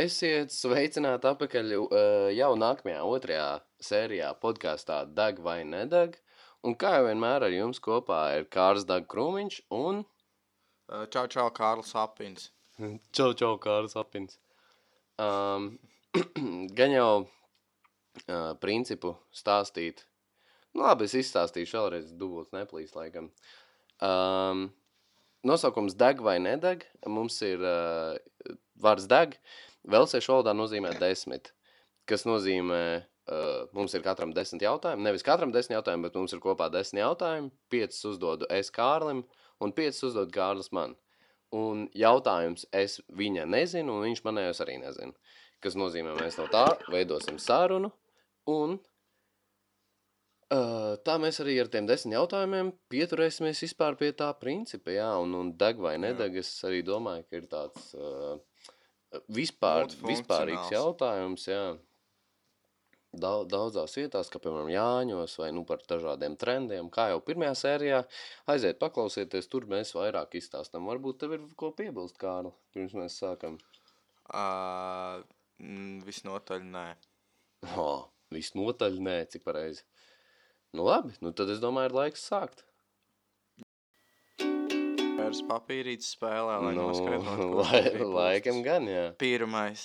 Esiet 0.00 0.54
sveicināti 0.54 1.28
atpakaļ 1.28 1.72
uh, 1.76 1.90
jau 2.32 2.52
nākamajā, 2.56 3.00
otrajā 3.04 3.48
sērijā 3.82 4.30
podkāstā 4.40 5.02
Dag 5.16 5.40
vai 5.44 5.60
Nedag. 5.66 6.14
Un 6.64 6.76
kā 6.78 6.94
jau 6.96 7.08
vienmēr 7.08 7.44
ar 7.48 7.52
jums 7.52 7.82
kopā 7.82 8.20
ir 8.38 8.46
Kārs 8.52 8.86
Dag 8.88 9.08
Krūmiņš 9.10 9.60
un 9.76 10.04
Uh, 10.90 11.04
Čau, 11.06 11.28
čau, 11.30 11.46
Kārlis 11.54 11.92
Apins. 11.94 12.48
Čau, 13.14 13.30
čau, 13.38 13.54
Kārs 13.62 13.92
Apins. 13.94 14.40
Um, 15.22 15.76
gan 16.78 16.90
jau 16.90 17.12
uh, 17.22 18.56
principu 18.58 19.12
stāstīt. 19.30 20.02
Nu, 20.74 20.82
labi, 20.82 21.06
es 21.06 21.14
izstāstīšu 21.14 21.78
vēlreiz, 21.78 22.10
dubults 22.18 22.50
neplīs, 22.56 22.96
laikam. 22.98 23.30
Um, 24.02 24.64
nosaukums 25.46 25.94
deg 25.94 26.24
vai 26.26 26.40
nedeg. 26.42 26.82
Mums 27.06 27.38
ir 27.46 27.62
uh, 27.62 28.18
vārds 28.82 29.06
deg. 29.06 29.38
Velsiešu 29.88 30.34
valodā 30.34 30.52
nozīmē 30.56 30.92
desmit, 31.00 31.52
kas 32.08 32.26
nozīmē, 32.28 32.82
uh, 33.32 33.68
mums 33.76 33.94
ir 33.96 34.02
katram 34.04 34.34
desmit 34.36 34.62
jautājumi. 34.66 35.06
Nevis 35.06 35.24
katram 35.24 35.52
desmit 35.54 35.78
jautājumi, 35.78 36.04
bet 36.08 36.18
mums 36.18 36.34
ir 36.36 36.42
kopā 36.42 36.68
desmit 36.72 37.00
jautājumi. 37.04 37.52
Piecas 37.72 38.04
uzdodu 38.12 38.48
es 38.52 38.72
Kārlim, 38.74 39.24
un 39.60 39.72
piecas 39.76 40.02
uzdod 40.10 40.32
Kārlis 40.34 40.72
man. 40.76 40.96
Un 41.56 41.88
jautājums 41.96 42.66
es 42.76 43.00
viņa 43.16 43.46
nezinu, 43.50 43.96
un 43.96 44.04
viņš 44.06 44.22
manējos 44.26 44.60
arī 44.62 44.76
nezinu. 44.82 45.16
Kas 45.60 45.74
nozīmē, 45.76 46.14
mēs 46.20 46.38
no 46.38 46.46
tā 46.52 46.66
veidosim 46.92 47.38
sarunu, 47.42 47.90
un 48.48 48.78
uh, 50.54 50.92
tā 51.04 51.16
mēs 51.20 51.40
arī 51.42 51.58
ar 51.60 51.68
tiem 51.72 51.88
desmit 51.88 52.14
jautājumiem 52.16 52.70
pieturēsimies 52.92 53.64
vispār 53.66 53.98
pie 54.00 54.12
tā 54.16 54.30
principa, 54.40 54.94
jā, 54.94 55.10
un, 55.20 55.34
un 55.40 55.50
deg 55.58 55.82
vai 55.82 55.96
nedeg, 56.00 56.38
es 56.44 56.52
arī 56.68 56.80
domāju, 56.86 57.26
ka 57.26 57.42
ir 57.42 57.46
tāds 57.50 57.90
uh, 57.98 58.38
vispār, 59.32 59.88
vispārīgs 60.04 60.72
jautājums, 60.74 61.46
jā. 61.50 61.62
Daudz, 63.10 63.48
daudzās 63.50 63.96
vietās, 63.98 64.28
kā 64.30 64.38
piemēram 64.38 64.68
Jāņos 64.70 65.32
vai 65.40 65.48
nu 65.50 65.64
par 65.66 65.80
dažādiem 65.90 66.36
trendiem, 66.38 66.86
kā 66.94 67.08
jau 67.10 67.18
pirmajā 67.26 67.56
sērijā, 67.58 68.04
aiziet 68.52 68.78
paklausieties, 68.78 69.48
tur 69.50 69.66
mēs 69.70 69.90
vairāk 69.96 70.36
izstāstam. 70.38 70.86
Varbūt 70.86 71.18
tev 71.24 71.34
ir 71.34 71.48
ko 71.58 71.72
piebilst, 71.74 72.20
Kārli, 72.22 72.52
pirms 72.70 72.94
mēs 72.94 73.18
sākam. 73.18 73.58
Uh, 74.30 75.26
visnotaļ 76.06 76.62
nē. 76.70 76.86
Oh, 77.74 78.06
visnotaļ 78.30 79.02
nē, 79.02 79.18
cik 79.34 79.42
pareizi. 79.48 79.82
Nu 80.78 80.86
labi, 80.86 81.16
nu 81.18 81.34
tad 81.34 81.50
es 81.50 81.58
domāju, 81.58 81.90
ir 81.90 81.98
laiks 82.04 82.30
sākt. 82.30 82.62
Pērs 85.30 85.44
papīrītes 85.46 86.06
spēlē, 86.16 86.56
lai 86.58 86.70
nu, 86.74 86.88
noskaidrotu, 86.88 87.44
lai, 87.60 87.80
laikam 88.02 88.64
gan, 88.66 88.88
jā. 88.90 89.02
Pirmais. 89.20 89.84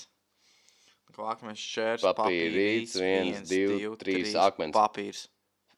Klākmēs 1.13 1.61
šķērs, 1.61 2.05
Papīrītis, 2.17 2.95
viens, 2.97 3.43
divi, 3.45 3.91
trīs, 4.01 4.33
akmens. 4.41 4.73
Papīrs. 4.73 5.21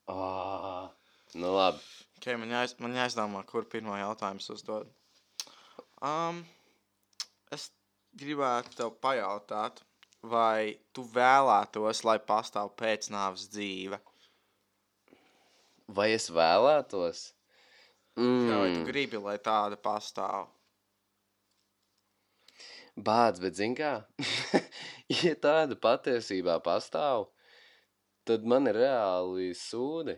Ah, 0.08 0.88
nu 1.36 1.52
labi. 1.52 1.84
Ok, 2.16 2.30
man, 2.40 2.56
jāiz, 2.56 2.78
man 2.80 2.96
jāizdomā, 2.96 3.44
kur 3.52 3.68
pirmā 3.68 4.00
jautājums 4.00 4.48
uzdod. 4.56 4.88
Um, 6.00 6.46
es 7.52 7.68
gribētu 8.16 8.80
tev 8.80 8.96
pajautāt, 9.04 9.84
vai 10.24 10.78
tu 10.96 11.04
vēlētos, 11.12 12.06
lai 12.08 12.22
pastāv 12.24 12.72
pēcnāvs 12.80 13.50
dzīve? 13.52 14.00
Vai 15.92 16.14
es 16.16 16.32
vēlētos? 16.32 17.34
Mm. 18.18 18.48
Vai 18.50 18.70
tu 18.74 18.80
Mm, 18.82 18.86
gribi, 18.90 19.18
lai 19.22 19.38
tāda 19.38 19.78
pastāv? 19.78 20.48
bāds, 22.98 23.42
bet 23.42 23.58
zin 23.58 23.76
kā? 23.78 23.92
ja 25.24 25.34
tāda 25.38 25.78
patiesībā 25.80 26.58
pastāv, 26.66 27.28
tad 28.28 28.48
man 28.48 28.70
ir 28.72 28.80
reāli 28.82 29.52
sūdi. 29.58 30.18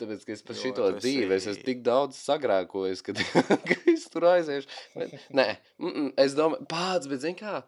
Tāpēc, 0.00 0.24
ka 0.24 0.32
es 0.32 0.42
par 0.48 0.56
šito 0.56 0.86
dzīvi 0.96 1.34
es 1.36 1.46
esmu 1.50 1.66
tik 1.66 1.82
daudz 1.84 2.18
sagrēkojis, 2.24 3.02
kad, 3.04 3.20
ka 3.68 3.78
es 3.92 4.06
tur 4.08 4.30
aiziešu. 4.30 4.70
Bet, 4.96 5.12
nē, 5.28 5.48
mm, 5.76 5.90
mm, 5.90 6.12
es 6.24 6.36
domāju, 6.38 6.64
pats, 6.70 7.10
bet 7.10 7.20
zini 7.20 7.36
kā? 7.36 7.58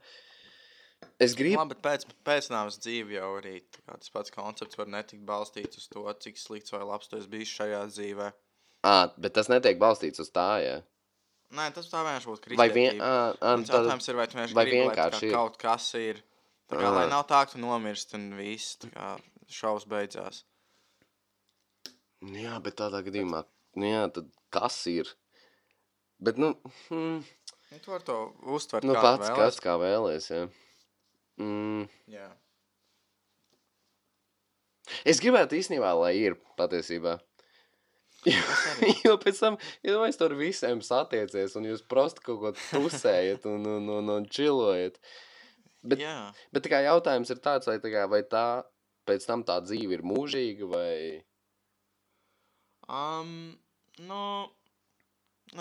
Es 1.21 1.35
gribu. 1.37 1.59
Labi, 1.61 1.75
bet 1.75 1.83
pēc, 1.85 2.07
pēcnāvs 2.25 2.79
dzīve 2.81 3.19
jau 3.19 3.29
arī 3.37 3.59
tas 3.75 4.13
pats 4.15 4.33
koncepts 4.33 4.79
var 4.81 4.89
netikt 4.89 5.27
balstīts 5.29 5.83
uz 5.83 5.91
to, 5.93 6.07
cik 6.25 6.41
slikts 6.41 6.73
vai 6.73 6.81
labs 6.87 7.11
tu 7.11 7.19
esi 7.21 7.29
bijis 7.31 7.53
šajā 7.59 7.83
dzīvē. 7.91 8.31
À, 8.83 9.13
bet 9.17 9.35
tas 9.37 9.49
netiek 9.53 9.79
balstīts 9.79 10.19
uz 10.25 10.31
tā, 10.35 10.49
ja? 10.65 10.77
Nē, 11.53 11.69
tas 11.77 11.87
tā 11.93 12.01
vienkārši 12.03 12.29
būtu 12.31 12.57
Vai 12.59 12.69
vien, 12.73 12.97
kristietība. 12.97 13.11
à, 13.39 13.57
Mans 13.57 13.69
tad, 13.69 13.85
jautājums 13.85 14.09
ir, 14.09 14.17
vai 14.19 14.27
tu 14.27 14.37
vienkārši 14.39 14.57
vai 14.57 14.65
gribi, 14.67 14.79
lai 14.81 14.87
vienkārši 14.89 15.21
kā 15.21 15.27
ir? 15.29 15.35
kaut 15.37 15.59
kas 15.61 15.89
ir. 16.01 16.23
Tā 16.73 16.79
kā, 16.81 16.89
lai 16.97 17.05
Ā. 17.05 17.11
nav 17.13 17.27
tā, 17.29 17.43
ka 17.47 17.53
tu 17.53 17.61
nomirsti 17.63 18.17
un 18.17 18.25
viss, 18.39 18.79
tā 18.81 18.89
kā 18.95 19.11
šaus 19.53 19.85
beidzās. 19.87 20.43
jā, 22.23 22.57
bet 22.65 22.79
tādā 22.81 23.03
gadījumā, 23.05 23.45
nu 23.77 23.87
jā, 23.91 24.03
tad 24.17 24.31
kas 24.55 24.81
ir? 24.91 25.11
Bet, 26.23 26.39
nu, 26.39 26.55
hmm, 26.89 27.23
Nu, 27.73 27.79
tu 27.81 27.91
vari 27.91 28.05
to 28.05 28.17
uztvert 28.53 28.85
nu 28.85 28.93
kā 28.93 29.01
pats 29.03 29.29
vēlies. 29.31 29.39
kas 29.41 29.61
kā 29.65 29.75
vēlies, 29.81 30.27
ja? 30.31 30.43
Mm, 31.41 31.87
Jā. 32.13 32.27
es 35.09 35.21
gribētu 35.25 35.57
īstenībā, 35.57 35.93
lai 35.99 36.13
ir 36.21 36.37
patiesībā. 36.59 37.15
jo 39.07 39.17
pēc 39.19 39.39
tam, 39.43 39.57
ja 39.83 39.97
mēs 40.03 40.19
tur 40.21 40.35
visiem 40.39 40.83
satiecies 40.85 41.57
un 41.59 41.67
jūs 41.67 41.83
prosti 41.91 42.23
kaut 42.23 42.39
ko 42.43 42.53
tusējat 42.71 43.47
un, 43.51 43.67
un, 43.67 43.89
un, 43.99 44.13
un 44.19 44.27
čilojat. 44.31 45.01
Bet- 45.83 46.03
Jā. 46.05 46.31
Bet 46.55 46.69
kā 46.71 46.79
jautājums 46.85 47.33
ir 47.35 47.41
tāds, 47.43 47.67
vai 47.67 47.81
tā, 47.83 47.91
kā, 47.91 48.05
vai 48.11 48.23
tā 48.23 48.45
pēc 49.11 49.27
tam 49.27 49.43
tā 49.47 49.59
dzīve 49.67 49.99
ir 49.99 50.05
mūžīga 50.07 50.69
vai... 50.71 50.95
Um, 52.93 53.57
nu, 54.07 54.23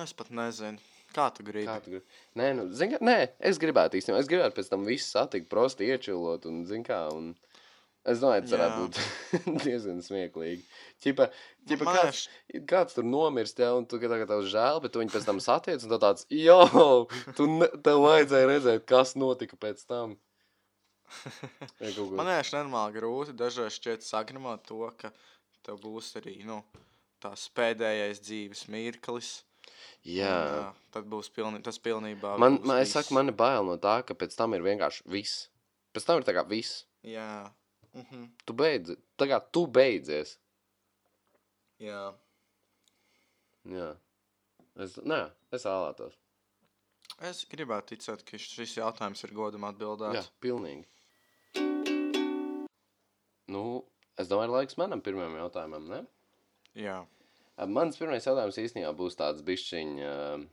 es 0.04 0.14
pat 0.18 0.30
nezinu. 0.36 0.82
Kā 1.16 1.26
tu 1.36 1.44
gribi? 1.44 1.68
Kā 1.68 1.80
tu 1.84 1.92
gribi? 1.92 2.06
Nē, 2.40 2.46
nu, 2.56 2.66
zin 2.76 2.94
kā, 2.94 3.00
nē, 3.04 3.16
es 3.50 3.58
gribētu 3.60 3.98
īstenībā, 4.00 4.22
es 4.24 4.30
gribētu 4.32 4.56
pēc 4.62 4.70
tam 4.72 4.86
visu 4.88 5.10
satikt, 5.10 5.50
prosti 5.52 5.90
iečilot 5.92 6.46
un, 6.48 6.62
zin 6.70 6.86
kā, 6.88 7.02
un 7.12 7.34
es 8.08 8.22
domāju, 8.22 8.46
tas 8.46 8.56
varētu 8.56 8.74
Jā. 8.74 8.82
būt 8.82 9.62
diezgan 9.66 10.02
smieklīgi. 10.06 10.66
Ķipa, 11.04 11.28
ķipa 11.70 11.88
Man 11.88 12.00
kāds, 12.00 12.24
kāds 12.70 12.98
tur 12.98 13.08
nomirst, 13.08 13.62
ja, 13.62 13.72
un 13.78 13.86
tu 13.90 14.00
kā 14.02 14.10
tagad 14.12 14.32
tev 14.32 14.46
žēl, 14.50 14.82
bet 14.84 14.94
tu 14.94 15.04
viņu 15.04 15.14
pēc 15.14 15.28
tam 15.28 15.42
satiec, 15.44 15.86
un 15.86 15.94
tu 15.94 16.02
tāds, 16.02 16.28
jo, 16.34 16.60
tu, 17.38 17.48
ne, 17.60 17.70
tev 17.86 18.04
vajadzēja 18.06 18.50
redzēt, 18.52 18.86
kas 18.90 19.16
notika 19.20 19.60
pēc 19.60 19.86
tam. 19.90 20.18
Man 22.16 22.30
liekas, 22.30 22.54
normāli 22.56 22.96
grūti 22.96 23.36
dažreiz 23.36 23.76
šķiet 23.76 24.06
sagramot 24.08 24.64
to, 24.68 24.86
ka 25.00 25.12
tev 25.66 25.82
būs 25.84 26.14
arī 26.22 26.38
nu, 26.48 26.62
tās 27.22 27.50
pēdējais 27.58 28.22
dzīves 28.24 28.68
mirklis. 28.72 29.32
Jā. 30.08 30.32
Un, 30.32 30.60
ā, 30.64 30.92
tad 30.96 31.08
būs 31.12 31.30
pilni, 31.34 31.62
tas 31.66 31.78
pilnībā. 31.84 32.36
Man, 32.42 32.58
man, 32.64 32.80
es 32.82 32.90
viss. 32.90 32.98
saku, 32.98 33.16
man 33.18 33.30
ir 33.30 33.38
bail 33.38 33.68
no 33.68 33.76
tā, 33.82 34.00
ka 34.08 34.18
pēc 34.18 34.34
tam 34.38 34.56
ir 34.58 34.64
vienkārši 34.66 35.06
viss. 35.12 35.50
Pēc 35.94 36.08
tam 36.08 36.22
ir 36.22 36.28
tā 36.28 36.34
kā 36.38 36.46
viss. 36.48 36.86
Jā. 37.06 37.52
Mhm. 37.98 38.28
Tu 38.48 38.54
beidzi, 38.56 38.96
tā 39.20 39.28
kā 39.28 39.42
tu 39.52 39.66
beidzies. 39.68 40.38
Jā. 41.82 42.14
Jā. 43.68 43.90
Es, 44.80 44.96
nē, 45.04 45.26
es 45.52 45.66
vēlētos. 45.68 46.16
Es 47.28 47.44
gribētu 47.52 47.92
ticēt, 47.96 48.24
ka 48.26 48.40
šis 48.40 48.78
jautājums 48.80 49.22
ir 49.28 49.34
godam 49.36 49.66
Jā, 49.68 49.74
atbildēts. 49.74 50.32
pilnīgi. 50.42 50.88
Nu, 53.52 53.64
es 54.18 54.30
domāju, 54.32 54.54
laiks 54.56 54.78
manam 54.80 55.02
pirmajam 55.04 55.36
jautājumam, 55.42 55.90
ne? 55.92 56.02
Jā. 56.80 57.02
Mans 57.68 58.00
pirmais 58.00 58.26
jautājums 58.26 58.58
īstenībā 58.58 58.94
būs 58.98 59.18
tāds 59.20 59.44
bišķiņ 59.46 59.92
uh, 60.08 60.46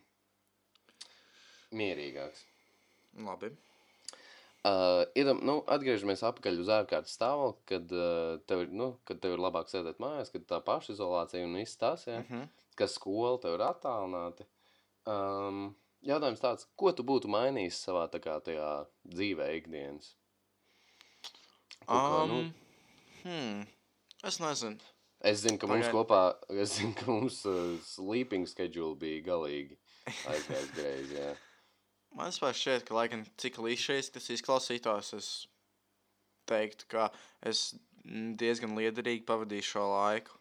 mierīgāks. 1.78 2.42
Labi. 3.24 3.52
Uh, 4.68 5.04
idam, 5.16 5.38
nu, 5.46 5.54
atgriežamies 5.70 6.20
atpakaļ 6.28 6.56
uz 6.60 6.68
ārkārtas 6.74 7.14
stāvokli, 7.16 7.62
kad, 7.70 7.92
uh, 7.94 8.40
tev 8.50 8.64
ir, 8.66 8.72
nu, 8.74 8.88
kad 9.08 9.20
tev 9.22 9.36
ir 9.36 9.42
labāk 9.44 9.70
sēdēt 9.70 10.00
mājās, 10.02 10.32
kad 10.34 10.44
tā 10.50 10.58
pašizolācija 10.66 11.46
un 11.46 11.54
viss 11.60 11.78
tas, 11.80 12.04
ja, 12.10 12.18
Mhm. 12.24 12.42
ka 12.76 12.88
skola 12.90 13.38
tev 13.40 13.54
ir 13.54 13.64
attālināti. 13.68 14.44
Um, 15.08 15.74
jautājums 16.04 16.42
tāds, 16.42 16.66
ko 16.76 16.92
tu 16.92 17.02
būtu 17.06 17.30
mainījis 17.32 17.78
savā 17.86 18.08
tā 18.12 18.20
kā 18.20 18.36
tajā 18.44 18.86
dzīvē 19.08 19.46
ikdienas? 19.62 20.12
Kaut 21.86 22.04
kā, 22.12 22.22
nu, 22.28 22.38
Um, 22.42 22.52
hmm. 23.24 23.66
Es 24.24 24.38
nezinu. 24.42 24.78
Es 25.20 25.40
zinu, 25.42 25.58
ka 25.58 25.66
mums 25.66 25.86
Pagaid. 25.86 25.94
kopā, 25.96 26.20
es 26.62 26.76
zinu, 26.78 26.94
ka 26.98 27.06
mums 27.10 27.40
uh, 27.46 27.76
sleeping 27.82 28.46
schedule 28.46 28.94
bija 28.98 29.22
galīgi 29.32 29.78
aizgājis 30.06 30.74
greizi, 30.76 31.14
jā. 31.18 31.32
Man 32.16 32.30
vispār 32.32 32.56
šķiet, 32.56 32.86
ka, 32.88 32.96
lai 32.96 33.06
gan 33.12 33.24
cik 33.40 33.60
līšais 33.62 34.12
tas 34.14 34.28
izklausītos, 34.32 35.12
es 35.18 35.28
teiktu, 36.48 36.88
ka 36.90 37.10
es 37.46 37.74
diezgan 38.40 38.76
liederīgi 38.78 39.26
pavadīju 39.28 39.66
šo 39.68 39.84
laiku. 39.92 40.38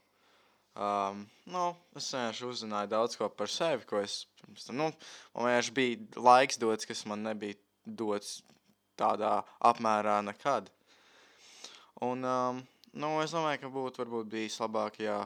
Um, 0.78 1.24
nu, 1.50 1.72
es 1.98 2.12
vienkārši 2.14 2.46
uzzināju 2.46 2.92
daudz 2.92 3.18
ko 3.18 3.28
par 3.34 3.50
sevi, 3.50 3.86
ko 3.90 3.98
es 3.98 4.28
pirms 4.44 4.68
tam, 4.68 4.78
nu, 4.78 4.90
man 5.34 5.48
vienkārši 5.50 5.74
bija 5.74 6.22
laiks 6.22 6.60
dots, 6.62 6.86
kas 6.86 7.02
man 7.10 7.26
nebija 7.26 7.58
dots 7.86 8.44
tādā 9.00 9.40
apmērā 9.72 10.20
nekad. 10.28 10.70
Un, 12.06 12.22
um, 12.22 12.62
nu, 12.94 13.16
es 13.24 13.34
domāju, 13.34 13.64
ka 13.64 13.74
būtu 13.74 14.04
varbūt 14.04 14.30
bijis 14.30 14.60
labāk, 14.62 15.02
ja 15.02 15.24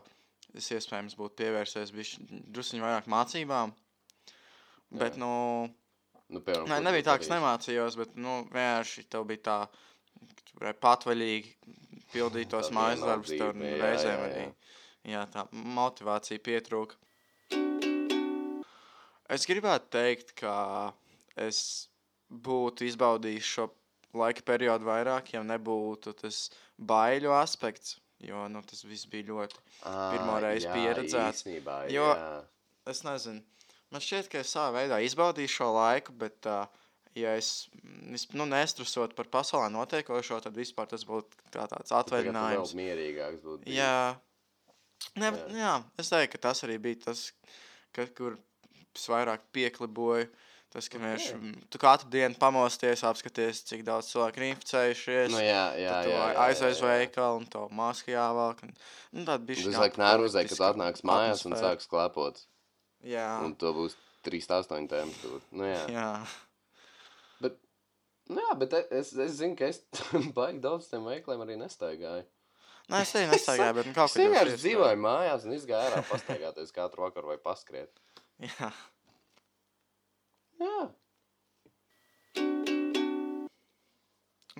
es 0.55 0.71
iespējams 0.71 1.17
būtu 1.19 1.41
pievērsies 1.43 1.91
druskuļi 1.91 2.85
vairāk 2.85 3.11
mācībām. 3.11 3.75
Bet, 4.91 5.15
Jā. 5.15 5.23
nu, 5.23 5.33
Nu, 6.31 6.39
piemēram, 6.39 6.69
Nē, 6.71 6.79
nebija 6.85 7.09
tā, 7.09 7.17
ka 7.19 7.25
es 7.25 7.31
nemācījos, 7.31 7.97
bet 7.99 8.13
nu, 8.15 8.37
vienkārši 8.53 9.03
tev 9.11 9.25
bija 9.27 9.43
tā, 9.47 9.57
ka 9.67 10.45
tu 10.47 10.59
varēji 10.61 10.79
patvaļīgi 10.85 11.53
pildīt 12.13 12.49
tos 12.53 12.71
mājas 12.75 13.03
darbus. 13.03 13.33
Jā, 13.35 13.51
reizēm 13.83 14.23
arī 14.29 14.45
jā. 15.11 15.25
tā 15.33 15.45
motivācija 15.51 16.39
pietrūka. 16.45 16.95
Es 19.31 19.47
gribētu 19.47 19.91
teikt, 19.95 20.33
ka 20.39 20.55
es 21.39 21.61
būtu 22.31 22.87
izbaudījis 22.87 23.51
šo 23.57 23.67
laika 24.19 24.43
periodu 24.47 24.87
vairāk, 24.89 25.33
ja 25.35 25.43
nebūtu 25.47 26.11
tas 26.19 26.45
baiļu 26.79 27.31
aspekts. 27.37 27.97
Jo 28.21 28.43
nu, 28.51 28.59
tas 28.67 28.83
viss 28.85 29.07
bija 29.09 29.31
ļoti. 29.31 29.61
pirmo 29.81 30.35
reizi 30.43 30.67
pieredzēts. 30.69 31.41
īstenībā, 31.41 31.77
Jo- 31.89 32.11
jā. 32.13 32.43
Es 32.91 33.01
nezinu. 33.03 33.41
Man 33.91 34.03
šķiet, 34.03 34.29
ka 34.31 34.39
es 34.39 34.51
savā 34.55 34.71
veidā 34.79 35.01
izbaudīju 35.03 35.51
šo 35.51 35.67
laiku, 35.75 36.13
bet, 36.15 36.47
ja 37.19 37.33
es 37.35 37.67
mm, 37.75 38.21
nu, 38.39 38.45
nestresot 38.47 39.15
par 39.17 39.27
pasaulē 39.33 39.67
notiekošo, 39.73 40.39
tad 40.45 40.55
vispār 40.55 40.87
tas 40.93 41.03
būtu 41.07 41.41
kā 41.51 41.65
tāds 41.67 41.91
tu 41.91 41.97
atvaļinājums. 41.99 42.71
vēl 42.71 42.79
mierīgāks 42.83 43.41
būtu. 43.43 43.65
bijis. 43.65 43.81
Jā. 43.81 44.15
Ne, 45.17 45.31
Jā. 45.33 45.49
jā. 45.57 45.73
es 45.99 46.11
teiktu, 46.13 46.37
ka 46.37 46.47
tas 46.47 46.63
arī 46.63 46.77
bija 46.79 47.01
tas, 47.09 47.25
ka, 47.91 48.05
kur 48.15 48.37
es 48.95 49.09
vairāk 49.11 49.43
piekliboju. 49.55 50.29
Tas, 50.71 50.87
ka 50.87 51.01
mēs 51.03 51.33
Ok. 51.35 51.47
tu 51.67 51.79
katru 51.83 52.07
dienu 52.13 52.37
pamosties, 52.39 53.01
apskaties, 53.03 53.59
cik 53.67 53.81
daudz 53.83 54.07
cilvēku 54.07 54.39
ir 54.39 54.45
inficējušies. 54.53 55.33
Nu, 55.33 55.41
jā, 55.43 55.65
jā, 55.75 55.97
tad 55.97 56.07
jā, 56.07 56.21
jā, 56.39 56.45
jā. 56.79 56.91
veikalu 56.93 57.41
un 57.41 57.47
to 57.51 57.65
masku 57.75 58.13
jāvelk. 58.13 58.61
Un, 58.63 58.71
nu, 59.11 59.25
tāda 59.27 59.43
bija 59.43 59.65
Tas 59.65 59.81
laik 59.83 59.97
nervozē, 59.99 60.45
kad 60.47 60.63
atnāks 60.69 61.03
mājās 61.03 61.43
un 61.43 61.57
sāks 61.59 61.91
klepot. 61.91 62.39
Jā, 63.07 63.27
Un 63.45 63.55
to 63.57 63.73
būs 63.73 63.97
3,8 64.27 64.87
temperatūra. 64.91 65.41
Nu, 65.57 65.65
jā. 65.65 65.83
jā. 65.89 66.07
Nu, 68.31 68.39
jā, 68.39 68.53
bet 68.59 68.75
es, 68.79 69.11
es 69.17 69.33
zinu, 69.39 69.57
ka 69.59 69.67
es 69.67 69.81
baigi 70.37 70.61
daudz 70.63 70.87
tiem 70.91 71.07
veikliem 71.09 71.41
arī 71.43 71.57
nestaigāju. 71.59 72.23
Nē, 72.91 73.01
es 73.03 73.11
arī 73.15 73.27
nestaigāju, 73.31 73.75
bet 73.77 73.89
nu, 73.89 73.95
kaut 73.95 74.09
Es 74.09 74.15
kur 74.15 74.23
vienkārši 74.25 74.57
dzīvoju 74.61 75.01
mājās 75.03 75.45
un 75.47 75.55
izgāju 75.55 75.89
ārā 75.89 76.01
pastaigāties 76.09 76.73
katru 76.75 77.05
vakaru 77.05 77.33
vai 77.33 77.37
paskriet. 77.43 78.01
Jā. 78.47 78.71
Jā. 80.61 80.79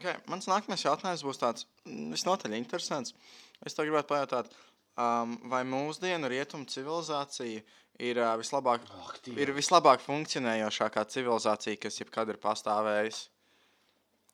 Okay, 0.01 0.15
mans 0.31 0.47
nākamais 0.49 0.81
jautājums 0.81 1.23
būs 1.25 1.39
tāds 1.41 1.65
mm, 1.85 2.11
visnotaļ 2.15 2.55
interesants. 2.57 3.13
Es 3.61 3.75
tev 3.77 3.85
gribētu 3.85 4.09
pajautāt, 4.09 4.49
um, 4.97 5.35
vai 5.51 5.61
mūsdienu 5.67 6.31
rietumu 6.31 6.65
civilizācija 6.71 7.61
ir, 7.99 8.17
uh, 8.21 8.35
vislabāk, 8.39 8.85
Oh, 8.95 9.11
ir 9.35 9.51
vislabāk 9.55 9.99
funkcionējošākā 10.05 11.03
civilizācija, 11.11 11.79
kas 11.81 11.99
jebkad 12.01 12.31
ir 12.33 12.39
pastāvējusi? 12.41 13.27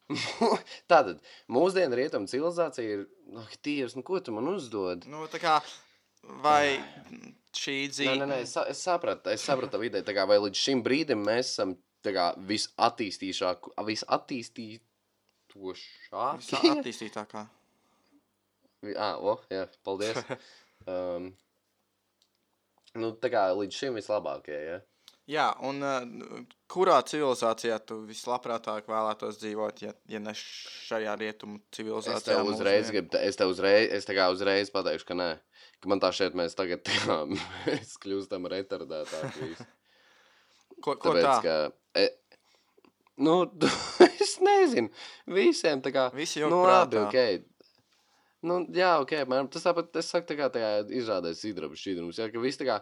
Tātad, 0.92 1.18
mūsdienu 1.52 1.98
rietumu 2.00 2.30
civilizācija 2.32 2.88
ir, 2.98 3.02
ak, 3.42 3.58
Dievs, 3.66 3.94
nu 3.98 4.04
ko 4.08 4.22
tu 4.24 4.32
man 4.36 4.48
uzdod? 4.54 5.08
Nu, 5.10 5.26
tā 5.32 5.40
kā, 5.44 5.56
vai 6.44 6.78
šī 7.58 7.78
Nē, 7.88 7.92
dzīve... 7.96 8.16
nē, 8.22 8.26
nē, 8.32 8.38
es, 8.46 8.54
sa- 8.56 8.68
es 8.72 8.80
sapratu, 8.84 9.34
es 9.34 9.44
sapratu 9.44 9.82
tā 9.82 10.14
kā, 10.16 10.24
vai 10.30 10.38
līdz 10.40 10.58
šim 10.64 10.84
brīdim 10.86 11.26
mēs 11.28 11.46
esam 11.56 11.76
kā 12.08 12.30
visattīstīšāk, 12.48 13.60
visattīstītošākie. 13.84 16.70
attīstītākā. 16.78 17.42
Ah, 18.96 19.18
o, 19.20 19.34
jā, 19.52 19.66
paldies. 19.84 20.16
um, 20.88 21.34
nu, 23.00 23.14
tā 23.22 23.30
kā 23.34 23.48
līdz 23.58 23.78
šim 23.82 23.98
vislabākie, 24.00 24.58
ja? 24.72 24.78
Jā, 25.28 25.46
un 25.68 25.82
uh, 25.84 26.06
kurā 26.72 27.02
civilizācijā 27.04 27.82
tu 27.84 27.98
vislabprātāk 28.08 28.86
vēlētos 28.88 29.42
dzīvot, 29.42 29.82
ja, 29.84 29.92
ja 30.08 30.22
ne 30.24 30.32
šajā 30.40 31.18
rietumu 31.20 31.58
Es 31.60 31.76
civilizācijā? 31.76 32.38
tev 32.38 32.52
uzreiz 32.54 32.92
gribu, 32.94 33.10
te- 33.12 33.26
es 33.28 33.36
tev 33.36 33.52
uzreiz, 33.52 33.90
es 33.98 34.08
uzreiz 34.32 34.72
pateikšu, 34.72 35.10
ka 35.10 35.18
nē. 35.20 35.30
Ka 35.84 35.92
man 35.92 36.00
tā 36.02 36.14
šeit 36.16 36.34
mēs 36.34 36.56
tagad 36.58 36.80
kā, 36.88 37.18
mēs 37.36 37.98
kļūstam 38.06 38.48
retardētāki. 38.56 39.50
Ko, 40.80 40.96
ko 40.96 41.12
Tāpēc, 41.12 41.28
tā? 41.28 41.36
ka, 41.44 41.58
e, 42.00 42.08
nu, 43.28 43.36
es 44.24 44.38
nezinu, 44.46 44.90
visiem 45.28 45.84
tā 45.84 45.92
kā, 45.92 46.08
Visi 46.16 46.40
jau 46.40 46.50
nu, 46.54 46.64
labi, 46.64 47.02
prātā. 47.02 47.12
ok. 47.12 47.57
Nu, 48.48 48.58
jā, 48.76 48.94
ok, 49.04 49.14
man 49.30 49.50
tas 49.54 49.66
tāpat, 49.68 49.90
es 50.02 50.10
saku, 50.14 50.28
tā 50.30 50.38
kā, 50.40 50.48
tā 50.54 50.62
kā 50.64 50.70
izrādēs 51.00 51.42
sidrabs 51.44 51.82
šķidrums, 51.84 52.20
jā, 52.22 52.30
ka 52.34 52.44
visi 52.44 52.62
tā 52.62 52.68
kā, 52.70 52.78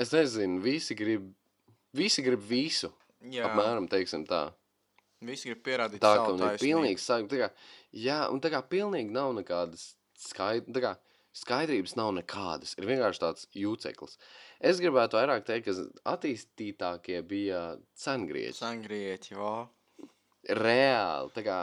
es 0.00 0.12
nezinu, 0.14 0.60
visi 0.64 0.96
grib, 0.98 1.26
visi 1.96 2.24
grib 2.26 2.42
visu, 2.48 2.90
Jā, 3.28 3.48
apmēram, 3.48 3.88
teiksim 3.90 4.24
tā. 4.28 4.44
visi 5.26 5.50
grib 5.50 5.64
pierādīt 5.66 6.00
Tā, 6.02 6.12
ka 6.14 6.24
savu 6.24 6.36
un 6.36 6.40
ir 6.40 6.46
taisnību. 6.52 6.64
pilnīgi, 6.64 7.02
sāk, 7.02 7.26
tā 7.32 7.40
kā, 7.42 7.48
jā, 8.06 8.18
un 8.30 8.40
tā 8.44 8.52
kā 8.54 8.62
pilnīgi 8.70 9.10
nav 9.14 9.32
nekādas 9.40 9.88
skaidrs, 10.22 10.70
tā 10.74 10.84
kā 10.84 10.92
skaidrības 11.38 11.96
nav 11.98 12.12
nekādas, 12.16 12.72
ir 12.78 12.86
vienkārši 12.88 13.20
tāds 13.22 13.48
jūceklis. 13.54 14.16
Es 14.70 14.78
gribētu 14.82 15.18
vairāk 15.18 15.44
teikt, 15.46 15.68
ka 15.68 16.14
attīstītākie 16.14 17.20
bija 17.26 17.60
sengrieķi. 17.98 18.56
Sangrieķi, 18.58 19.36
o. 19.38 19.52
Reāli, 20.48 21.30
tā 21.34 21.42
kā 21.46 21.58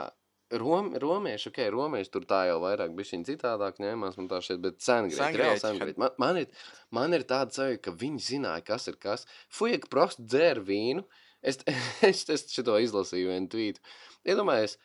Rom, 0.54 0.92
romieši, 1.02 1.50
ok, 1.50 1.56
romieši 1.74 2.10
tur 2.14 2.26
tā 2.30 2.44
jau 2.46 2.60
vairāk 2.62 2.92
bija 2.94 3.18
citādāk 3.26 3.80
ņēmās, 3.82 4.14
man 4.20 4.28
tā 4.30 4.38
šeit, 4.46 4.60
bet 4.62 4.78
sengrieķi, 4.84 5.40
reāli 5.40 5.62
Sengrieķi. 5.62 5.98
Man, 5.98 6.12
man, 6.22 6.38
ir, 6.38 6.68
man 6.94 7.16
ir 7.18 7.24
tāda 7.26 7.50
sajūta, 7.56 7.80
ka 7.82 7.94
viņi 7.98 8.22
zināja, 8.28 8.62
kas 8.68 8.86
ir 8.86 8.98
kas. 9.02 9.26
Fuja, 9.50 9.80
ka 9.82 9.90
prosti 9.90 10.22
dzēra 10.22 10.62
vīnu. 10.68 11.02
Es, 11.42 11.58
es, 12.10 12.22
es 12.30 12.46
šito 12.52 12.78
izlasīju 12.82 13.32
vienu 13.32 13.50
tvītu. 13.50 13.82
Iedomājies, 14.26 14.76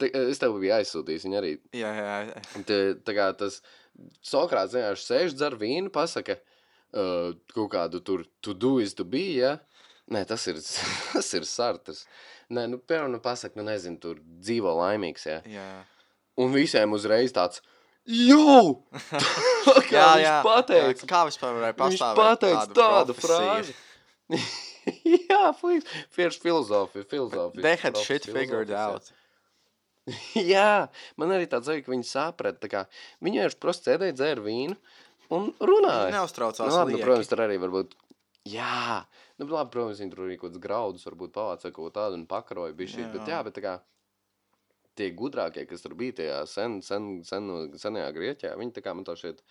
te, 0.00 0.08
es 0.32 0.40
tev 0.40 0.56
biju 0.62 0.78
aizsūtījis, 0.78 1.28
viņa 1.28 1.40
arī. 1.42 1.52
Jā, 1.76 1.92
jā, 1.98 2.16
jā. 2.30 2.64
Te, 2.70 2.80
tā 3.04 3.16
kā 3.18 3.28
tas 3.36 3.60
Sokrāts 4.24 4.72
vienkārši 4.72 5.08
sēž, 5.10 5.36
dzer 5.36 5.58
vīnu, 5.60 5.92
pasaka 5.92 6.38
uh, 6.40 7.34
kaut 7.52 7.68
kādu 7.74 8.00
tur, 8.00 8.24
tu 8.40 8.56
do 8.56 8.78
is 8.80 8.96
to 8.96 9.04
be, 9.04 9.26
ja? 9.36 9.58
Nē, 10.12 10.24
tas 10.28 10.46
ir, 10.50 10.58
tas 11.12 11.28
ir 11.36 11.46
sartas. 11.48 12.06
Nē, 12.52 12.66
nu, 12.68 12.80
piemēram, 12.80 13.14
nu, 13.14 13.20
pasaka, 13.24 13.56
nu, 13.58 13.66
nezinu, 13.68 14.00
tur 14.02 14.18
dzīvo 14.20 14.74
laimīgs, 14.80 15.28
ja? 15.28 15.38
jā. 15.48 15.68
Un 16.42 16.52
visiem 16.52 16.92
uzreiz 16.96 17.32
tāds, 17.36 17.62
jau! 18.08 18.82
kā 19.88 20.08
viņš 20.18 20.26
jā, 20.26 20.36
pateica, 20.44 20.90
jā, 20.90 21.08
kā 21.08 21.22
vispār 21.28 21.56
varēja 21.58 21.78
viņš 21.78 21.82
pastāvēt 21.82 22.20
pateica 22.20 22.66
tādu 22.76 23.16
profesiju? 23.16 23.80
frāzi. 24.36 24.46
jā, 25.30 25.42
fierš 26.12 26.38
filozofija, 26.42 27.08
filozofija. 27.08 27.64
They 27.64 27.80
had 27.80 27.98
shit 28.00 28.28
figured 28.28 28.72
out. 28.74 29.12
Jā, 30.52 30.88
man 31.20 31.30
arī 31.34 31.46
tāds 31.50 31.68
zina, 31.70 31.82
ka 31.84 31.92
viņi 31.92 32.08
saprata. 32.08 32.70
kā 32.70 32.84
Viņi 33.22 33.42
vienkārši 33.42 33.86
sēdēja, 33.86 34.16
dzēra 34.18 34.42
vīnu 34.42 34.74
un 35.36 35.52
runāja. 35.62 36.10
Neuztraucās 36.16 36.66
nu, 36.66 36.74
labi, 36.74 36.96
nu, 36.96 37.02
protams, 37.04 37.30
tur 37.30 37.44
arī 37.44 37.58
varbūt. 37.62 37.94
Jā, 38.48 39.04
nu, 39.38 39.46
labi, 39.46 39.70
protams, 39.70 40.00
viņi 40.02 40.10
tur 40.10 40.24
arī 40.24 40.36
kaut 40.36 40.50
kādus 40.50 40.62
graudus 40.64 41.04
varbūt 41.06 41.30
pavāca 41.36 41.70
kaut 41.70 41.76
ko 41.86 41.90
tādu 41.94 42.16
un 42.18 42.24
pakaroja 42.26 42.74
bišķīt. 42.74 43.12
Bet, 43.12 43.22
Jā. 43.28 43.36
jā, 43.36 43.42
bet 43.46 43.54
tā 43.54 43.62
kā 43.62 43.74
tie 44.98 45.10
gudrākie, 45.16 45.62
kas 45.70 45.84
tur 45.84 45.94
bija 45.94 46.16
tajā 46.18 46.40
sen, 46.50 46.80
sen, 46.82 47.22
sen, 47.24 47.46
senajā 47.78 48.08
Grieķijā, 48.16 48.56
viņi 48.58 48.74
tā 48.76 48.82
kā 48.84 48.94
man 48.98 49.06
tā 49.06 49.14
šeit, 49.16 49.44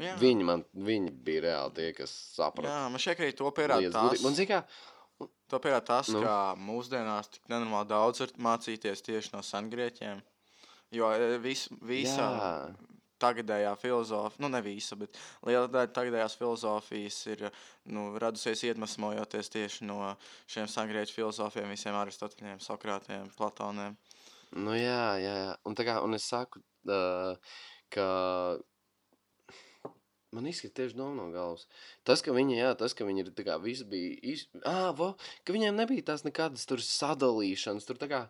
Jā. 0.00 0.16
viņi 0.18 0.46
man, 0.48 0.64
viņi 0.72 1.12
bija 1.26 1.44
reāli 1.50 1.74
tie, 1.76 1.90
kas 2.00 2.14
saprata. 2.38 2.70
Jā, 2.72 2.88
man 2.90 2.98
ka 3.04 3.26
arī 3.26 3.36
to 3.36 3.52
pierāda 3.52 3.92
gudri- 3.92 4.22
Man 4.24 4.34
zina, 4.34 4.48
kā, 4.64 5.28
to 5.52 5.58
pierāda 5.60 5.84
tas 5.92 6.08
Nu. 6.08 6.22
ka 6.24 6.54
mūsdienās 6.56 7.28
tik 7.36 7.42
nenormāli 7.52 7.88
daudz 7.92 8.20
var 8.24 8.28
mācīties 8.48 9.04
tieši 9.04 9.34
no 9.36 9.44
sengrieķiem. 9.44 10.22
Jo 10.96 11.12
e, 11.12 11.36
vis, 11.44 11.68
visa 11.84 12.24
jā, 12.24 12.87
tagadējā 13.22 13.74
filozofija, 13.80 14.42
nu 14.44 14.50
ne 14.52 14.60
visa, 14.64 14.96
bet 15.00 15.18
liela 15.46 15.66
daļa 15.70 15.92
tagadējās 15.96 16.36
filozofijas 16.40 17.18
ir 17.34 17.44
nu, 17.92 18.10
radusies 18.22 18.64
iedvesmojoties 18.70 19.52
tieši 19.54 19.88
no 19.88 20.14
šiem 20.50 20.70
sengrieķu 20.70 21.18
filozofiem, 21.18 21.70
visiem 21.74 21.98
Aristoteļiem, 21.98 22.62
Sokrātiem, 22.64 23.28
Platoniem. 23.38 23.98
Nu, 24.56 24.72
jā, 24.78 25.18
jā, 25.20 25.34
jā. 25.42 25.54
Un, 25.68 25.76
kā, 25.76 25.98
un 26.04 26.16
es 26.16 26.26
saku, 26.30 26.62
uh, 26.88 27.56
ka 27.92 28.06
man 30.34 30.48
izskat 30.48 30.74
tieši 30.76 30.96
doma 30.96 31.16
no 31.16 31.28
galvas. 31.32 31.66
Tas, 32.06 32.22
ka 32.24 32.34
viņi, 32.36 32.58
jā, 32.60 32.72
tas, 32.80 32.94
ka 32.96 33.06
viņi 33.08 33.24
ir, 33.24 33.32
tā 33.36 33.44
kā, 33.46 33.58
visi 33.62 33.86
bija, 33.88 34.16
iz... 34.34 34.46
ā, 34.68 34.90
vo, 34.96 35.12
ka 35.44 35.56
viņiem 35.56 35.76
nebija 35.78 36.10
tās 36.12 36.24
nekādas 36.26 36.68
tur 36.68 36.82
sadalīšanas, 36.84 37.88
tur 37.88 38.00
tā 38.00 38.10
kā, 38.10 38.22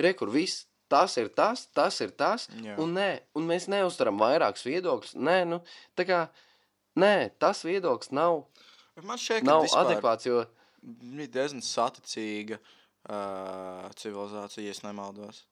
re, 0.00 0.14
kur 0.18 0.30
viss, 0.34 0.66
tas 0.90 1.16
ir 1.20 1.30
tas, 1.36 1.66
tas 1.76 2.00
ir 2.04 2.14
tas, 2.18 2.48
Jā. 2.64 2.76
un 2.82 2.94
nē, 2.98 3.10
un 3.38 3.46
mēs 3.48 3.68
neuztaram 3.70 4.18
vairākus 4.20 4.66
viedokļus, 4.66 5.14
nē, 5.28 5.38
nu, 5.50 5.60
tā 5.98 6.06
kā, 6.08 6.24
nē, 6.98 7.14
tas 7.42 7.62
viedoklis 7.66 8.12
nav, 8.16 8.42
ka 8.98 9.40
nav 9.46 9.68
adekvāts, 9.82 10.26
jo, 10.28 10.42
bija 10.82 11.30
diezgan 11.38 11.62
saticīga 11.64 12.58
uh, 12.60 13.86
civilizācija, 14.00 14.66
ja 14.66 14.88
nemaldos. 14.88 15.44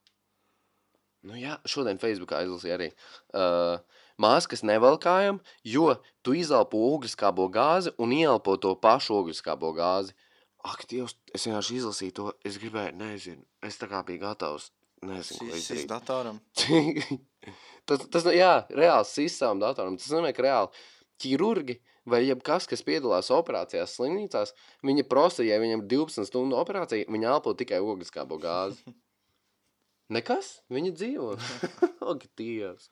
Nu, 1.26 1.34
jā, 1.34 1.56
šodien 1.66 1.98
Facebookā 1.98 2.44
izlasīju 2.46 2.74
arī. 2.76 2.92
Uh, 3.34 3.80
Maskas 4.22 4.64
nevalkājam, 4.66 5.40
jo 5.66 5.92
tu 6.26 6.34
izelpo 6.38 6.80
ogliskābo 6.92 7.48
gāzi 7.54 7.92
un 8.02 8.14
ielpo 8.14 8.56
to 8.58 8.74
pašu 8.78 9.20
ogliskābo 9.20 9.72
gāzi. 9.74 10.14
Ak, 10.66 10.84
Dievs, 10.90 11.14
es 11.34 11.46
vienkārši 11.46 11.78
izlasīju 11.78 12.14
to. 12.14 12.32
Es 12.46 12.58
gribēju, 12.58 12.96
nezinu. 12.98 13.44
Es 13.62 13.78
tā 13.78 13.86
kā 13.90 14.02
biju 14.06 14.24
gatavs. 14.24 14.72
Nezinu, 15.06 15.50
ko 15.50 15.56
izdarīt. 15.58 15.88
datoram. 15.90 16.40
tas, 17.88 18.02
tas, 18.10 18.24
nu, 18.26 18.32
jā, 18.34 18.54
reāls 18.74 19.12
sistēma 19.14 19.60
datoram. 19.68 19.98
Tas 20.00 20.10
nozīmē, 20.12 20.32
ka 20.36 20.44
reāli 20.46 20.86
ķirurgi 21.22 21.78
vai 22.08 22.22
jebkas, 22.24 22.66
kas 22.70 22.82
piedalās 22.86 23.28
operācijās 23.34 23.94
slimnīcās, 23.98 24.54
viņi 24.86 25.04
prosta, 25.10 25.44
ja 25.44 25.58
viņam 25.60 25.84
ir 25.84 25.90
12 25.92 26.28
stundu 26.30 26.56
operācija, 26.56 27.08
viņi 27.12 27.28
elpo 27.28 27.52
tikai 27.58 27.82
ogliskābo 27.84 28.40
gāzi. 28.42 28.80
Nekas, 30.14 30.58
viņi 30.72 30.94
dzīvo. 30.96 31.34
Ak, 32.10 32.22
Dievs. 32.40 32.88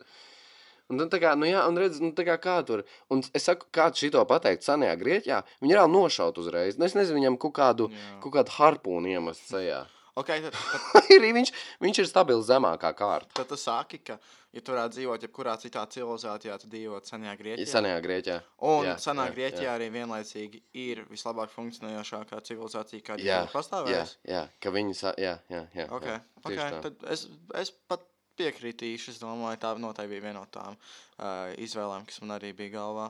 Un 0.92 1.00
tā 1.10 1.18
kā, 1.18 1.32
nu 1.34 1.48
jā, 1.48 1.64
un 1.66 1.75
redz, 1.80 1.96
nu 1.98 2.12
tā 2.14 2.22
kā 2.28 2.36
kā 2.38 2.60
tur, 2.62 2.84
un 3.10 3.25
es 3.34 3.48
saku, 3.48 3.66
kāds 3.75 3.98
šito 3.98 4.20
pateikt 4.30 4.62
senajā 4.62 4.92
Grieķijā, 5.00 5.40
viņi 5.64 5.75
reāli 5.75 5.90
nošaut 5.96 6.36
uzreiz. 6.38 6.76
Nu, 6.78 6.86
Es 6.86 6.94
nezinu, 6.94 7.18
viņam 7.18 7.38
kaut 7.42 7.56
kādu, 7.56 7.88
Jā. 7.90 8.12
kaut 8.22 8.36
kādu 8.36 8.54
harpūnu 8.54 9.10
iemest 9.10 9.48
sejā. 9.50 9.80
Ok, 10.16 10.30
tad, 10.46 10.54
tad, 10.56 11.11
viņš, 11.38 11.50
viņš 11.85 11.99
ir 12.02 12.06
stabils 12.08 12.46
zemākā 12.49 12.90
kārta. 12.96 13.28
tad 13.37 13.50
tu 13.50 13.56
saki, 13.61 13.99
ka, 14.00 14.16
ja 14.56 14.62
tu 14.64 14.73
varētu 14.73 14.96
dzīvot 14.96 15.26
jebkurā 15.26 15.56
citā 15.61 15.82
civilizācijā, 15.92 16.56
tad 16.62 16.73
dzīvot 16.73 17.11
senajā 17.11 17.35
Grieķijā. 17.42 17.68
Senajā 17.68 17.99
Grieķijā. 18.06 18.38
Un 18.70 18.88
Jā, 18.88 18.94
senā 19.04 19.26
jā, 19.28 19.35
Grieķijā 19.37 19.66
jā. 19.68 19.75
arī 19.76 19.90
vienlaicīgi 19.92 20.62
ir 20.87 21.02
vislabāk 21.12 21.52
funkcionējošā 21.52 22.23
civilizācija, 22.49 23.04
kāda 23.11 23.20
Jā, 23.26 23.42
ir 23.42 23.50
Jā, 23.50 23.52
pastāvējusi. 23.52 24.16
jā, 24.32 24.42
ka 24.64 24.73
viņi, 24.78 24.96
sa... 25.02 25.12
jā, 25.20 25.35
jā, 25.52 25.62
jā. 25.76 25.87
Ok, 25.92 26.08
jā, 26.08 26.16
ok. 26.40 26.49
tieši 26.49 26.70
tā. 26.78 26.80
Tad 26.88 27.06
es, 27.12 27.26
es 27.61 27.75
pat 27.92 28.08
piekritīšu. 28.40 29.12
Es 29.14 29.20
domāju, 29.20 29.61
tā 29.61 29.75
noteikti 29.80 30.12
bija 30.16 30.25
viena 30.30 30.40
no 30.40 30.49
tām 30.52 30.75
uh, 30.76 31.52
izvēlēm, 31.61 32.08
kas 32.08 32.20
man 32.25 32.35
arī 32.40 32.50
bija 32.56 32.75
galvā. 32.80 33.06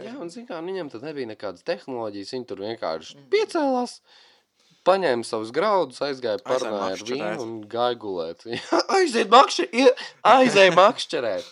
Jā, 0.00 0.14
un 0.20 0.30
zin 0.32 0.46
kā, 0.48 0.56
viņam 0.64 0.88
tad 0.92 1.02
nebija 1.04 1.28
nekādas 1.34 1.64
tehnoloģijas, 1.68 2.32
viņi 2.32 2.46
tur 2.48 2.60
vienkārši 2.64 3.16
Mhm. 3.18 3.26
piecēlās, 3.32 3.98
paņēma 4.88 5.24
savus 5.26 5.50
graudus, 5.54 6.00
aizgāja 6.04 6.40
parunāja 6.44 6.96
ar 6.98 7.02
vīnu 7.08 7.42
un 7.46 7.56
gāja 7.70 7.98
gulēt. 8.02 8.44
Jā, 8.54 8.80
Aiziet 8.98 9.30
makšķerēt, 9.32 10.02
aizēja 10.34 10.74
makšķerēt. 10.76 11.50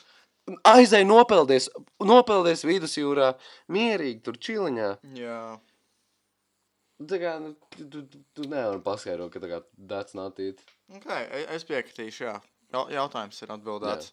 Aizēja 0.67 1.07
nopeldies, 1.07 1.69
nopeldies 2.03 2.65
vidusjūrā, 2.67 3.33
mierīgi 3.71 4.23
tur 4.27 4.39
čiliņā. 4.43 4.93
Jā, 5.19 5.41
Tā 7.01 7.17
kā, 7.17 7.31
nu, 7.41 7.55
tu, 7.73 7.85
tu, 7.89 8.19
tu- 8.37 8.45
nevari 8.51 8.83
paskaidrot, 8.85 9.31
ka 9.33 9.41
tā 9.41 9.49
kā 9.49 9.59
that's 9.89 10.13
not 10.19 10.37
it. 10.39 10.59
ok. 10.93 11.07
e- 11.09 11.47
Es 11.55 11.65
piekritīšu, 11.65 12.27
jā. 12.27 12.35
Jau- 12.75 12.91
Jautājums 12.93 13.39
ir 13.41 13.53
atbildēts. 13.55 14.11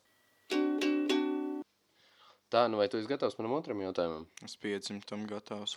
Tā, 2.47 2.61
nu 2.71 2.79
vai 2.79 2.87
tu 2.87 2.95
esi 3.01 3.09
gatavs 3.11 3.35
manam 3.41 3.57
otram 3.57 3.81
jautājumam? 3.83 4.23
Es 4.47 4.55
piedzimu 4.55 5.03
tam 5.09 5.25
gatavs. 5.27 5.75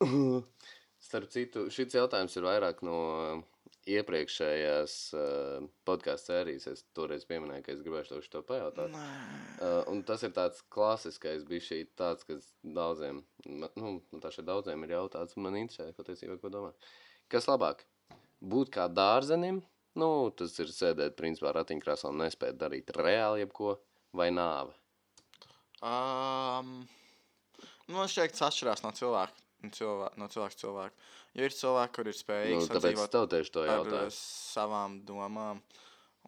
Starp 1.06 1.30
citu, 1.30 1.68
šis 1.70 1.94
jautājums 1.94 2.34
ir 2.34 2.46
vairāk 2.48 2.80
no 2.86 2.96
uh, 3.14 3.44
iepriekšējās 3.86 4.94
uh, 5.14 5.66
podkāstu 5.86 6.32
sērijas. 6.32 6.66
Es 6.72 6.82
toreiz 6.96 7.26
pieminēju, 7.28 7.62
ka 7.62 7.74
es 7.76 7.82
gribēju 7.84 8.18
šo 8.24 8.42
pajautāt. 8.46 8.90
Nē. 8.90 9.04
Uh, 9.60 9.76
un 9.92 10.02
tas 10.08 10.24
ir 10.26 10.34
tāds 10.34 10.64
klasiskais, 10.74 11.46
bija 11.46 11.66
šī 11.68 11.80
tāds, 11.98 12.26
kas 12.26 12.50
daudziem, 12.62 13.22
nu, 13.46 13.68
nu 13.78 14.22
tā 14.22 14.34
šeit 14.34 14.48
daudziem 14.48 14.82
ir 14.86 14.96
jautāts, 14.96 15.38
man 15.38 15.60
interesē, 15.60 15.92
patiesībā, 15.94 16.40
ko 16.42 16.50
domā. 16.50 16.72
Kas 17.30 17.46
labāk? 17.50 17.86
Būt 18.42 18.74
kā 18.74 18.88
dārzenim, 18.90 19.62
nu, 20.02 20.10
tas 20.36 20.58
ir 20.62 20.74
sēdēt, 20.74 21.14
principā, 21.18 21.54
ratiņkrēslā 21.56 22.10
un 22.12 22.22
nespēt 22.26 22.58
darīt 22.58 22.90
reāli 22.98 23.46
jebko, 23.46 23.78
vai 24.18 24.32
nāve? 24.34 24.74
Um, 25.86 26.78
nu, 27.86 28.00
man 28.00 28.10
šķiet, 28.10 28.34
tas 28.34 28.48
atšķirās 28.50 28.82
no 28.82 28.94
cilvēka. 28.98 29.45
No 29.64 29.72
cilvēka, 29.72 30.20
no 30.20 30.28
cilvēka, 30.28 30.58
cilvēka. 30.60 31.04
Jo 31.38 31.46
ir 31.48 31.54
cilvēki, 31.56 31.94
kur 31.96 32.08
ir 32.10 32.14
Nu, 32.14 32.20
spējīgi 32.20 32.58
es 32.60 32.70
sadzīvot 32.70 33.12
tev 33.14 33.28
tieši 33.32 33.52
to 33.54 33.62
ar 33.64 33.70
jautāju. 33.72 34.10
uh, 34.10 34.16
savām 34.52 34.98
domām 35.08 35.62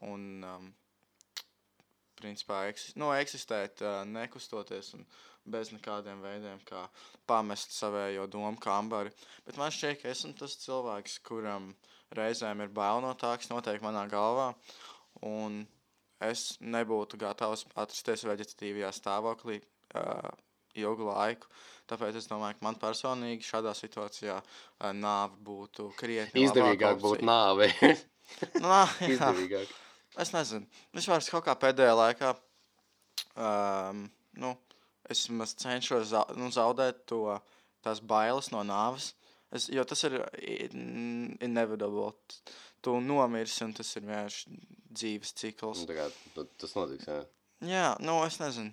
un, 0.09 0.25
um, 0.49 0.71
principā, 2.19 2.63
eksis, 2.73 2.97
nu, 2.99 3.11
eksistēt, 3.15 3.83
uh, 3.85 4.01
nekustoties 4.09 4.95
un 4.99 5.05
bez 5.49 5.71
nekādiem 5.73 6.21
veidiem, 6.25 6.59
kā 6.69 6.87
pamest 7.29 7.73
savējo 7.77 8.27
domu 8.33 8.57
kambari. 8.61 9.13
Bet 9.47 9.61
man 9.61 9.73
šķiet, 9.73 10.03
ka 10.03 10.13
esmu 10.13 10.35
tas 10.41 10.57
cilvēks, 10.65 11.21
kuram 11.29 11.71
reizēm 12.17 12.65
ir 12.65 12.73
bail 12.75 13.03
no 13.05 13.15
tā, 13.19 13.35
kas 13.41 13.53
notiek 13.53 13.85
manā 13.85 14.07
galvā, 14.11 14.51
un 15.25 15.63
es 16.25 16.57
nebūtu 16.61 17.21
gatavs 17.21 17.67
atrasties 17.77 18.25
veģetatīvajā 18.29 18.93
stāvoklī 18.97 19.61
uh, 19.61 20.33
ilgu 20.85 21.09
laiku. 21.11 21.49
Tāpēc 21.89 22.19
es 22.21 22.27
domāju, 22.29 22.59
ka 22.59 22.67
man 22.67 22.77
personīgi 22.81 23.47
šādā 23.49 23.73
situācijā 23.77 24.35
uh, 24.43 24.91
nāve 24.93 25.39
būtu 25.47 25.87
krietni 25.97 26.43
Izdevīgāk 26.45 26.99
būtu 27.01 27.25
nāve. 27.25 27.71
Nā, 28.65 28.83
Izdevīgāk. 29.15 29.71
es 30.21 30.33
nezinu. 30.35 30.67
Vispār 30.97 31.23
es 31.25 31.31
kaut 31.33 31.47
kā 31.47 31.55
pēdējā 31.57 31.95
laikā, 31.97 32.35
um, 33.37 34.05
nu, 34.37 34.53
es 35.09 35.25
cenšos 35.63 36.11
zau, 36.13 36.27
nu, 36.37 36.51
zaudēt 36.53 37.07
to, 37.09 37.23
tās 37.85 38.01
bailes 38.05 38.51
no 38.53 38.61
nāves. 38.69 39.15
Es, 39.49 39.71
jo 39.73 39.81
tas 39.89 40.03
ir 40.05 40.19
in- 40.45 41.39
inevitable. 41.41 42.13
Tu 42.85 42.93
nomirsi, 43.01 43.65
un 43.65 43.73
tas 43.75 43.89
ir 43.97 44.05
vienkārši 44.05 44.59
dzīves 44.93 45.33
cikls. 45.41 45.81
Nu, 45.83 45.89
tā 45.89 45.97
kā, 45.97 46.11
tu- 46.37 46.45
tas 46.61 46.75
notiks, 46.77 47.09
jā. 47.09 47.23
Jā, 47.67 47.87
nu, 48.05 48.21
es 48.27 48.37
nezinu. 48.39 48.71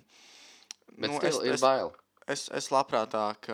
Bet 0.96 1.10
nu, 1.10 1.18
es, 1.22 1.38
ir 1.44 1.56
es, 1.56 1.60
bail. 1.64 1.90
es, 2.26 2.46
es 2.54 2.70
labprātāk 2.72 3.50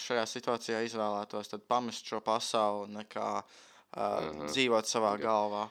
šajā 0.00 0.22
situācijā 0.30 0.84
izvēlētos 0.86 1.50
pamest 1.68 2.06
šo 2.08 2.20
pasauli, 2.24 2.92
nekā 3.00 3.28
uh, 3.42 3.44
Aha. 3.98 4.48
dzīvot 4.52 4.88
savā 4.88 5.14
Ok. 5.18 5.24
galvā. 5.26 5.66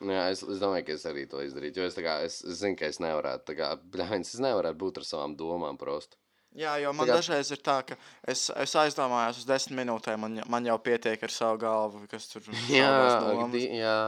Nu, 0.00 0.12
Jā, 0.14 0.28
es, 0.30 0.44
es 0.46 0.60
domāju, 0.62 0.84
ka 0.86 0.92
es 0.94 1.04
arī 1.10 1.24
to 1.26 1.40
izdarītu. 1.42 1.80
Jo 1.82 1.88
es, 1.90 1.96
kā, 1.98 2.20
es, 2.22 2.36
es 2.46 2.60
zinu, 2.60 2.76
ka 2.78 2.86
es 2.86 3.00
nevarētu. 3.02 3.48
tā 3.50 3.56
Kā, 3.58 3.72
bļains, 3.96 4.30
es 4.36 4.38
nevaru 4.44 4.70
būt 4.78 5.00
ar 5.02 5.06
savām 5.08 5.34
domām. 5.36 5.78
Prosti. 5.80 6.14
Jā, 6.58 6.76
jo 6.80 6.92
man 6.96 7.06
kā- 7.10 7.16
dažreiz 7.18 7.50
ir 7.52 7.58
tā, 7.66 7.80
ka 7.84 7.96
es, 8.24 8.46
es 8.54 8.72
aizdomājos 8.78 9.42
uz 9.42 9.44
desmit 9.48 9.76
minūtēm, 9.82 10.22
man, 10.22 10.38
man 10.48 10.64
jau 10.70 10.78
pietiek 10.80 11.20
ar 11.26 11.34
savu 11.34 11.58
galvu, 11.60 12.04
kas 12.08 12.28
tur 12.30 12.46
Jā, 12.72 12.88
domas. 13.26 13.50
di, 13.52 13.66
jā, 13.76 13.98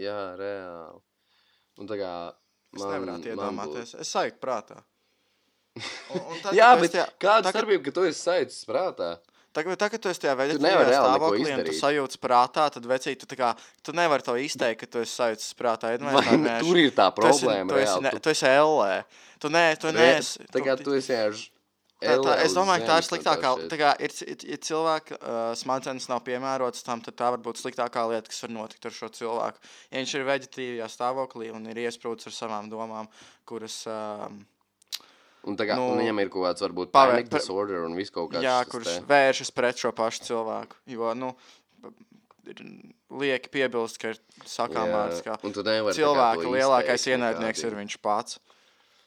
jā, 0.00 0.16
reāli. 0.40 0.98
Un 1.78 1.92
tā 1.92 2.00
kā. 2.00 2.10
Es 2.74 2.80
man- 2.82 2.90
nevaru 2.96 3.12
man 3.12 3.22
iedomāties. 3.30 3.94
Es 4.00 4.10
sajūtu 4.16 4.40
prātā. 4.42 4.80
Un, 6.14 6.20
un 6.20 6.40
tad. 6.42 6.54
Jā, 6.60 6.72
tu 6.76 6.84
bet 6.86 6.92
tajā- 6.94 7.06
kāda 7.18 7.46
tagad- 7.48 7.56
starpība, 7.64 7.84
ka 7.88 7.94
tu 7.96 8.04
esi 8.10 8.20
sajūtis 8.28 8.60
prātā? 8.68 9.08
Tagad, 9.54 9.76
tagad, 9.78 9.90
kad 9.94 10.02
tu 10.02 10.10
esi 10.10 10.20
tajā 10.24 10.34
veidā, 10.34 10.54
nevari 10.58 10.90
reāli 10.90 11.10
neko 11.12 11.28
stāvoklī 11.30 11.52
un 11.54 11.60
tu 11.68 11.74
sajūti 11.78 12.18
prātā, 12.18 12.64
tad 12.74 12.86
vecīt, 12.90 13.20
tu, 13.22 13.36
kā, 13.38 13.52
tu 13.86 13.92
nevari 13.94 14.26
to 14.26 14.34
izteikt, 14.42 14.80
ka 14.80 14.86
tu 14.90 15.02
esi 15.04 15.14
sajūtis 15.14 15.52
prātā. 15.54 15.92
Vai, 16.02 16.22
nu, 16.42 16.54
tur 16.58 16.78
ir 16.82 16.90
tā 16.90 17.06
Tu 17.14 17.22
esi, 17.28 17.44
problēma. 17.46 17.68
tu 17.70 17.78
esi, 17.78 18.00
ne, 18.02 18.10
tu 18.18 18.32
esi 18.34 18.46
ellē. 18.50 19.04
Tu 19.38 19.50
nē, 19.54 19.64
tu. 19.78 19.92
Tā 20.54 20.62
kā 20.66 20.74
tu 20.80 20.96
esi 20.98 21.12
vienkārši. 21.14 21.50
Tā, 22.04 22.16
tā, 22.20 22.32
es 22.44 22.52
domāju, 22.52 22.82
ka 22.82 22.88
tā 22.90 22.96
ir 23.00 23.06
sliktākā. 23.06 23.50
tā 23.70 23.76
kā 23.80 23.90
ir, 24.02 24.12
ir, 24.26 24.42
ir 24.56 24.58
cilvēka 24.66 25.16
uh, 25.22 25.54
smadzenes 25.56 26.08
nav 26.10 26.20
piemērotas 26.26 26.82
tam, 26.84 27.00
tad 27.00 27.14
tā 27.16 27.30
var 27.32 27.38
būt 27.46 27.62
sliktākā 27.62 28.02
lieta, 28.10 28.28
kas 28.28 28.42
var 28.44 28.50
notikt 28.52 28.84
ar 28.90 28.92
šo 28.92 29.08
cilvēku. 29.14 29.62
Ja 29.94 30.02
viņš 30.02 30.12
ir 30.18 30.26
veģetīvajā 30.28 30.88
stāvoklī 30.92 31.48
un 31.54 31.64
ir 31.70 31.80
iesprūdis 31.86 32.26
ar 32.28 32.34
savām 32.36 32.68
domām, 32.68 33.06
kuras, 33.48 33.78
um, 33.88 34.42
Un, 35.44 35.56
kā, 35.60 35.76
Nu, 35.76 35.90
un 35.92 35.98
viņam 36.00 36.20
ir 36.22 36.30
kaut 36.32 36.46
kāds, 36.46 36.62
varbūt, 36.64 36.90
panic 36.94 37.28
pa- 37.28 37.38
disorder 37.38 37.84
un 37.84 37.94
viss 37.98 38.10
kaut 38.10 38.30
kāds. 38.32 38.42
jā, 38.46 38.56
te. 38.64 38.96
vēršas 39.10 39.50
pret 39.52 39.76
šo 39.76 39.92
pašu 39.92 40.24
cilvēku. 40.24 40.78
Jo, 40.86 41.12
nu, 41.14 41.34
ir 42.48 42.62
lieki 43.10 43.50
piebilst, 43.52 43.98
ka 44.00 44.14
ir 44.14 44.18
sakām 44.44 44.88
Jā, 44.88 44.94
vārds, 44.96 45.22
ka 45.24 45.36
cilvēka 45.42 46.48
lielākais 46.48 47.06
ienaidnieks 47.12 47.64
ir 47.64 47.76
viņš 47.76 47.98
pats. 48.00 48.38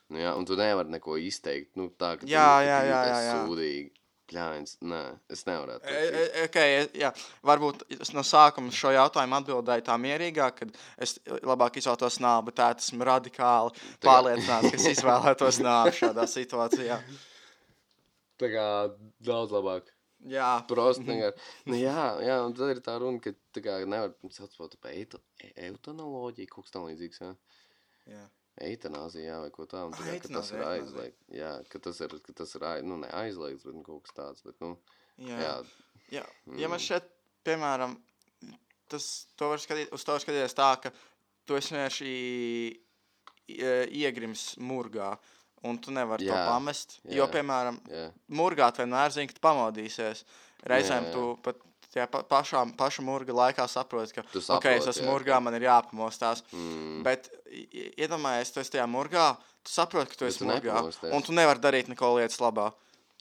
Nu, 0.10 0.22
jā, 0.22 0.32
un 0.38 0.46
tu 0.48 0.56
nevari 0.56 0.94
neko 0.94 1.18
izteikt. 1.20 1.74
Nu, 1.76 1.90
tā, 1.90 2.14
ka 2.16 2.24
tu 2.24 2.32
Jā, 2.32 2.48
jā, 2.64 2.78
jā, 2.88 3.00
jā, 3.12 3.18
jā. 3.26 3.34
Sūdīgi. 3.44 3.92
Pļāins, 4.28 4.76
nē, 4.84 5.02
es 5.32 5.46
nevaru. 5.48 5.78
E, 5.88 6.00
e, 6.04 6.46
Okay, 6.48 6.82
jā, 7.00 7.14
varbūt 7.48 7.86
es 7.96 8.12
no 8.16 8.24
sākuma 8.28 8.74
šo 8.76 8.92
jautājumu 8.92 9.38
atbildēju 9.40 9.86
tā 9.88 9.96
mierīgāk, 10.04 10.58
kad 10.62 10.80
es 11.00 11.16
labāk 11.48 11.80
izvēlētos 11.80 12.20
nāvi, 12.24 12.50
bet 12.50 12.58
tā 12.60 12.70
esmu 12.76 13.08
radikāli 13.08 13.88
pārliecināts, 14.04 14.74
ka 14.74 14.82
es 14.82 14.90
izvēlētos 14.98 15.62
nāvi 15.64 15.96
šādā 16.02 16.28
situācijā. 16.28 17.00
Tā 18.42 18.50
kā 18.54 18.66
daudz 19.26 19.56
labāk. 19.56 19.88
Jā, 20.28 20.50
Prosti, 20.70 21.06
vienkārši. 21.08 21.46
Nu, 21.70 21.78
jā, 21.78 22.04
jā, 22.26 22.38
un 22.46 22.54
tad 22.58 22.74
ir 22.74 22.82
tā 22.86 22.98
runa, 23.02 23.22
ka 23.22 23.32
tā 23.56 23.62
kā 23.66 23.78
nevar 23.86 24.14
sauc 24.34 24.76
par 24.82 24.92
eitu, 24.92 25.22
e- 25.42 25.54
eutanoloģiju, 25.70 26.50
kaut 26.52 26.68
kas 26.68 26.74
tam 26.74 26.88
līdzīgs, 26.90 27.22
jā. 27.22 27.32
jā. 28.12 28.24
Eitanāzija, 28.62 29.26
jā, 29.30 29.38
vai 29.44 29.50
ko 29.54 29.66
tādu. 29.70 29.94
Ah, 29.94 29.98
Tā 30.00 30.06
kā, 30.16 30.20
ka 30.24 30.32
tas 30.40 30.52
ir 30.56 30.64
aizliegts. 30.66 31.26
Jā, 31.38 31.52
ka 31.70 31.80
tas 31.80 32.00
ir, 32.02 32.16
ka 32.26 32.34
tas 32.34 32.56
ir, 32.58 32.64
ai- 32.66 32.82
nu, 32.86 32.98
ne 32.98 33.08
aizliegts, 33.14 33.64
bet 33.68 33.76
nu, 33.78 33.84
kaut 33.86 34.04
kas 34.08 34.16
tāds, 34.18 34.44
bet, 34.46 34.56
nu, 34.64 34.72
jā. 35.22 35.38
jā. 35.44 35.54
jā. 36.20 36.26
ja 36.64 36.70
man 36.72 36.80
šeit, 36.82 37.06
piemēram, 37.46 37.94
tas 38.90 39.28
to 39.38 39.50
var 39.54 39.62
skatīt, 39.62 39.92
uz 39.94 40.04
to 40.08 40.16
skatīties 40.24 40.56
tā, 40.58 40.72
ka 40.82 40.92
tu 41.48 41.56
esi 41.60 41.76
vienkārši 41.76 42.12
ie- 43.48 43.88
iegrims 44.04 44.56
murgā. 44.60 45.18
Un 45.66 45.80
tu 45.82 45.90
nevari 45.92 46.22
to 46.28 46.30
Jā, 46.30 46.44
pamest. 46.52 47.00
Jo, 47.10 47.26
jā. 47.26 47.32
piemēram, 47.34 47.80
Jā. 47.90 48.12
murgā 48.30 48.68
tu 48.72 48.84
vienmēr 48.84 49.10
zini, 49.12 49.28
ka 49.28 49.34
tu 49.34 49.42
pamodīsies. 49.42 50.22
Reizēm 50.70 51.08
Jā, 51.08 51.10
jā. 51.10 51.14
tu 51.16 51.24
pat 51.42 51.58
tajā 51.98 52.08
pa, 52.14 52.22
pašā, 52.30 52.64
paša 52.80 53.04
murga 53.06 53.36
laikā 53.42 53.68
saproti, 53.74 54.16
ka 54.20 54.24
Tu 54.32 54.40
ok, 54.40 54.46
es 54.46 54.48
saproti, 54.48 54.90
esmu 54.94 55.06
jā, 55.08 55.12
murgā, 55.12 55.42
man 55.44 55.58
ir 55.60 55.66
jāpamostās. 55.68 56.44
Mm. 56.54 57.04
Bet 57.08 57.30
iedomājies, 57.98 58.54
tu 58.54 58.62
esi 58.64 58.76
tajā 58.78 58.88
murgā, 58.90 59.28
tu 59.66 59.74
saproti, 59.74 60.14
ka 60.14 60.20
tu 60.22 60.26
Bet 60.28 60.34
esi 60.36 60.44
tu 60.46 60.50
murgā. 60.50 60.82
Un 61.18 61.26
tu 61.26 61.36
nevari 61.36 61.64
darīt 61.64 61.90
neko 61.92 62.16
lietas 62.18 62.40
labā. 62.44 62.70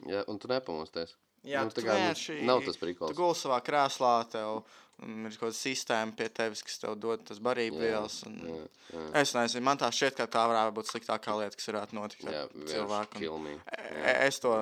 Jā, 0.07 0.23
un 0.29 0.39
tu 0.39 0.49
nepamosties. 0.53 1.15
Jā, 1.47 1.61
Nu, 1.63 1.71
tu 1.71 1.81
kā, 1.81 1.95
nu, 1.95 2.11
vienkārši- 2.11 2.43
nav 2.43 2.65
tas 2.67 2.75
Tu 2.77 2.83
prikols. 2.83 3.15
guli 3.15 3.35
savā 3.39 3.61
krēslā, 3.63 4.15
tev 4.33 4.65
mm, 4.99 5.27
ir 5.29 5.37
kaut 5.39 5.45
kāda 5.53 5.55
sistēma 5.55 6.17
pie 6.19 6.27
tevis, 6.35 6.63
kas 6.67 6.81
tev 6.83 6.97
dod 6.99 7.23
tas 7.25 7.39
barības 7.39 8.17
un-. 8.27 8.67
Es 9.15 9.33
nezinu, 9.33 9.63
man 9.63 9.79
tā 9.79 9.87
šķiet, 9.95 10.17
ka 10.19 10.27
tā 10.27 10.43
varētu 10.51 10.75
būt 10.75 10.91
sliktākā 10.91 11.37
lieta, 11.39 11.55
kas 11.57 11.71
varētu 11.71 11.95
notikt 11.95 12.27
Jā, 12.27 12.43
ar 12.43 12.51
vienkārši 12.51 12.75
cilvēku. 12.75 13.31
un-. 13.31 13.61
E- 14.03 14.27
Es 14.27 14.41
to 14.43 14.57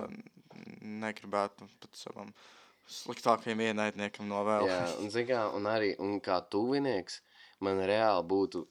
negribētu 0.85 1.67
pat 1.81 1.97
savam 1.97 2.35
sliktākajam 2.91 3.63
ienaidniekam 3.65 4.29
novēlēt. 4.29 4.73
Jā, 4.73 4.83
un, 5.01 5.11
kā, 5.29 5.43
un 5.57 5.69
arī 5.71 5.95
un 6.03 6.19
kā 6.25 6.41
tuvinieks, 6.53 7.21
man 7.65 7.81
reāli 7.89 8.27
būtu. 8.31 8.65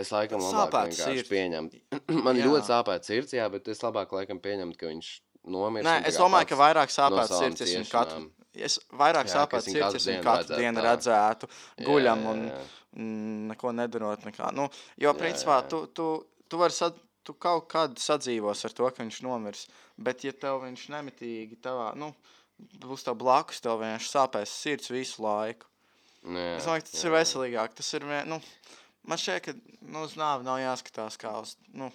Es 0.00 0.12
laikam 0.14 0.40
labāk 0.40 0.92
vienkārši 0.92 1.18
sirds. 1.18 1.28
pieņemt. 1.28 1.72
Man 2.24 2.38
Jā. 2.38 2.44
ļoti 2.46 2.68
sāpēt 2.68 3.08
sirds, 3.08 3.34
jā, 3.34 3.48
bet 3.50 3.66
es 3.68 3.80
labāk 3.82 4.12
laikam 4.14 4.38
pieņemt, 4.40 4.76
ka 4.78 4.86
viņš 4.86 5.08
nomirst. 5.50 5.88
Nē, 5.88 5.96
un 5.98 6.06
es 6.08 6.18
domāju, 6.20 6.46
ka 6.52 6.58
vairāk 6.60 6.92
no 6.92 6.94
sāpētu 6.94 7.32
savām 7.34 7.56
sirds, 7.56 7.72
ja 7.74 7.80
viņu 7.80 7.90
katru. 7.90 8.28
Es 8.54 8.78
vairāk 8.94 9.28
Jā, 9.30 9.44
viņu 9.50 9.64
sirds, 9.66 10.06
ja 10.06 10.14
viņu 10.14 10.24
katru 10.26 10.38
redzētu 10.46 10.62
dienu 10.62 10.84
redzētu, 10.86 11.50
Jā, 11.50 11.84
guļam 11.90 12.22
jā, 12.22 12.32
un 12.32 12.46
jā. 12.46 12.62
mm, 12.94 13.36
neko 13.50 13.74
nedarot. 13.82 14.26
Nekā. 14.30 14.50
Nu, 14.56 14.68
jo, 15.02 15.14
principā, 15.18 15.58
jā. 15.58 15.68
tu, 15.74 15.82
tu, 15.90 16.08
tu 16.50 16.62
vari 16.62 16.76
sad, 16.78 16.98
tu 17.26 17.34
kaut 17.34 17.66
kad 17.74 17.98
sadzīvos 18.00 18.64
ar 18.66 18.76
to, 18.78 18.90
ka 18.94 19.02
viņš 19.02 19.20
nomirs. 19.26 19.66
Bet, 20.00 20.22
ja 20.24 20.32
tev 20.32 20.62
viņš 20.64 20.86
nemitīgi 20.94 21.58
tavā, 21.66 21.92
nu, 21.98 22.14
būs 22.82 23.04
tev 23.06 23.16
blakus, 23.20 23.60
tev 23.64 23.78
vienkārši 23.82 24.10
sāpēs 24.12 24.52
sirds 24.62 24.90
visu 24.92 25.22
laiku. 25.24 25.66
Jā, 26.24 26.56
Es 26.58 26.66
domāju, 26.68 26.84
tas 26.90 27.00
jā. 27.00 27.06
ir 27.08 27.14
veselīgāk. 27.16 27.74
Tas 27.78 27.92
ir, 27.96 28.04
vien- 28.04 28.28
nu, 28.28 28.40
man 29.08 29.18
šķiet, 29.18 29.40
ka 29.46 29.54
nu, 29.80 30.02
uz 30.04 30.16
nāvi 30.20 30.44
nav 30.44 30.58
jāskatās 30.60 31.16
kā 31.20 31.32
uz 31.40 31.54
nu, 31.72 31.88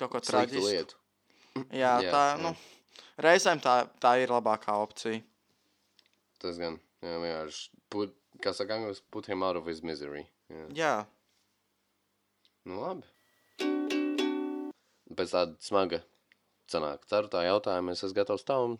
kaut 0.00 0.10
ko 0.16 0.20
traģisku. 0.24 0.96
Jā, 1.70 1.98
Jā, 2.00 2.10
tā, 2.10 2.22
jā. 2.32 2.38
nu, 2.42 2.54
reizēm 3.22 3.60
tā, 3.62 3.74
tā 4.00 4.14
ir 4.22 4.32
labākā 4.32 4.72
opcija. 4.82 5.20
Tas 6.42 6.56
gan, 6.58 6.78
jā, 7.04 7.18
vienkārši, 7.22 7.68
put, 7.92 8.14
kā 8.42 8.54
saka 8.56 8.78
anglis, 8.80 9.02
put 9.12 9.28
him 9.30 9.44
out 9.46 9.56
of 9.60 9.66
his 9.68 9.82
misery. 9.84 10.24
Jā. 10.50 10.66
Jā, 10.80 10.94
Nu, 12.64 12.76
labi. 12.78 13.02
Pēc 15.18 15.32
tāda 15.34 15.56
smaga 15.62 15.98
sanāk. 16.70 17.02
Ceturtā 17.10 17.42
jautājuma 17.46 17.92
es 17.94 18.02
esmu 18.06 18.16
gatavs 18.20 18.44
tavam 18.48 18.76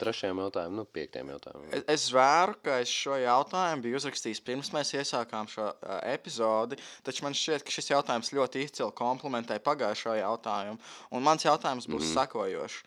trešajam 0.00 0.40
jautājumam, 0.42 0.80
nu, 0.80 0.84
piektajam 0.96 1.30
jautājumam. 1.34 1.68
es, 1.76 1.84
es 1.94 2.06
vēru, 2.14 2.56
ka 2.64 2.78
es 2.82 2.92
šo 2.92 3.18
jautājumu 3.20 3.84
biju 3.86 4.00
uzrakstījis 4.00 4.42
pirms 4.46 4.72
mēs 4.74 4.92
iesākām 4.98 5.50
šo 5.52 5.68
uh, 5.70 5.98
epizodi. 6.12 6.78
Taču 7.06 7.26
man 7.26 7.36
šķiet, 7.36 7.66
ka 7.66 7.74
šis 7.74 7.92
jautājums 7.92 8.32
ļoti 8.34 8.64
izcili 8.66 8.90
komplementē 8.98 9.58
pagājušo 9.62 10.16
jautājumu. 10.18 10.80
Un 11.12 11.26
mans 11.26 11.46
jautājums 11.46 11.88
būs 11.90 12.08
mm 12.08 12.14
sakojošs. 12.16 12.82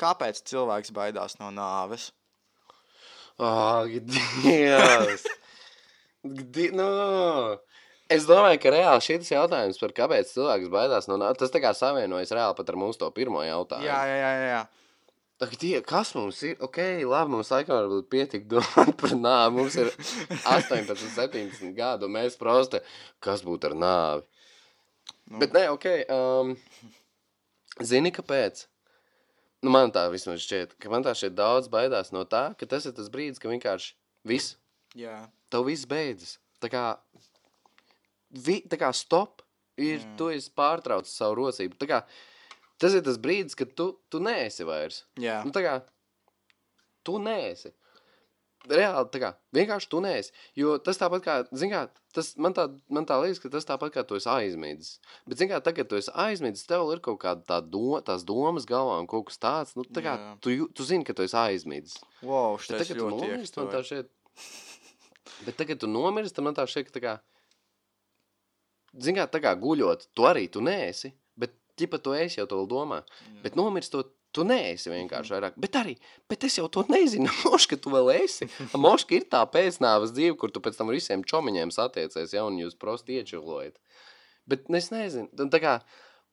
Kāpēc 0.00 0.42
cilvēks 0.50 0.92
baidās 0.92 1.38
no 1.40 1.48
nāves? 1.54 2.10
Ah, 3.40 3.84
Dievs! 3.86 5.24
Gdi- 6.26 6.72
nu, 6.76 6.90
Es 8.06 8.22
domāju, 8.22 8.60
ka 8.62 8.70
reāli 8.70 9.02
šis 9.02 9.32
jautājums 9.32 9.80
par 9.82 9.92
kāpēc 9.94 10.28
cilvēks 10.30 10.70
baidās 10.70 11.08
no 11.10 11.16
nāves, 11.18 11.40
tas 11.40 11.50
tā 11.50 11.58
kā 11.62 11.72
savienojas 11.74 12.30
reāli 12.30 12.54
pat 12.54 12.68
ar 12.70 12.76
mūsu 12.78 13.00
to 13.00 13.08
pirmo 13.14 13.40
jautājumu. 13.42 13.86
Jā, 13.88 13.98
jā, 14.06 14.18
jā. 14.20 14.44
jā, 14.52 14.60
Ak, 15.36 15.52
die, 15.60 15.74
kas 15.84 16.14
mums 16.16 16.38
ir? 16.48 16.54
Ok, 16.64 16.78
labi, 17.04 17.34
mums 17.34 17.50
laikam 17.52 17.76
varbūt 17.76 18.06
pietik 18.12 18.46
domāt 18.48 18.94
par 19.00 19.12
nāvi. 19.18 19.58
Mums 19.58 19.76
ir 19.76 19.90
18, 20.48 20.96
17 21.12 21.74
gadu, 21.76 22.08
un 22.08 22.14
mēs 22.16 22.38
prosti, 22.40 22.80
kas 23.20 23.44
būtu 23.44 23.68
ar 23.70 23.76
nāvi? 23.82 24.24
Nu. 25.26 25.42
Bet 25.42 25.52
nē, 25.52 25.66
ok, 25.74 25.86
um, 26.14 26.54
zini, 27.84 28.14
kāpēc? 28.16 28.64
Nu, 29.64 29.72
man 29.74 29.92
tā 29.92 30.06
vismaz 30.12 30.40
šķiet, 30.44 30.76
ka 30.80 30.92
man 30.92 31.04
tā 31.04 31.12
šķiet 31.16 31.36
daudz 31.36 31.68
baidās 31.72 32.12
no 32.14 32.22
tā, 32.28 32.46
ka 32.56 32.68
tas 32.70 32.86
ir 32.88 32.94
tas 32.96 33.10
brīdis, 33.12 33.40
ka 33.42 33.50
vienkārši 33.50 33.92
viss, 34.28 34.54
jā. 34.96 35.18
tev 35.52 35.66
viss 35.68 35.88
beidzas. 35.90 36.36
Tā 36.62 36.70
kā, 36.72 36.84
vi, 38.30 38.60
tā 38.70 38.78
kā 38.80 38.92
stop, 38.96 39.42
ir, 39.76 40.00
Jā. 40.00 40.12
tu 40.18 40.30
esi 40.32 40.52
pārtraucis 40.56 41.16
savu 41.18 41.40
rocību. 41.42 41.76
Tā 41.80 41.88
kā, 41.90 42.00
tas 42.82 42.94
ir 42.96 43.02
tas 43.06 43.18
brīdis, 43.22 43.56
kad 43.58 43.74
tu, 43.78 43.92
tu 44.12 44.20
neesi 44.22 44.66
vairs. 44.68 45.04
jā. 45.20 45.40
Nu, 45.46 45.52
tā 45.54 45.64
kā 45.64 45.80
tu 47.06 47.18
neesi. 47.22 47.72
Reāli, 48.66 49.06
tā 49.14 49.20
kā 49.22 49.28
vienkārši 49.54 49.86
tu 49.92 50.00
neesi. 50.02 50.32
Jo 50.58 50.72
tas 50.82 50.98
tāpat 50.98 51.22
kā, 51.22 51.34
zin 51.54 51.70
kā, 51.70 51.84
tas 52.16 52.32
man 52.42 52.54
tā, 52.56 52.64
man 52.90 53.06
tā 53.06 53.14
liekas, 53.22 53.38
ka 53.38 53.50
tas 53.52 53.68
tāpat 53.68 53.92
kā 53.94 54.02
tu 54.02 54.16
esi 54.18 54.26
aizmidzis. 54.26 54.96
Bet, 55.22 55.38
zin 55.38 55.52
kā, 55.52 55.60
tagad 55.62 55.86
tu 55.86 55.98
esi 56.00 56.10
aizmidzis, 56.10 56.66
tev 56.66 56.90
ir 56.90 57.02
kaut 57.04 57.20
kāda 57.22 57.46
tā 57.46 57.60
do, 57.62 58.00
tās 58.02 58.24
domas 58.26 58.66
galvā 58.66 58.96
un 58.98 59.06
kaut 59.06 59.28
kas 59.28 59.38
tāds, 59.38 59.76
nu, 59.78 59.84
tā 59.86 60.02
kā 60.02 60.16
Jā. 60.18 60.32
tu, 60.42 60.56
tu 60.74 60.86
zini, 60.88 61.06
ka 61.06 61.14
tu 61.14 61.22
esi 61.22 61.38
aizmidzis. 61.38 62.00
Wow, 62.26 62.58
Bet 62.58 62.82
tagad 62.82 62.98
tu 62.98 63.12
nomirsti, 63.14 63.62
man 63.62 63.70
tā 63.70 63.84
šeit. 63.86 64.10
Bet 65.46 65.60
tagad 65.62 65.84
tu 65.84 65.92
nomirsti, 65.92 66.42
man 66.48 66.58
tā 66.58 66.66
šeit, 66.66 66.90
ka 66.90 66.96
tā 66.98 67.04
kā, 67.06 67.14
zin 68.98 69.20
kā, 69.20 69.28
tā 69.30 69.44
kā 69.46 69.54
guļot, 69.62 70.08
tu 70.16 70.26
arī 70.26 70.48
tu 70.50 70.64
neesi, 70.64 71.12
bet, 71.76 71.84
ķipa, 71.84 72.00
tu 72.02 72.14
esi 72.14 72.40
jau 72.40 72.46
to 72.48 72.66
domā. 72.66 73.02
Bet 73.42 73.56
nomirstot, 73.56 74.14
tu 74.32 74.44
neesi 74.44 74.90
vienkārši 74.90 75.32
vairāk. 75.32 75.56
Bet 75.56 75.76
arī, 75.76 75.96
bet 76.28 76.44
es 76.44 76.58
jau 76.58 76.68
to 76.68 76.84
nezinu. 76.88 77.28
Moška, 77.44 77.76
tu 77.76 77.90
vēl 77.90 78.12
esi. 78.24 78.48
Moška 78.76 79.16
ir 79.16 79.28
tā 79.28 79.44
pēcnāvas 79.48 80.12
dzīve, 80.12 80.36
kur 80.36 80.50
tu 80.52 80.60
pēc 80.60 80.76
tam 80.76 80.92
visiem 80.92 81.24
čomiņiem 81.24 81.72
satiecies, 81.72 82.34
ja, 82.34 82.44
un 82.44 82.58
jūs 82.60 82.76
prosti 82.76 83.20
iečilojat. 83.20 83.78
Bet 84.46 84.68
es 84.78 84.90
nezinu, 84.92 85.28
un 85.42 85.50
kā, 85.50 85.78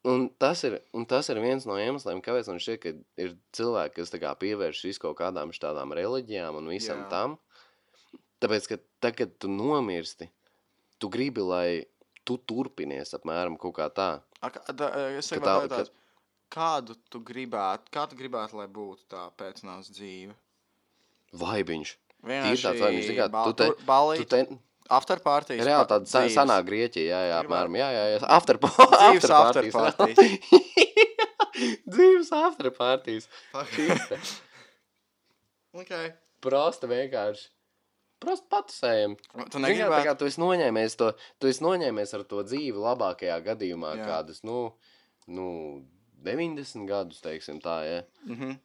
un 0.06 0.28
tas 0.40 0.64
ir, 0.68 0.82
un 0.94 1.08
tas 1.10 1.30
ir 1.32 1.40
viens 1.42 1.66
no 1.66 1.80
iemesliem, 1.80 2.22
kāpēc 2.22 2.52
man 2.52 2.62
šķiet, 2.62 2.82
ka 2.84 2.94
ir 3.24 3.34
cilvēki, 3.58 3.96
kas 4.02 4.14
kā 4.22 4.36
pievērš 4.44 4.84
visu 4.90 5.02
kaut 5.08 5.18
kādām 5.22 5.56
šādām 5.56 5.96
reliģijām 5.98 6.60
un 6.60 6.70
visam 6.70 7.06
Jā. 7.06 7.10
tam. 7.10 7.40
Tāpēc, 8.44 8.68
ka 8.68 8.78
tagad 9.02 9.38
tu 9.40 9.48
nomirsti, 9.50 10.28
tu 11.00 11.10
gribi, 11.10 11.42
lai 11.42 11.68
tu 12.28 12.38
turpinies 12.38 13.16
apmēram 13.16 13.56
kaut 13.60 13.78
kā 13.80 13.88
tā. 13.96 14.12
Da, 14.44 14.88
es 15.18 15.30
Ka 15.30 15.38
gribētu 15.40 15.68
tā- 15.72 15.78
jautāt, 15.80 15.90
kādu 16.52 16.96
tu 17.10 17.20
gribētu, 17.24 17.92
kā 17.94 18.04
tu 18.10 18.16
gribētu, 18.20 18.54
lai 18.60 18.68
būtu 18.68 19.06
tā 19.10 19.30
pēcnāvs 19.40 19.90
dzīve? 19.96 20.34
Vaibiņš. 21.34 21.94
Vienkārši 22.24 22.66
tāds 22.68 22.82
vaibiņš, 22.84 23.08
zini 23.08 23.18
kā, 23.22 23.28
tu 23.48 23.54
te- 23.62 23.70
balīt, 23.88 24.18
Tu 24.24 24.26
te, 24.26 24.58
after 24.90 25.20
parties. 25.20 25.64
reāli 25.66 25.88
tāda 25.88 26.08
sa- 26.08 26.28
sanā 26.28 26.60
Grieķija, 26.68 27.08
jā, 27.10 27.22
jā, 27.32 27.40
apmēram, 27.44 27.78
jā, 27.80 27.88
jā, 27.96 28.04
jā, 28.18 28.20
after, 28.30 28.58
Dzīves 28.58 29.30
after 29.30 29.34
after 29.34 29.72
parties. 29.72 30.18
Dzīves 31.94 32.32
after 32.32 32.70
parties. 32.72 33.28
Čiste. 33.76 34.20
Okay. 35.74 36.12
Prosta 36.40 36.86
vienkārši. 36.86 37.48
Prosta 38.24 38.50
patusējam. 38.56 39.16
Tu 39.20 39.34
kā, 39.36 39.48
tā 39.54 39.64
negribētu, 39.64 40.08
kā 40.08 40.16
tu 40.20 40.30
esi 40.30 40.42
noņēmies 40.42 41.00
to, 41.00 41.10
tu 41.42 41.50
esi 41.52 41.66
noņēmies 41.66 42.14
ar 42.18 42.28
to 42.30 42.44
dzīvi 42.48 42.84
labākajā 42.86 43.40
gadījumā 43.48 43.96
Jā. 44.00 44.08
kādas, 44.08 44.44
nu, 44.48 44.60
nu, 45.28 45.48
90 46.24 46.88
gadus, 46.90 47.24
teiksim 47.24 47.60
tā, 47.64 47.82
ja. 47.88 48.06
Mhm. 48.30 48.56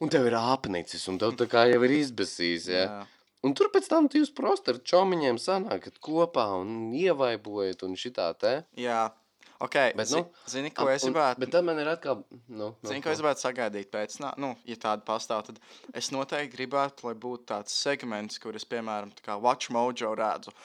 Un 0.00 0.08
tev 0.08 0.24
ir 0.30 0.36
apnicis, 0.38 1.02
un 1.12 1.18
tev 1.20 1.34
tā 1.36 1.44
kā 1.50 1.66
jau 1.68 1.80
ir 1.84 1.92
izbesīs, 1.98 2.70
ja. 2.72 2.84
Jā. 2.86 3.00
Un 3.44 3.54
tur 3.56 3.70
pēc 3.72 3.86
tam 3.88 4.08
tu 4.08 4.20
jūs 4.20 4.32
prosti 4.36 4.74
ar 4.74 4.78
čomiņiem 4.84 5.38
sanākat 5.40 5.96
kopā 6.04 6.46
un 6.60 6.92
ievaibojat 6.96 7.84
un 7.86 7.96
šitā 8.00 8.28
te. 8.40 8.54
Jā. 8.80 9.06
Ok, 9.60 9.74
Bet, 9.94 10.08
nu, 10.08 10.22
zini, 10.48 10.70
ko 10.72 10.86
es 10.88 11.04
gribētu? 11.04 11.42
Bet 11.42 11.50
tad 11.52 11.66
man 11.68 11.76
ir 11.82 11.88
atkal, 11.92 12.22
nu, 12.48 12.70
nu, 12.70 12.88
Zini, 12.88 13.02
ko 13.04 13.10
es 13.12 13.18
nu. 13.18 13.26
gribētu 13.26 13.42
sagaidīt 13.44 13.90
pēc 13.92 14.14
tam, 14.16 14.32
nu, 14.40 14.54
ja 14.64 14.76
tāda 14.80 15.04
pastāv, 15.04 15.42
tad 15.50 15.60
es 15.92 16.08
noteikti 16.14 16.54
gribētu, 16.54 17.04
lai 17.04 17.12
būtu 17.20 17.44
tāds 17.52 17.74
segments, 17.76 18.40
kur 18.40 18.56
es, 18.56 18.64
piemēram, 18.64 19.12
tā 19.18 19.26
kā 19.26 19.36
Watch 19.36 19.68
Mojo 19.76 20.14
redzu. 20.16 20.56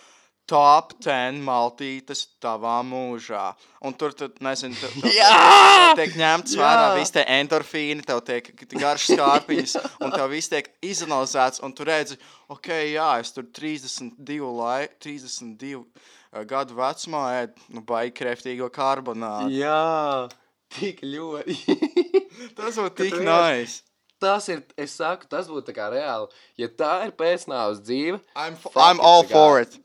Top 0.47 0.93
10 1.01 1.41
maltītes 1.43 2.21
tavā 2.39 2.77
mūžā. 2.85 3.43
Un 3.83 3.95
tur, 3.99 4.13
tu, 4.15 4.29
nezinu, 4.45 4.77
tu, 4.79 4.91
tu, 5.01 5.11
Jā! 5.11 5.95
tiek 5.97 6.15
ņemts 6.15 6.55
vērā 6.55 6.91
visi 6.95 7.17
tie 7.17 7.25
endorfīni, 7.41 8.05
tev 8.05 8.21
tiek 8.23 8.53
garš 8.77 9.09
skārpiņas, 9.11 9.75
un 10.05 10.13
tev 10.13 10.29
viss 10.31 10.53
tiek 10.53 10.69
izanalizēts, 10.85 11.65
un 11.65 11.75
tu 11.75 11.83
redzi, 11.89 12.15
ok, 12.47 12.71
jā, 12.93 13.09
es 13.25 13.35
tur 13.35 13.49
32, 13.49 14.53
lai, 14.61 14.85
32 15.03 15.81
uh, 15.81 16.13
gadu 16.43 16.75
vecumā 16.75 17.23
ēdu, 17.41 17.65
nu, 17.77 17.83
baigi 17.87 18.13
kreftīgo 18.19 18.67
karbonātu. 18.73 19.53
Jā, 19.55 20.27
tik 20.75 20.99
ļoti. 21.05 21.55
Tas 22.57 22.75
būtu 22.75 22.95
tik 22.99 23.13
vienkārši- 23.15 23.61
nice. 23.63 23.81
tas 24.19 24.47
ir, 24.49 24.63
es 24.79 24.95
saku, 24.97 25.27
tas 25.29 25.47
būtu 25.47 25.73
kā 25.75 25.87
reāli, 25.93 26.27
ja 26.57 26.67
tā 26.67 27.05
ir 27.05 27.11
pēcnāvas 27.15 27.81
dzīve, 27.83 28.19
I'm, 28.35 28.55
I'm 28.75 28.99
all 28.99 29.23
for 29.23 29.61
it. 29.61 29.77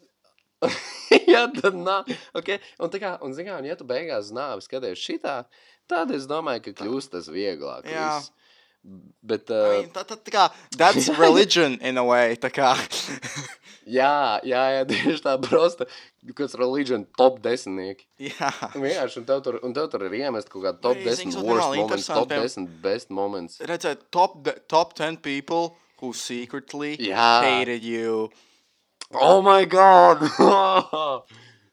ja 1.34 1.46
tad 1.54 1.76
nā, 1.76 2.00
ok, 2.36 2.50
un 2.80 2.92
kā, 3.00 3.14
un 3.24 3.34
zin 3.36 3.48
kā, 3.48 3.58
un 3.60 3.68
ja 3.68 3.76
tu 3.76 3.86
beigās 3.88 4.30
nāvi 4.34 4.64
skaties 4.64 5.00
šitā, 5.02 5.36
tad 5.90 6.10
es 6.14 6.26
domāju, 6.30 6.66
ka 6.68 6.76
kļūst 6.82 7.14
tas 7.16 7.30
vieglāk. 7.32 7.88
Jā. 7.90 8.18
viss. 8.18 8.32
Bet, 8.82 9.50
I 9.50 9.54
uh, 9.54 9.72
mean, 9.76 9.90
tā, 9.92 10.02
tā, 10.08 10.16
tā 10.16 10.32
kā, 10.32 10.44
that's 10.76 11.08
religion 11.20 11.76
in 11.82 11.98
a 12.00 12.04
way. 12.04 12.36
Jā, 13.90 14.38
jā, 14.46 14.60
jā, 14.70 14.82
tieši 14.86 15.22
tā 15.24 15.34
prosta, 15.42 15.86
kas 16.36 16.54
religion 16.54 17.02
top 17.18 17.40
desmitnieki. 17.42 18.04
jā. 18.30 18.50
Vienkārši, 18.76 19.18
un 19.22 19.26
tev 19.26 19.40
tur, 19.42 19.58
un 19.66 19.74
tev 19.74 19.88
tur 19.90 20.04
ir 20.06 20.14
iemest 20.20 20.50
kaut 20.52 20.62
kāda 20.66 20.78
top 20.84 21.00
Vai, 21.00 21.16
zini, 21.18 21.32
10 21.32 21.40
kas 21.40 21.48
worst 21.48 21.66
moments, 21.80 22.06
top 22.06 22.28
piemēram- 22.30 22.54
10 22.54 22.68
best 22.84 23.10
moments. 23.10 23.58
Redzēt, 23.72 24.06
top, 24.14 24.36
top 24.68 24.94
10 24.94 25.18
people 25.24 25.74
who 26.00 26.12
secretly 26.12 26.96
Jā. 27.02 27.42
hated 27.42 27.82
you. 27.82 28.30
Oh 29.12 29.42
my 29.42 29.64
god! 29.64 30.22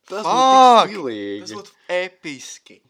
Tas 0.07 0.23
būtu 0.23 1.71
episki. 1.91 2.81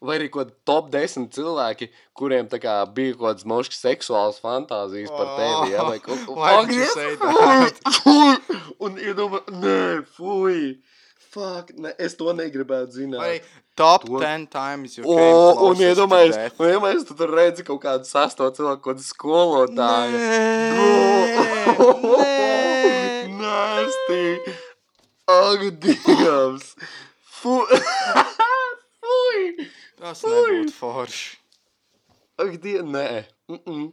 Vai 0.00 0.14
arī 0.16 0.30
kaut 0.32 0.46
kādi 0.48 0.54
top 0.64 0.86
10 0.94 1.26
cilvēki, 1.36 1.90
kuriem 2.16 2.46
tā 2.48 2.56
kā 2.62 2.78
bija 2.88 3.12
kaut 3.18 3.26
kādas 3.34 3.44
moškas 3.44 3.82
seksuālas 3.84 4.38
fantāzijas 4.40 5.12
par 5.12 5.34
tevi. 5.36 5.74
Ja? 5.74 5.84
Vai 5.84 5.98
kaut 6.00 6.22
ko 6.24 6.38
Why 6.38 6.64
did 6.64 6.78
you 6.78 6.86
say 6.88 7.16
Fuj! 7.20 8.38
Un 8.80 8.96
iedomā, 8.96 9.42
nē, 9.60 9.80
fuj! 10.16 10.78
Fuck, 11.30 11.68
ne, 11.78 11.92
es 12.00 12.16
to 12.18 12.32
negribētu 12.34 12.96
zināt. 12.96 13.20
Vai 13.20 13.36
top 13.78 14.08
To- 14.08 14.18
10 14.18 14.48
times 14.50 14.96
O, 14.98 15.04
came 15.04 15.36
un 15.36 15.36
death. 15.44 15.60
un 15.68 15.76
iedomājies, 15.84 17.04
tu 17.06 17.14
tur 17.20 17.30
redzi 17.36 17.62
kaut 17.68 17.82
kādu 17.84 18.08
sasto 18.08 18.48
cilvēku, 18.56 18.80
kaut 18.82 18.96
kādu 18.96 19.04
skolotāju. 19.04 20.16
Nē, 20.16 20.88
Nasty! 23.36 24.24
Ak, 25.28 25.60
Dievs! 25.84 26.74
Fu... 27.40 27.60
Fuj! 29.30 29.66
Tas 30.00 30.20
Fui. 30.24 30.30
nebūtu 30.34 30.72
forši. 30.74 31.36
Ak, 32.40 32.54
Dievs, 32.62 32.86
nē. 32.88 33.24
Mm 33.48 33.58
-mm. 33.66 33.88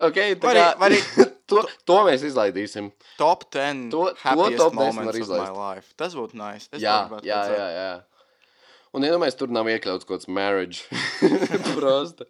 Ok, 0.00 0.14
tā 0.38 0.48
arī- 0.50 0.62
kā... 0.62 0.78
vai 0.78 0.90
arī- 0.90 1.30
to, 1.50 1.62
to 1.84 1.94
mēs 2.04 2.22
izlaidīsim. 2.24 2.92
Top 3.18 3.44
10 3.50 3.90
To- 3.90 4.12
to 4.14 4.50
top 4.56 4.74
10 4.74 5.04
var 5.04 5.14
izlaist. 5.16 5.52
life. 5.56 5.94
Tas 5.96 6.14
būtu 6.14 6.34
nice. 6.34 6.68
Es 6.72 6.82
jā, 6.82 7.08
jā, 7.08 7.08
redzēt. 7.10 7.58
jā, 7.58 7.68
jā. 7.78 8.02
Un 8.94 9.02
iedomājies, 9.02 9.34
tur 9.36 9.48
nav 9.48 9.66
iekļauts 9.66 10.04
kaut 10.06 10.20
kāds 10.22 10.28
marriage. 10.28 10.84
Prosta. 11.76 12.24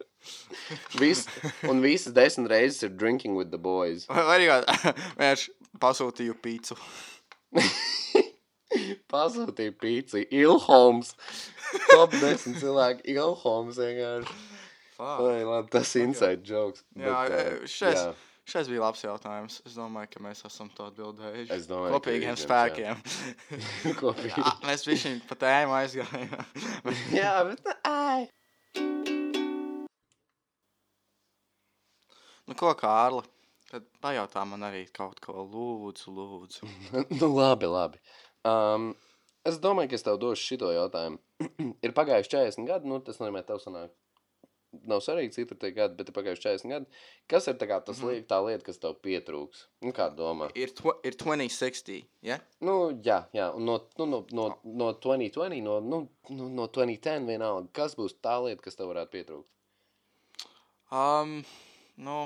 Vis, 0.97 1.27
un 1.69 1.81
visas 1.81 2.13
desmit 2.13 2.49
reizes 2.49 2.81
ir 2.83 2.89
drinking 2.89 3.35
with 3.37 3.49
the 3.51 3.57
boys. 3.57 4.07
Vai 4.09 4.23
vai 4.23 4.39
arī 4.39 4.47
vienkārši 5.17 5.51
pasūtīju 5.83 6.33
pīcu. 6.41 6.75
Pasūtīja 9.11 9.71
pīci. 9.79 10.25
Ilhoms. 10.31 11.13
Top 11.89 12.13
10 12.15 12.59
cilvēki. 12.61 13.05
Ilhoms 13.15 13.79
vienkārši. 13.81 14.37
Vai, 14.97 15.41
labi, 15.43 15.67
tas 15.73 15.91
ir 15.97 16.07
inside 16.07 16.47
jokes. 16.47 16.85
Jā, 16.95 17.25
bet, 17.27 17.65
šis, 17.67 17.99
jā. 17.99 18.05
šis 18.47 18.69
bija 18.71 18.85
labs 18.85 19.03
jautājums. 19.03 19.57
Es 19.67 19.75
domāju, 19.75 20.13
ka 20.13 20.23
mēs 20.23 20.45
esam 20.47 20.69
to 20.75 20.87
atbildējuši. 20.87 21.51
Es 21.57 21.67
domāju, 21.67 21.97
Kopīgiem 21.97 22.39
spēkiem. 22.39 23.03
Kopīgi. 24.01 24.39
Jā, 24.39 24.55
mēs 24.63 24.87
visi 24.87 25.17
pa 25.27 25.35
tēmu 25.43 25.75
aizgājām. 25.81 26.49
Jā, 27.19 27.35
bet... 27.51 27.71
Ai. 27.91 28.27
nu, 32.45 32.55
ko, 32.55 32.71
Kārli? 32.79 33.25
Tad 33.75 33.87
pajautā 33.99 34.45
man 34.47 34.63
arī 34.63 34.85
kaut 34.95 35.17
ko 35.19 35.43
lūdzu, 35.43 36.11
lūdzu. 36.15 36.69
nu, 37.19 37.29
labi, 37.33 37.67
labi. 37.67 37.99
Um, 38.47 38.93
es 39.45 39.59
domāju, 39.63 39.91
ka 39.91 39.99
es 39.99 40.03
tev 40.05 40.17
došu 40.21 40.43
šito 40.53 40.71
jautājumu. 40.73 41.19
ir 41.85 41.93
pagājuši 41.97 42.33
40 42.37 42.67
gadi, 42.69 42.89
nu, 42.91 42.99
tas 43.05 43.21
nozīmē, 43.21 43.45
tev 43.47 43.61
sanāk. 43.63 43.93
Nav 44.91 44.99
svarīgi, 44.99 45.31
cik 45.31 45.45
tur 45.47 45.57
tie 45.61 45.69
gadi, 45.71 45.95
bet 45.95 46.09
ir 46.11 46.15
pagājuši 46.17 46.41
40 46.49 46.71
gadi. 46.73 47.01
Kas 47.31 47.45
ir 47.47 47.55
tā, 47.61 47.67
kā, 47.69 47.77
tas 47.87 48.01
Mhm. 48.01 48.09
liek, 48.11 48.25
tā 48.27 48.39
lieta, 48.43 48.65
kas 48.67 48.81
tev 48.83 48.97
pietrūks? 49.05 49.61
Nu, 49.85 49.93
kā 49.95 50.09
domā? 50.11 50.49
Ir, 50.51 50.73
ir 51.07 51.15
2060, 51.15 52.01
ja? 52.27 52.41
Nu, 52.59 52.91
jā, 53.05 53.21
jā. 53.37 53.45
Un 53.55 53.63
no, 53.69 53.77
nu, 54.01 54.05
no, 54.11 54.25
no, 54.35 54.47
no 54.65 54.89
2020, 54.99 55.61
no, 55.63 55.77
nu, 55.79 56.01
nu, 56.29 56.49
no 56.49 56.67
2010 56.67 57.23
vienalga. 57.29 57.71
Kas 57.71 57.95
būs 57.95 58.17
tā 58.19 58.35
lieta, 58.43 58.61
kas 58.65 58.75
tev 58.75 58.91
varētu 58.91 59.15
pietrūkt? 59.15 59.47
Um, 60.91 61.37
nu, 61.97 62.17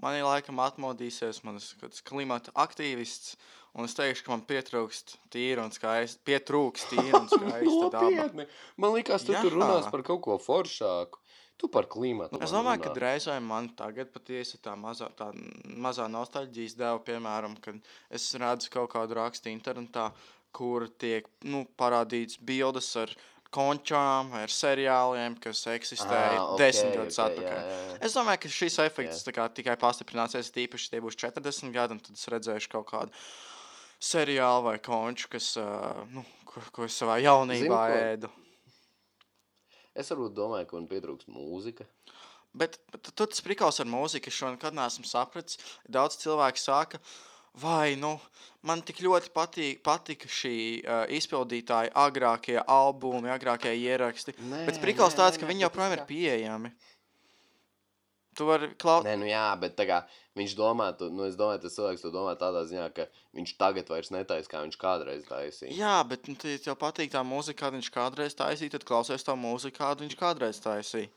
man 0.00 0.16
ir 0.18 0.24
laikam 0.28 0.60
atmodīsies 0.62 1.40
manas 1.44 1.72
klimata 2.06 2.52
aktīvists, 2.54 3.34
un 3.74 3.86
es 3.86 3.94
teikšu, 3.98 4.24
ka 4.26 4.32
man 4.34 4.44
pietrūkst 4.48 5.16
tīra 5.32 5.64
un 5.66 5.74
skaista, 5.74 6.20
pietrūkst 6.26 6.92
tīra 6.94 7.20
un 7.22 7.28
skaista 7.30 7.90
daba. 7.96 8.46
Man 8.80 8.94
liekas, 8.96 9.26
tu 9.26 9.34
tur 9.36 9.50
Jā. 9.50 9.56
runās 9.56 9.90
par 9.92 10.04
kaut 10.06 10.22
ko 10.26 10.38
foršāku. 10.42 11.20
Tu 11.60 11.68
par 11.68 11.84
klimatu. 11.92 12.38
Es 12.40 12.54
man 12.54 12.62
domāju, 12.62 12.80
ka 12.86 12.92
runā. 12.94 13.00
reizēm 13.04 13.44
man 13.44 13.66
tagad 13.76 14.08
patiesi 14.14 14.56
tā 14.64 14.72
mazā, 14.80 15.10
tā 15.12 15.26
mazā 15.76 16.06
nostalģijas 16.08 16.76
deva, 16.78 17.02
piemēram, 17.04 17.58
kad 17.60 17.76
es 18.08 18.30
redzu 18.40 18.70
kaut 18.72 18.88
kādu 18.94 19.18
rakstu 19.18 19.52
internetā, 19.52 20.06
kur 20.56 20.88
tiek 20.98 21.28
nu, 21.44 21.66
parādīts 21.78 22.40
bildes 22.40 22.88
ar 22.96 23.12
končām 23.52 24.32
ar 24.38 24.48
seriāliem, 24.54 25.36
kas 25.42 25.60
eksistēja 25.72 26.38
Ā, 26.38 26.48
ok, 26.54 26.58
desmit 26.62 26.96
gadus 26.96 27.18
ok, 27.18 27.28
atpakaļ. 27.28 27.60
jā, 27.60 27.78
jā. 27.90 27.94
Es 28.08 28.16
domāju, 28.16 28.40
ka 28.44 28.52
šis 28.56 28.78
efekts 28.86 29.24
kā, 29.34 29.46
tikai 29.54 29.76
pastiprināsies, 29.80 30.52
tīpaši 30.54 30.92
tie 30.94 31.00
būs 31.04 31.18
40 31.18 31.74
gadi, 31.74 31.98
un 31.98 32.02
tad 32.06 32.16
es 32.16 32.28
redzēšu 32.30 32.72
kaut 32.72 32.88
kādu 32.92 33.12
seriālu 34.00 34.66
vai 34.70 34.78
konču, 34.82 35.28
kas, 35.32 35.52
uh, 35.60 36.02
nu, 36.14 36.24
ko, 36.48 36.62
ko 36.74 36.88
es 36.88 36.96
savā 36.96 37.20
jaunībā 37.22 37.80
ko? 37.80 37.98
ēdu. 38.00 38.32
Es 39.94 40.10
varbūt 40.12 40.36
domāju, 40.36 40.68
ka 40.70 40.78
man 40.78 40.86
pietrūks 40.90 41.28
mūzika. 41.30 41.84
Bet, 42.56 42.80
bet 42.90 43.04
tu 43.06 43.12
tas 43.14 43.42
prikals 43.46 43.78
ar 43.82 43.86
mūziku, 43.90 44.30
es 44.30 44.38
šo 44.38 44.54
nekad 44.54 44.74
neesmu 44.74 45.06
sapratis. 45.06 45.58
Daudz 45.86 46.16
cilvēku 46.18 46.58
saka, 46.58 46.98
vai, 47.62 47.94
nu, 47.98 48.16
man 48.66 48.82
tik 48.86 49.02
ļoti 49.04 49.30
patīk, 49.34 49.82
patika 49.86 50.30
šī 50.30 50.54
uh, 50.80 51.04
izpildītāja 51.14 51.92
agrākie 52.06 52.58
albumi, 52.64 53.30
agrākie 53.30 53.74
ieraksti. 53.78 54.34
Nē, 54.50 54.64
bet 54.66 54.80
prikals 54.82 55.14
nē, 55.14 55.20
tāds, 55.22 55.38
nē, 55.38 55.44
ka 55.44 55.50
viņi 55.50 55.68
tas 55.68 55.98
ir 55.98 56.04
pieejami. 56.08 56.72
Tu 58.38 58.46
vari 58.46 58.68
klausīt. 58.78 59.08
Nē, 59.08 59.16
nu 59.18 59.26
jā, 59.26 59.46
bet 59.58 59.74
tā 59.78 59.86
kā 59.88 60.00
viņš 60.38 60.52
domā, 60.58 60.90
tu, 60.98 61.08
nu 61.10 61.24
es 61.26 61.38
domāju, 61.38 61.64
tas 61.64 61.74
cilvēks 61.74 62.04
to 62.04 62.12
domā 62.14 62.36
tādā 62.38 62.62
ziņā, 62.68 62.86
ka 62.94 63.08
viņš 63.36 63.54
tagad 63.58 63.90
vairs 63.90 64.12
netaisa, 64.14 64.50
kā 64.50 64.60
viņš 64.62 64.76
kādreiz 64.80 65.24
taisīja. 65.26 65.74
Jā, 65.74 65.96
bet 66.06 66.30
nu, 66.30 66.36
ja 66.46 66.60
tev 66.62 66.78
patīk 66.78 67.10
tā 67.10 67.24
mūzika, 67.26 67.64
kādu 67.64 67.80
viņš 67.80 67.90
kādreiz 67.96 68.38
taisīja, 68.38 68.76
tad 68.76 68.86
klausies 68.86 69.26
to 69.26 69.34
mūziku, 69.34 69.80
kādu 69.80 70.06
viņš 70.06 70.16
kādreiz 70.20 70.62
taisīja. 70.62 71.10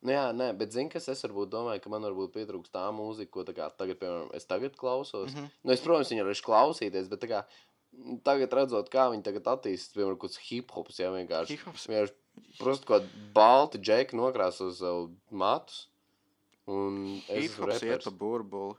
Nu 0.00 0.14
jā, 0.14 0.28
nē, 0.32 0.52
bet 0.56 0.72
zini, 0.72 0.88
kas 0.92 1.10
es 1.12 1.20
varbūt 1.26 1.50
domāju, 1.52 1.82
ka 1.84 1.90
man 1.92 2.04
varbūt 2.08 2.32
pietrūks 2.32 2.72
tā 2.72 2.86
mūzika, 2.96 3.32
ko 3.34 3.44
tā 3.44 3.52
kā 3.56 3.66
tagad, 3.76 3.98
piemēram, 4.00 4.30
es 4.36 4.48
tagad 4.48 4.76
klausos. 4.80 5.34
Mm. 5.34 5.36
-hmm. 5.36 5.58
Nu, 5.62 5.72
es, 5.74 5.82
protams, 5.84 6.12
viņu 6.12 6.24
varēšu 6.24 6.46
klausīties, 6.46 7.10
bet 7.12 7.20
tā 7.20 7.28
kā 7.28 7.42
mm, 7.44 8.22
tagad 8.24 8.56
redzot, 8.60 8.88
kā 8.88 9.10
viņi 9.12 9.26
tagad 9.26 9.50
attīstās, 9.52 9.92
piemēram, 9.96 10.16
kaut 10.16 10.30
kāds 10.30 10.40
hip-hops, 10.48 11.02
jā, 11.04 11.12
vienkārši. 11.12 11.52
Hip-hops? 11.52 11.84
Vienkārši, 11.92 12.16
prosti, 12.58 12.88
kaut 12.88 13.12
balti 13.36 13.78
džeki 13.78 14.16
nokrāso 14.16 14.72
savu 14.72 15.10
matus. 15.30 15.89
Un 16.70 16.98
es 17.26 17.48
Hip-hops 17.50 17.80
iet 17.80 17.82
reperis. 17.82 18.04
pa 18.06 18.12
burbuli. 18.20 18.76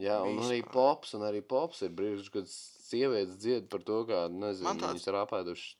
Jā, 0.00 0.14
un 0.24 0.38
arī 0.40 0.62
Vispār. 0.62 0.72
pops, 0.72 1.10
un 1.18 1.24
arī 1.28 1.42
pops 1.44 1.82
ir 1.84 1.90
brīži, 1.92 2.30
kad 2.32 2.46
sievietes 2.48 3.36
dzied 3.42 3.66
par 3.68 3.82
to, 3.84 3.98
kā, 4.08 4.22
nezinu, 4.32 4.64
Man 4.70 4.78
tāds- 4.80 4.94
viņas 4.96 5.08
ir 5.10 5.18
apēdušas 5.24 5.74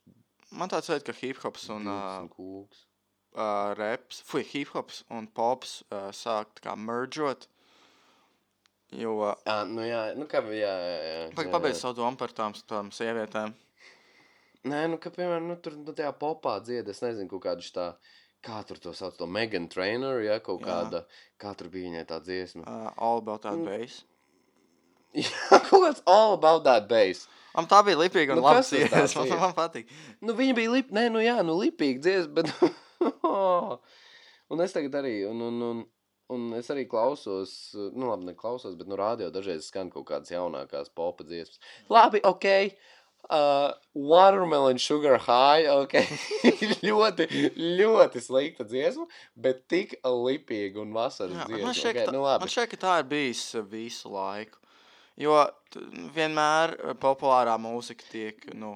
Man 0.51 0.69
tāds 0.69 0.89
veids, 0.89 1.03
ka 1.05 1.13
hip-hops 1.13 1.69
un, 1.73 1.87
uh, 1.87 2.19
un 2.21 2.29
kūks. 2.29 2.83
uh, 3.37 3.73
reps, 3.77 4.21
fui, 4.25 4.43
hip-hops 4.43 5.03
un 5.13 5.27
pops 5.27 5.83
uh, 5.91 6.09
sāk 6.13 6.53
tā 6.57 6.63
kā 6.67 6.75
merģot. 6.77 7.47
Jo, 8.91 9.11
uh, 9.21 9.35
Jā, 9.45 9.57
nu 9.69 9.81
jā, 9.85 10.15
nu 10.17 10.25
kā, 10.25 10.41
jā, 10.49 10.69
jā, 10.73 10.95
jā. 11.05 11.25
Jā, 11.37 11.51
pabeidz 11.53 11.77
savu 11.81 11.97
domu 11.99 12.17
par 12.17 12.29
tām, 12.33 12.53
tām 12.69 12.89
sievietēm. 12.93 13.53
Nē, 14.69 14.79
nu, 14.89 14.97
ka, 14.97 15.09
piemēram, 15.13 15.45
nu, 15.47 15.55
tur, 15.61 15.77
nu, 15.77 15.93
tajā 15.93 16.09
popā 16.19 16.57
dzied, 16.65 16.89
es 16.89 17.01
nezinu, 17.05 17.29
kaut 17.29 17.43
kādu 17.45 17.69
tā, 17.73 17.91
kā 18.45 18.61
tur 18.67 18.79
to 18.79 18.93
sauc, 18.95 19.17
to 19.19 19.27
Megan 19.27 19.67
Trainer, 19.71 20.21
ja, 20.23 20.39
kaut 20.43 20.61
Jā. 20.63 20.67
kāda, 20.69 21.01
kā 21.41 21.51
tur 21.59 21.67
bija 21.73 21.89
viņai 21.89 22.05
tā 22.07 22.19
dziesma. 22.23 22.63
Uh, 22.67 22.91
all 22.97 23.17
about 23.19 23.41
that 23.43 23.57
Mm. 23.59 23.65
bass. 23.65 24.03
Jā, 25.15 25.59
kaut 25.69 25.81
kāds 25.87 26.01
all 26.05 26.33
about 26.37 26.63
that 26.63 26.87
bass. 26.87 27.27
Man 27.55 27.65
tā 27.67 27.79
bija 27.83 27.97
lipīga 27.97 28.35
un 28.35 28.39
Nu, 28.39 28.43
nu, 28.43 28.47
labi 28.47 28.63
dziesma. 28.63 29.25
Man, 29.29 29.39
man 29.41 29.53
patīk. 29.57 29.89
Nu, 30.21 30.35
viņa 30.37 30.55
bija 30.55 30.71
lip, 30.71 30.91
nē, 30.95 31.07
nu 31.11 31.19
jā, 31.23 31.39
nu 31.43 31.55
lipīgi 31.59 31.99
dziesma, 32.05 32.43
bet... 32.43 32.53
un 34.53 34.61
es 34.63 34.75
tagad 34.75 34.99
arī, 35.01 35.15
un, 35.29 35.41
un, 35.47 35.61
un, 35.69 35.81
un 36.35 36.45
es 36.59 36.69
arī 36.73 36.85
klausos, 36.89 37.55
nu 37.75 38.09
labi, 38.11 38.29
neklausos, 38.29 38.77
bet 38.79 38.87
nu 38.89 38.97
rādio 38.99 39.31
dažreiz 39.33 39.67
skan 39.69 39.89
kaut 39.93 40.07
kādas 40.11 40.31
jaunākās 40.33 40.91
popa 40.95 41.25
dziesmas. 41.27 41.59
Labi, 41.89 42.21
ok, 42.23 42.47
Uh, 43.29 43.73
watermelon 43.93 44.79
sugar 44.81 45.19
high, 45.21 45.67
ok. 45.69 45.93
ļoti, 46.87 47.27
ļoti 47.77 48.21
slikta 48.25 48.65
dziesma, 48.65 49.05
bet 49.37 49.67
tik 49.69 49.93
lipīga 50.01 50.81
un 50.81 50.95
vasaras 50.95 51.35
Jā, 51.37 51.45
dziesma. 51.45 51.67
man, 51.67 51.77
šķiet, 51.77 51.91
okay, 51.91 51.99
ka 51.99 52.07
tā, 52.07 52.15
nu 52.15 52.23
man 52.23 52.27
labi. 52.31 52.49
šķiet, 52.55 52.71
ka 52.71 52.79
tā 52.81 52.95
ir 53.03 53.09
bijis 53.11 53.43
uh, 53.53 53.67
visu 53.69 54.09
laiku. 54.15 54.57
Jo 55.21 55.35
vienmēr 56.15 56.73
uh, 56.79 56.95
populārā 56.97 57.53
mūzika 57.61 58.09
tiek, 58.09 58.49
nu, 58.57 58.73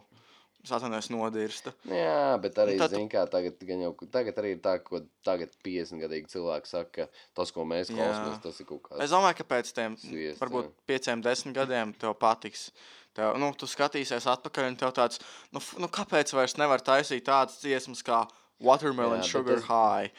satanies 0.68 1.10
nodirsta. 1.12 1.74
Jā, 1.90 2.38
bet 2.42 2.58
arī, 2.64 2.78
Tad- 2.80 2.94
zin 2.96 3.10
kā, 3.12 3.26
tagad, 3.30 3.60
jau, 3.68 3.92
tagad 4.14 4.38
arī 4.42 4.54
ir 4.56 4.62
tā, 4.64 4.78
ko 4.84 5.02
tagad 5.28 5.52
50 5.66 6.00
gadīgi 6.06 6.32
cilvēki 6.34 6.72
saka, 6.72 6.90
ka 7.08 7.08
tas, 7.36 7.52
ko 7.52 7.66
mēs 7.68 7.92
klausāmies, 7.92 8.42
tas 8.44 8.60
ir 8.64 8.70
kaut 8.70 8.84
kāds. 8.88 9.02
Es 9.04 9.12
domāju, 9.12 9.38
ka 9.42 9.48
pēc 9.56 9.74
tam 9.76 9.98
varbūt 10.40 10.70
jā. 10.70 10.76
pieciem, 10.94 11.24
desmit 11.26 11.56
gadiem 11.58 11.94
tev 12.00 12.16
patiks. 12.22 12.70
Tev, 13.14 13.36
nu, 13.38 13.52
tu 13.54 13.68
skatīsies 13.70 14.26
atpakaļ, 14.26 14.72
un 14.72 14.76
tev 14.82 14.90
tāds, 14.98 15.20
nu, 15.54 15.62
nu 15.78 15.86
kāpēc 15.88 16.32
vairs 16.34 16.56
nevar 16.58 16.82
taisīt 16.82 17.28
tādas 17.28 17.60
dziesmas 17.62 18.02
kā 18.02 18.24
Watermelon 18.64 19.22
Jā, 19.22 19.28
Sugar 19.30 19.60
tas- 19.62 19.68
High? 19.70 20.12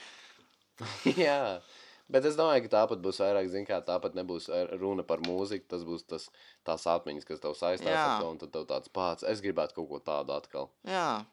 Jā, 1.19 1.61
bet 2.09 2.27
es 2.29 2.39
domāju, 2.39 2.65
ka 2.67 2.73
tāpat 2.77 3.03
būs 3.05 3.21
vairāk, 3.23 3.51
zin 3.53 3.69
kā, 3.69 3.81
tāpat 3.85 4.17
nebūs 4.19 4.49
runa 4.81 5.05
par 5.07 5.23
mūziku, 5.27 5.69
tas 5.71 5.85
būs 5.87 6.07
tas, 6.11 6.31
tās 6.67 6.87
atmiņas, 6.91 7.29
kas 7.29 7.43
tev 7.43 7.55
saistās 7.59 7.93
Jā. 7.93 8.09
ar 8.17 8.25
to, 8.25 8.33
un 8.35 8.43
tad 8.43 8.53
tev 8.57 8.67
tāds 8.71 8.93
pats, 8.93 9.27
es 9.29 9.45
gribētu 9.45 9.79
kaut 9.79 9.89
ko 9.93 10.03
tādu 10.05 10.35
atkal. 10.37 10.71
Jā, 10.89 11.25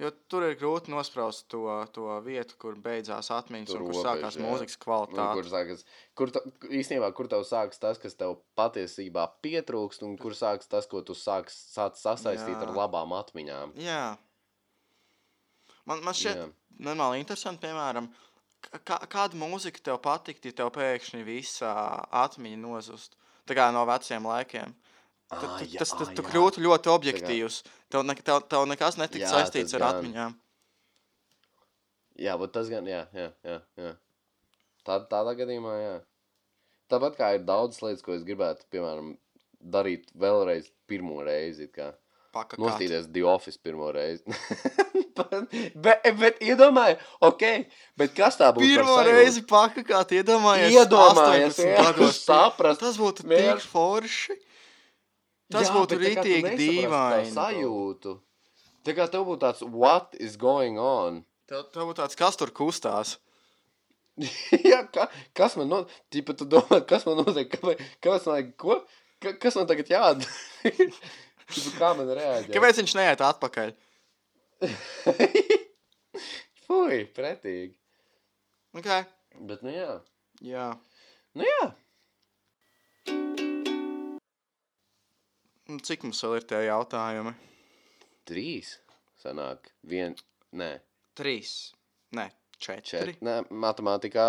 jo 0.00 0.10
tur 0.32 0.46
ir 0.48 0.56
grūti 0.60 0.92
nospraust 0.92 1.46
to, 1.52 1.64
to 1.94 2.08
vietu, 2.24 2.56
kur 2.60 2.76
beidzās 2.80 3.30
atmiņas 3.34 3.72
Tur 3.72 3.80
un 3.80 3.88
kur 3.88 3.96
robeža, 3.98 4.08
sākās 4.08 4.38
jā. 4.40 4.46
mūzikas 4.46 4.80
kvalitāte. 4.82 5.28
kur 5.38 5.50
sākas, 5.52 5.86
kur 6.18 6.34
ta, 6.34 6.44
īstenībā, 6.68 7.12
kur 7.16 7.30
tev 7.32 7.46
sākas 7.48 7.80
tas, 7.82 8.00
kas 8.02 8.18
tev 8.18 8.38
patiesībā 8.58 9.28
pietrūkst, 9.44 10.04
un 10.08 10.18
kur 10.20 10.36
sākas 10.38 10.70
tas, 10.72 10.88
ko 10.90 11.04
tu 11.06 11.16
sāc 11.18 11.52
sasaistīt 11.52 12.56
Jā. 12.56 12.60
ar 12.66 12.76
labām 12.76 13.16
atmiņām. 13.20 13.76
Jā. 13.80 14.04
Man, 15.88 16.02
man 16.06 16.14
šķiet, 16.14 16.52
normāli 16.82 17.22
interesanti, 17.22 17.64
piemēram, 17.64 18.08
kā, 18.70 18.98
kāda 19.10 19.38
mūzika 19.38 19.82
tev 19.88 19.98
patiktu, 20.04 20.50
ja 20.50 20.58
tev 20.62 20.70
pēkšņi 20.76 21.24
visa 21.26 21.72
atmiņa 22.22 22.60
nozust. 22.62 23.16
Tā 23.48 23.56
kā 23.58 23.70
no 23.74 23.82
veciem 23.88 24.26
laikiem. 24.28 24.74
Tu, 25.32 25.38
Ā, 25.38 25.56
tu, 25.58 25.66
jā, 25.72 25.80
tas 25.80 25.94
tas 25.96 26.12
tu 26.12 26.24
kļūtu 26.26 26.62
ļoti 26.62 26.90
objektīvs. 26.92 27.62
Tev, 27.92 28.04
ne, 28.04 28.14
tev, 28.20 28.42
tev 28.52 28.66
nekas 28.68 28.98
netika 29.00 29.24
Jā, 29.24 29.30
saistīts 29.32 29.74
ar 29.78 29.84
gan. 29.86 29.98
atmiņām. 29.98 30.34
Jā, 32.22 32.36
bet 32.38 32.52
tas 32.52 32.68
gan, 32.68 32.86
jā, 32.86 33.06
jā, 33.16 33.30
jā. 33.48 33.58
jā. 33.80 33.92
Tā, 34.84 34.98
tādā 35.08 35.32
gadījumā, 35.38 35.72
jā. 35.80 35.94
Tāpat 36.92 37.16
kā 37.16 37.30
ir 37.38 37.46
daudz 37.48 37.80
lietas, 37.80 38.04
ko 38.04 38.12
es 38.12 38.26
gribētu, 38.28 38.66
piemēram, 38.74 39.14
darīt 39.72 40.10
vēlreiz 40.18 40.68
pirmo 40.90 41.22
reizi, 41.24 41.70
kā 41.72 41.94
Pakakāt. 42.32 42.62
nostīties 42.64 43.08
The 43.12 43.22
Office 43.28 43.58
pirmo 43.60 43.90
reizi. 43.92 44.24
bet, 45.84 46.06
bet 46.18 46.38
iedomājies, 46.40 47.02
ok, 47.28 47.42
bet 48.00 48.14
kas 48.16 48.38
tā 48.40 48.48
būtu? 48.56 48.64
Pirmo 48.64 48.94
reizi 49.04 49.42
pakakāt, 49.48 50.14
iedomājies, 50.16 50.72
Iedomājies, 50.78 51.58
18 51.58 51.68
jā, 51.68 51.82
gados. 51.90 52.20
saprast, 52.24 52.80
Tas 52.80 52.96
būtu 53.00 53.26
vienkārši- 53.28 53.60
tik 53.60 53.74
forši. 53.74 54.38
Tas 55.52 55.68
būtu 55.74 55.98
rītīgi 56.00 56.54
dīvaini. 56.56 57.32
Sajūtu. 57.34 58.14
Tā 58.86 58.94
kā 58.96 59.04
tev 59.12 59.26
būtu 59.28 59.42
tāds, 59.44 59.60
what 59.68 60.16
is 60.18 60.38
going 60.40 60.80
on? 60.80 61.20
Tev, 61.50 61.66
tev 61.74 61.84
būtu 61.90 62.00
tāds, 62.00 62.16
kas 62.16 62.40
tur 62.40 62.48
kustās. 62.56 63.18
Jā, 64.70 64.82
ka, 64.92 65.06
kas 65.36 65.54
man 65.60 65.68
no... 65.68 65.82
Tipa, 66.12 66.34
tu 66.36 66.48
domā, 66.48 66.80
kas 66.88 67.04
man 67.08 67.20
notiek? 67.20 67.52
Kāpēc, 67.52 67.84
kāpēc 68.04 68.26
man, 68.28 68.50
ko? 68.60 68.80
Ka, 69.22 69.36
kas 69.40 69.56
man 69.60 69.68
tagad 69.70 69.92
jādara? 69.92 70.32
Kā 71.78 71.92
man 71.98 72.08
reaģēt? 72.08 72.52
Kāpēc 72.54 72.80
viņš 72.82 72.94
neiet 72.98 73.24
atpakaļ? 73.26 73.72
Fui, 76.66 76.98
pretīgi. 77.16 77.72
Okay. 78.78 79.06
Bet, 79.48 79.64
nu 79.66 79.74
jā. 79.74 79.96
Jā. 80.44 80.68
Nu 81.36 81.46
jā. 81.46 81.64
Nu, 85.72 85.80
Cik 85.80 86.06
mums 86.06 86.20
vēl 86.24 86.38
ir 86.38 86.46
tie 86.48 86.60
jautājumi? 86.66 87.32
Trīs. 88.28 88.76
Sanāk. 89.22 89.72
Vien... 89.88 90.16
Nē. 90.58 90.72
Trīs. 91.16 91.72
Nē, 92.16 92.26
četri. 92.58 92.88
Četri. 92.90 93.16
Nē, 93.24 93.38
matemātikā. 93.50 94.26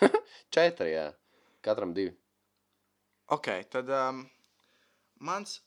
Četri, 0.54 0.94
jā. 0.94 1.10
Katram 1.64 1.92
divi. 1.96 2.14
Ok, 3.34 3.50
tad 3.68 3.90
um, 3.92 4.22
mans 5.20 5.58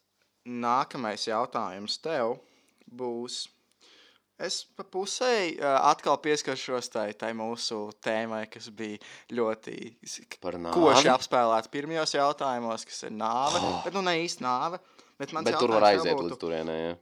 nākamais 0.46 1.28
jautājums 1.28 1.98
tev 2.02 2.38
būs. 2.88 3.46
Es 4.42 4.64
pa 4.74 4.82
pusēji 4.82 5.60
atkal 5.62 6.18
pieskaršos 6.24 6.90
tai, 6.90 7.12
tai 7.14 7.30
mūsu 7.38 7.92
tēmai, 8.02 8.48
kas 8.50 8.72
bija 8.74 8.98
ļoti 9.38 9.76
koši 10.74 11.12
apspēlēta 11.14 11.70
pirmajos 11.70 12.16
jautājumos, 12.18 12.88
kas 12.90 13.06
ir 13.06 13.14
nāve. 13.14 13.62
Oh. 13.62 13.82
Bet 13.86 13.94
nu 13.98 14.02
ne 14.08 14.18
īsti 14.24 14.46
nāve. 14.46 14.82
Bet, 15.22 15.36
Bet 15.46 15.60
tur 15.62 15.76
var 15.76 15.92
aiziet 15.92 16.16
būtu, 16.18 16.32
līdz 16.32 16.42
turienei, 16.42 16.80
jā. 16.88 16.94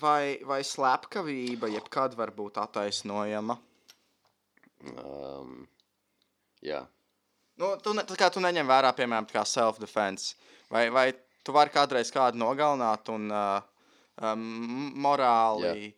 Vai, 0.00 0.38
vai 0.46 0.62
slepkavība 0.64 1.68
jebkad 1.68 2.14
var 2.16 2.32
būt 2.36 2.56
attaisnojama? 2.62 3.58
Um, 4.96 5.66
jā. 6.64 6.86
Nu, 7.60 7.74
tu, 7.84 7.92
ne, 7.96 8.04
tā 8.08 8.16
kā 8.16 8.30
tu 8.32 8.40
neņem 8.40 8.68
vērā, 8.68 8.94
piemēram, 8.96 9.28
kā 9.28 9.44
self-defense. 9.44 10.38
Vai, 10.72 10.86
vai 10.94 11.10
tu 11.44 11.54
vari 11.56 11.72
kādreiz 11.74 12.12
kādu 12.14 12.40
nogalināt 12.40 13.08
un 13.12 13.30
uh, 13.32 13.60
um, 14.20 14.92
morāli 15.00 15.90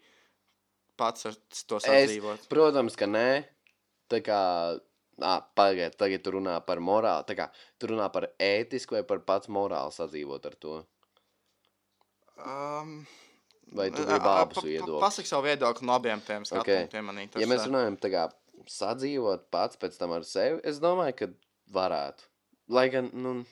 pats 0.96 1.26
ar 1.30 1.36
to 1.66 1.80
sadzīvot? 1.82 2.48
Protams, 2.52 2.96
ka 2.98 3.08
nē. 3.10 3.42
Tā 4.12 4.20
kā, 4.24 4.38
ah, 5.24 5.40
pagaid, 5.56 5.96
tagad 5.96 6.22
tu 6.24 6.34
runā 6.36 6.58
par 6.66 6.82
morāli. 6.84 7.24
Tā 7.30 7.36
kā 7.38 7.48
tu 7.80 7.88
runā 7.94 8.10
par 8.12 8.28
ētisku 8.36 8.98
vai 8.98 9.04
par 9.08 9.22
pats 9.24 9.48
morāli 9.48 9.94
sadzīvot 9.96 10.50
ar 10.50 10.56
to. 10.60 10.78
Um, 12.42 13.02
Vai 13.72 13.88
tu 13.88 14.04
gribi 14.04 14.28
abus 14.28 14.64
viedokļus? 14.66 15.00
Pasaki 15.00 15.30
savu 15.30 15.46
viedokli 15.46 15.86
no 15.88 15.94
abiem 15.96 16.20
tiem 16.26 16.44
skatu 16.44 16.60
Ok. 16.60 16.72
punktiem. 16.82 17.06
manī 17.08 17.22
Ja 17.40 17.46
mēs 17.46 17.62
interesē. 17.62 17.68
runājam 17.70 17.96
tā 18.02 18.10
kā 18.12 18.24
sadzīvot 18.68 19.46
pats 19.50 19.78
pēc 19.80 19.96
tam 19.96 20.12
ar 20.12 20.26
sevi, 20.28 20.60
es 20.64 20.80
domāju, 20.82 21.14
ka 21.16 21.28
varētu. 21.72 22.26
Lai 22.68 22.88
gan, 22.92 23.08
nu, 23.14 23.44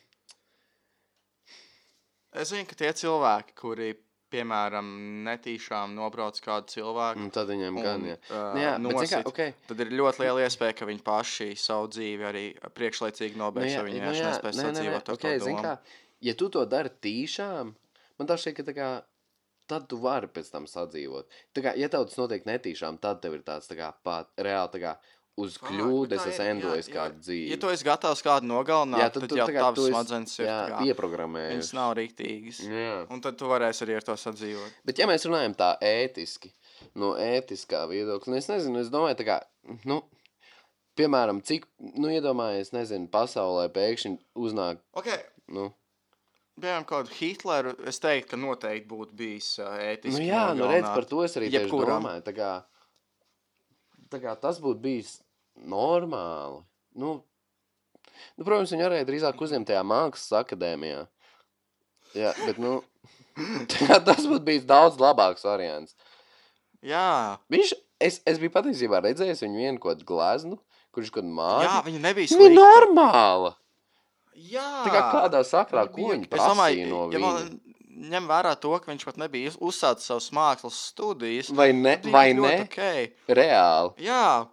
Es 2.30 2.52
zinu, 2.52 2.66
ka 2.70 2.78
tie 2.78 2.90
cilvēki, 2.94 3.54
kuri, 3.58 3.90
piemēram, 4.30 4.90
netīšām 5.26 5.96
nobrauc 5.96 6.38
kādu 6.44 6.70
cilvēku, 6.70 7.18
nu 7.24 7.32
tad 7.34 7.50
viņiem 7.50 7.78
un, 7.80 7.82
gan, 7.82 8.04
jā. 8.06 8.16
uh, 8.30 8.52
Nu, 8.54 8.62
jā, 8.62 8.74
bet, 8.76 8.84
zini 8.86 8.94
kā, 8.94 9.18
nosit, 9.18 9.30
okay. 9.32 9.54
tad 9.66 9.82
ir 9.82 9.90
ļoti 9.98 10.22
liela 10.22 10.44
iespēja, 10.46 10.76
ka 10.78 10.86
viņi 10.86 11.02
paši 11.06 11.48
savu 11.58 11.90
dzīvi 11.90 12.28
arī 12.28 12.44
priekšlaicīgi 12.78 13.34
Nu, 13.34 13.48
nobeigs, 13.48 13.74
jā, 13.74 13.80
jo 13.80 13.88
viņi 13.88 13.98
nu, 13.98 14.04
vienkārši 14.04 14.26
nespēj 14.28 14.56
sadzīvot 14.60 15.10
ar 15.10 15.18
okay, 15.18 15.40
to 15.42 15.48
domu. 15.48 15.64
kā, 15.66 16.02
ja 16.28 16.36
tu 16.38 16.50
to 16.54 16.64
dari 16.70 16.94
tīšām, 17.08 17.72
man 18.20 18.30
tā 18.30 18.38
šķiet, 18.38 18.60
ka 18.60 18.66
tā 18.70 18.76
kā, 18.78 18.90
tad 19.70 19.90
tu 19.90 19.98
vari 20.02 20.30
pēc 20.30 20.50
tam 20.54 20.70
sadzīvot. 20.70 21.40
Tā 21.54 21.66
kā, 21.66 21.74
ja 21.78 21.90
tev 21.90 22.06
tas 22.06 22.18
notiek 22.18 22.46
netīšām, 22.46 23.02
tad 23.02 23.22
tev 23.24 23.38
ir 23.38 23.42
tāds, 23.46 23.66
tā 23.70 23.78
kā, 23.78 23.90
pat, 24.06 24.30
reāli, 24.38 24.70
tā 24.76 24.82
kā, 24.82 24.94
uz 25.40 25.56
bet 26.10 26.84
es 26.84 26.90
jā. 26.90 26.94
kādu 26.98 27.24
dzīvi. 27.24 27.48
Ja 27.52 27.58
tu 27.62 27.72
esi 27.72 27.86
gatavs 27.86 28.22
kādu 28.26 28.48
nogalināt, 28.50 29.02
jā, 29.02 29.08
tad, 29.14 29.26
tad, 29.26 29.36
jau 29.40 29.48
esi, 29.48 29.86
smadzenes 29.88 30.36
ir 30.40 30.50
ieprogrammējis. 30.90 31.56
Viņas 31.56 31.72
nav 31.78 31.96
rīktīgas. 31.98 32.62
Jā. 32.68 32.94
Un 33.12 33.24
tad 33.24 33.40
tu 33.40 33.50
varēsi 33.50 33.84
arī 33.86 33.98
ar 33.98 34.06
to 34.06 34.16
sadzīvot. 34.20 34.78
Bet, 34.88 35.02
ja 35.02 35.08
mēs 35.10 35.26
runājam 35.28 35.56
tā 35.58 35.72
ētiski, 35.90 36.52
no 37.00 37.12
ētiskā 37.20 37.84
viedokļa, 37.90 38.32
nu, 38.32 38.40
es 38.40 38.48
nezinu, 38.52 38.80
es 38.84 38.92
domāju, 38.92 39.18
tā 39.20 39.28
kā, 39.28 39.40
nu, 39.88 40.02
piemēram, 41.00 41.42
cik, 41.46 41.68
nu, 41.96 42.12
iedomājies, 42.12 42.74
nezinu, 42.76 43.10
pasaulē 43.12 43.68
pēkšņi 43.74 44.16
uznāk, 44.38 44.82
Okay. 45.00 45.22
nu, 45.56 45.70
Piemēram, 46.60 46.84
kādu 46.84 47.14
Hitleru, 47.16 47.72
es 47.88 48.00
teiktu, 48.02 48.34
ka 48.34 48.38
noteikti 48.40 48.88
būtu 48.90 49.16
bijis 49.16 49.48
ētiski. 49.64 50.18
nu 50.18 50.26
jā, 50.26 50.42
nu, 50.58 50.66
redz, 50.68 50.88
par 50.92 51.06
to 51.08 51.22
es 51.24 51.36
arī 51.38 51.48
Jebkuram. 51.54 52.02
domāju, 52.02 52.24
tā 52.26 52.34
kā, 52.36 52.50
tā 54.12 54.20
kā 54.20 54.34
tas 54.42 54.60
būtu 54.60 54.82
bijis 54.84 55.14
normāli, 55.56 56.62
nu, 57.00 57.14
nu, 58.36 58.44
protams, 58.46 58.72
viņi 58.74 58.86
varēja 58.86 59.08
drīzāk 59.08 59.40
uzņemt 59.44 59.68
tajā 59.70 59.82
mākslas 59.86 60.32
akadēmijā, 60.44 61.06
jā, 62.16 62.32
bet, 62.46 62.58
nu, 62.62 62.80
tas 64.08 64.24
būtu 64.26 64.42
bijis 64.46 64.66
daudz 64.68 64.98
labāks 65.00 65.44
variants. 65.46 65.94
Jā, 66.82 67.36
Viņš, 67.52 67.74
es, 68.00 68.20
es 68.28 68.38
biju 68.40 68.52
patiesībā 68.54 69.02
redzējis 69.04 69.42
viņu 69.44 69.58
vienu 69.60 69.80
kaut 69.82 69.98
kādu 69.98 70.06
gleznu, 70.08 70.58
kurš 70.96 71.10
kaut 71.12 71.22
kādu 71.24 71.34
māju. 71.36 71.66
jā 71.68 71.80
viņa 71.86 72.00
nebija 72.06 72.30
Viņa 72.30 72.36
ir 72.40 72.54
slikta. 72.54 72.62
normāla. 72.62 73.50
Jā, 74.40 74.68
Tā 74.86 74.92
kā 74.94 75.02
kādā 75.12 75.42
sakrā, 75.44 75.82
Viņa 75.84 75.92
ko 75.92 76.00
bija- 76.00 76.14
viņi 76.14 76.24
es 76.24 76.30
prasīja 76.32 76.86
no 76.88 77.00
ja 77.12 77.18
viņa. 77.18 77.20
man 77.20 77.60
ņem 78.14 78.28
vērā 78.30 78.54
to, 78.60 78.70
ka 78.80 78.88
viņš 78.90 79.04
pat 79.04 79.18
nebija 79.20 79.50
uz- 79.52 79.58
uzsācis 79.60 80.08
savas 80.08 80.30
mākslas 80.32 80.78
studijas. 80.88 81.50
Vai 81.52 81.72
ne? 81.76 81.98
bija 81.98 82.12
Vai 82.14 82.32
ne? 82.32 82.54
Okay. 82.64 83.10
Reāli. 83.28 83.92
Jā, 84.06 84.46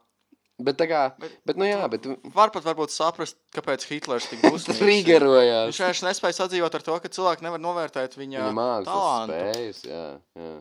Bet 0.57 0.79
tā 0.79 0.87
kā, 0.89 1.01
Bet 1.21 1.35
bet, 1.45 1.57
nu 1.61 1.67
jā, 1.67 1.83
bet 1.91 2.07
Var 2.33 2.49
pat 2.53 2.65
varbūt 2.65 2.89
saprast, 2.89 3.37
kāpēc 3.53 3.83
Hitlers 3.91 4.25
tik 4.31 4.41
ir. 4.47 4.55
triggerojās. 4.79 5.67
Viņš 5.69 5.81
vienkārši 5.83 6.07
nespēja 6.07 6.37
sadzīvot 6.39 6.77
ar 6.79 6.85
to, 6.87 6.95
ka 7.03 7.11
cilvēki 7.13 7.45
nevar 7.45 7.61
novērtēt 7.61 8.17
viņa, 8.17 8.41
Viņa 8.47 8.55
mākslas 8.57 9.29
spējas, 9.29 9.83
jā, 9.85 10.03
jā. 10.41 10.55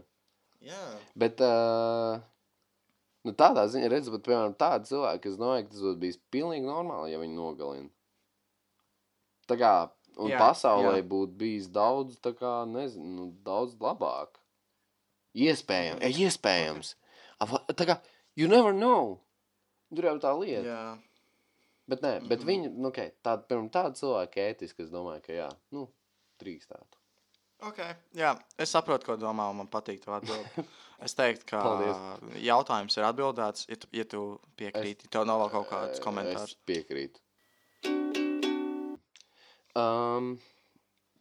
Jā. 0.67 0.83
Bet, 1.17 1.41
uh, 1.47 2.21
nu 3.25 3.33
tādā 3.39 3.65
ziņā, 3.73 3.89
redz, 3.93 4.13
bet, 4.13 4.25
piemēram, 4.29 4.53
tādi 4.61 4.91
cilvēki, 4.93 5.33
es 5.33 5.41
domāju, 5.41 5.65
ka 5.65 5.73
tas 5.77 5.85
būtu 5.89 6.01
bijis 6.05 6.21
pilnīgi 6.35 6.67
normāli, 6.69 7.13
ja 7.15 7.21
viņi 7.23 7.39
nogalina. 7.39 7.89
Tā 9.49 9.57
kā, 9.61 9.73
un 10.19 10.33
Jā, 10.33 10.41
pasaulē 10.43 10.99
jā. 10.99 11.05
būtu 11.09 11.37
bijis 11.41 11.69
daudz, 11.73 12.19
tā 12.21 12.35
kā, 12.37 12.59
nezinu, 12.69 13.13
nu, 13.17 13.27
daudz 13.47 13.77
labāk. 13.81 14.41
Iespējams, 15.37 16.03
iespējams. 16.21 16.95
Tā 17.77 17.87
kā, 17.89 17.99
you 18.37 18.49
never 18.49 18.73
know. 18.77 19.21
Tur 19.95 20.05
jau 20.11 20.17
tā 20.23 20.33
lieta. 20.41 20.67
Jā. 20.67 20.99
Bet 21.89 22.01
nē, 22.03 22.15
bet 22.29 22.41
Mhm. 22.43 22.49
viņi, 22.49 22.71
nu, 22.75 22.89
ok, 22.89 22.99
tāda, 23.23 23.45
piemēram, 23.47 23.71
tāda 23.71 23.95
cilvēka 23.95 24.43
ētiski, 24.51 24.83
es 24.83 24.91
domāju, 24.91 25.23
ka 25.23 25.33
jā, 25.33 25.51
nu, 25.73 25.87
drīkstētu. 26.43 26.99
Okay. 27.71 27.95
Jā, 28.15 28.35
es 28.59 28.69
saprotu, 28.75 29.07
ko 29.07 29.15
domā, 29.17 29.47
un 29.51 29.57
man 29.63 29.69
patīk 29.69 30.03
tā 30.05 30.17
atbilde. 30.21 30.45
Es 30.99 31.13
teiktu, 31.15 31.45
ka 31.51 31.59
Paldies. 31.61 32.41
jautājums 32.41 32.95
ir 32.97 33.05
atbildēts, 33.05 33.67
ja 33.69 33.77
tu, 33.77 33.87
ja 33.93 34.05
tu 34.09 34.41
piekrīti. 34.57 35.05
Es, 35.05 35.11
tev 35.13 35.27
nav 35.29 35.43
vēl 35.43 35.51
kaut 35.53 35.69
kāds 35.69 36.01
komentārs. 36.01 36.55
Es 36.55 36.57
piekrītu. 36.65 37.21
Um, 39.77 40.39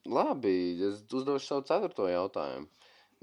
labi, 0.08 0.54
es 0.80 1.01
uzdošu 1.12 1.43
savu 1.49 1.65
ceturto 1.67 2.08
jautājumu. 2.08 2.69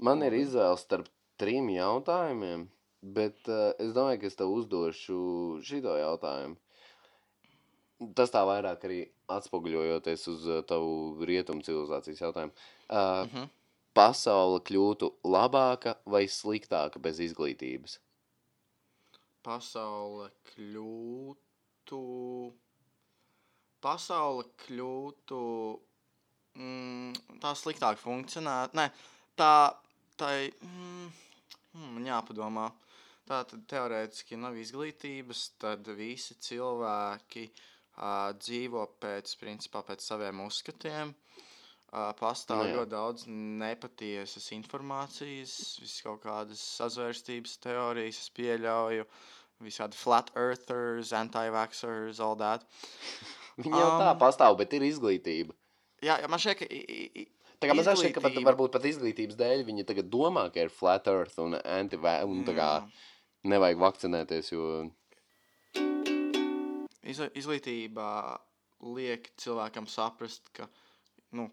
Man 0.03 0.21
ir 0.27 0.35
izvēle 0.37 0.77
starp 0.77 1.09
trim 1.41 1.71
jautājumiem, 1.73 2.67
bet 3.03 3.49
uh, 3.51 3.73
es 3.83 3.91
domāju, 3.95 4.21
ka 4.21 4.29
es 4.31 4.37
tev 4.39 4.51
uzdošu 4.55 5.17
šito 5.67 5.95
jautājumu. 5.99 6.55
Tas 8.17 8.31
tā 8.33 8.41
vairāk 8.47 8.83
arī 8.87 9.01
atspoguļojoties 9.31 10.23
uz 10.31 10.47
uh, 10.47 10.61
tavu 10.67 11.25
rietumu 11.27 11.63
civilizācijas 11.63 12.23
jautājumu. 12.23 12.55
Uh, 12.87 13.27
Mhm. 13.27 13.51
pasaule 13.93 14.59
kļūtu 14.65 15.11
labāka 15.23 15.97
vai 16.05 16.23
sliktāka 16.25 16.99
bez 16.99 17.19
izglītības? 17.19 17.99
Pasaule 19.43 20.31
kļūtu. 20.53 21.99
Pasaule 23.83 24.45
kļūtu. 24.63 25.41
Mm, 26.55 27.13
tā 27.41 27.51
sliktāk 27.57 27.97
funkcionētu. 27.97 28.77
Nē, 28.77 28.89
tā. 29.35 29.73
tā 30.17 30.29
mm, 30.61 31.11
mm, 31.73 32.05
jāpadomā. 32.07 32.69
Tā 33.29 33.39
tad 33.47 33.61
teorētiski 33.71 34.35
nav 34.35 34.57
izglītības, 34.59 35.43
tad 35.61 35.87
visi 35.95 36.35
cilvēki 36.43 37.45
uh, 37.47 38.33
dzīvo 38.35 38.83
pēc, 38.99 39.35
principā, 39.39 39.83
pēc 39.87 40.03
saviem 40.03 40.41
uzskatiem. 40.43 41.13
Uh, 41.93 42.09
pastāv 42.17 42.65
jā. 42.65 42.73
ļoti 42.73 42.91
daudz 42.91 43.23
nepatiesas 43.29 44.47
informācijas, 44.55 45.53
visas 45.79 46.01
kaut 46.03 46.23
kādas 46.25 46.63
sazvērstības 46.79 47.53
teorijas, 47.63 48.19
es 48.25 48.31
pieļauju, 48.33 49.05
visādi 49.63 49.99
flat 49.99 50.31
earthers, 50.35 51.13
anti-vaxxers, 51.13 52.19
all 52.19 52.35
that. 52.41 52.65
Viņa 53.61 53.77
jau 53.77 53.91
tā 54.01 54.09
Um, 54.09 54.19
pastāv, 54.19 54.57
bet 54.57 54.73
ir 54.73 54.87
izglītība. 54.89 55.53
Jā, 56.03 56.17
jā 56.19 56.27
man 56.27 56.41
šķiet, 56.41 56.59
ka. 56.59 56.65
i- 56.65 56.83
i- 56.83 57.11
i- 57.23 57.29
Tā 57.61 57.69
kā 57.69 57.75
man 57.77 57.85
liekas, 57.85 58.13
ka 58.17 58.21
pat, 58.25 58.33
varbūt 58.43 58.71
pat 58.73 58.83
izglītības 58.89 59.37
dēļ 59.39 59.61
viņi 59.63 59.85
tagad 59.87 60.09
domā, 60.11 60.49
ka 60.51 60.59
ir 60.65 60.69
flat 60.73 61.05
earth 61.07 61.37
un 61.39 61.53
anti 61.55 61.95
un 61.95 62.43
tā 62.43 62.51
kā 62.57 62.69
Jā. 62.81 62.89
Nevajag 63.43 63.79
vakcinēties, 63.81 64.51
jo 64.53 64.67
Izla- 67.03 67.31
Izglītība 67.35 68.39
liek 68.95 69.29
cilvēkam 69.41 69.87
saprast, 69.91 70.47
ka 70.55 70.67
nu, 71.35 71.49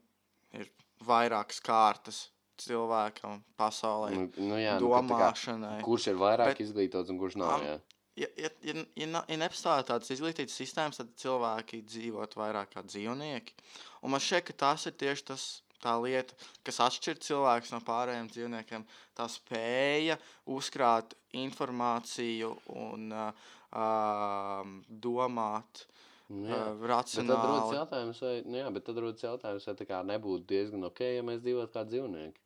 ir 0.55 0.69
vairākas 1.07 1.59
kārtas 1.65 2.29
cilvēkam, 2.61 3.41
pasaulē, 3.59 4.13
nu, 4.15 4.27
nu, 4.37 4.59
jā, 4.61 4.77
nu, 4.81 4.91
ka 4.93 5.01
tā 5.01 5.09
kā, 5.09 5.17
domāšanai. 5.17 5.81
kurš 5.83 6.07
ir 6.13 6.21
vairāk 6.21 6.53
Bet- 6.53 6.61
izglītots 6.67 7.11
un 7.11 7.19
kurš 7.19 7.37
nav. 7.41 7.65
Jā. 7.67 7.81
Ja, 8.21 8.27
ja, 8.37 8.49
ja, 8.63 8.75
ja, 8.97 9.23
ja 9.29 9.37
nepastāv 9.41 9.83
tādas 9.89 10.11
izglītības 10.13 10.55
sistēmas, 10.61 10.99
tad 11.01 11.15
cilvēki 11.17 11.81
dzīvot 11.89 12.35
vairāk 12.37 12.75
kā 12.75 12.83
dzīvnieki. 12.85 13.55
Un 14.03 14.11
man 14.13 14.21
šķiet, 14.21 14.45
ka 14.51 14.53
tas 14.67 14.87
ir 14.87 14.93
tieši 14.93 15.25
tas. 15.31 15.45
Tā 15.81 15.95
lieta, 16.03 16.35
kas 16.67 16.81
atšķir 16.85 17.21
cilvēkus 17.25 17.71
no 17.73 17.81
pārējiem 17.87 18.27
dzīvniekiem, 18.35 18.83
tā 19.17 19.25
spēja 19.33 20.19
uzkrāt 20.53 21.15
informāciju 21.41 22.51
un 22.77 23.07
uh, 23.17 23.31
uh, 23.73 24.75
domāt 24.89 25.87
Nu, 26.31 26.45
jā. 26.47 26.59
uh, 26.63 26.77
Bet 26.79 27.27
tad 27.27 27.41
rodas 27.43 27.49
racionāli. 27.51 27.79
jautājums, 27.81 28.21
vai, 28.23 28.35
nu, 28.47 28.59
jā, 28.61 28.69
tad 28.87 28.99
rodas 29.03 29.25
jautājums, 29.25 29.65
vai 29.67 29.75
tā 29.81 29.87
kā 29.89 30.03
nebūtu 30.07 30.45
diezgan 30.53 30.85
ok, 30.87 31.01
ja 31.17 31.25
mēs 31.27 31.41
dzīvotu 31.43 31.73
kā 31.75 31.83
dzīvnieki. 31.89 32.39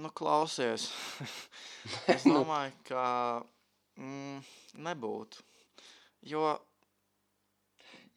Nu, 0.00 0.10
klausies. 0.14 0.88
es 2.12 2.26
domāju, 2.28 2.74
ka 2.90 3.04
mm, 3.98 4.42
nebūtu. 4.86 5.40
Jo 6.30 6.44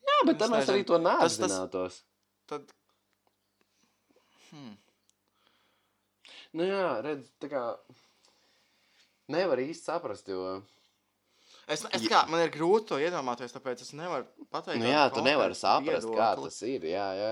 Jā, 0.03 0.17
bet 0.27 0.41
tad 0.41 0.51
mēs 0.51 0.67
arī 0.67 0.83
to 0.83 0.97
Tas- 0.99 1.37
tas- 1.39 1.47
neapzinātos. 1.47 2.01
Tad. 2.49 2.71
Hmm. 4.51 4.75
Nu 6.53 6.67
jā, 6.69 6.83
redz, 7.01 7.31
tā 7.41 7.49
kā 7.49 7.63
nevar 9.33 9.61
īsti 9.63 9.87
saprast, 9.89 10.27
jo... 10.29 10.61
Es, 11.63 11.79
es 11.95 12.03
kā, 12.11 12.25
man 12.27 12.41
ir 12.43 12.49
grūti 12.51 12.89
to 12.89 12.97
iedomāties, 12.99 13.53
tāpēc 13.55 13.81
es 13.85 13.93
nevaru 13.95 14.25
pateikt. 14.51 14.81
Nu 14.83 14.89
jā, 14.89 15.05
tu 15.15 15.21
nevari 15.23 15.55
saprast, 15.55 16.03
kā 16.11 16.27
viedokli. 16.35 16.49
tas 16.51 16.57
ir, 16.67 16.87
jā, 16.91 17.05
jā. 17.15 17.29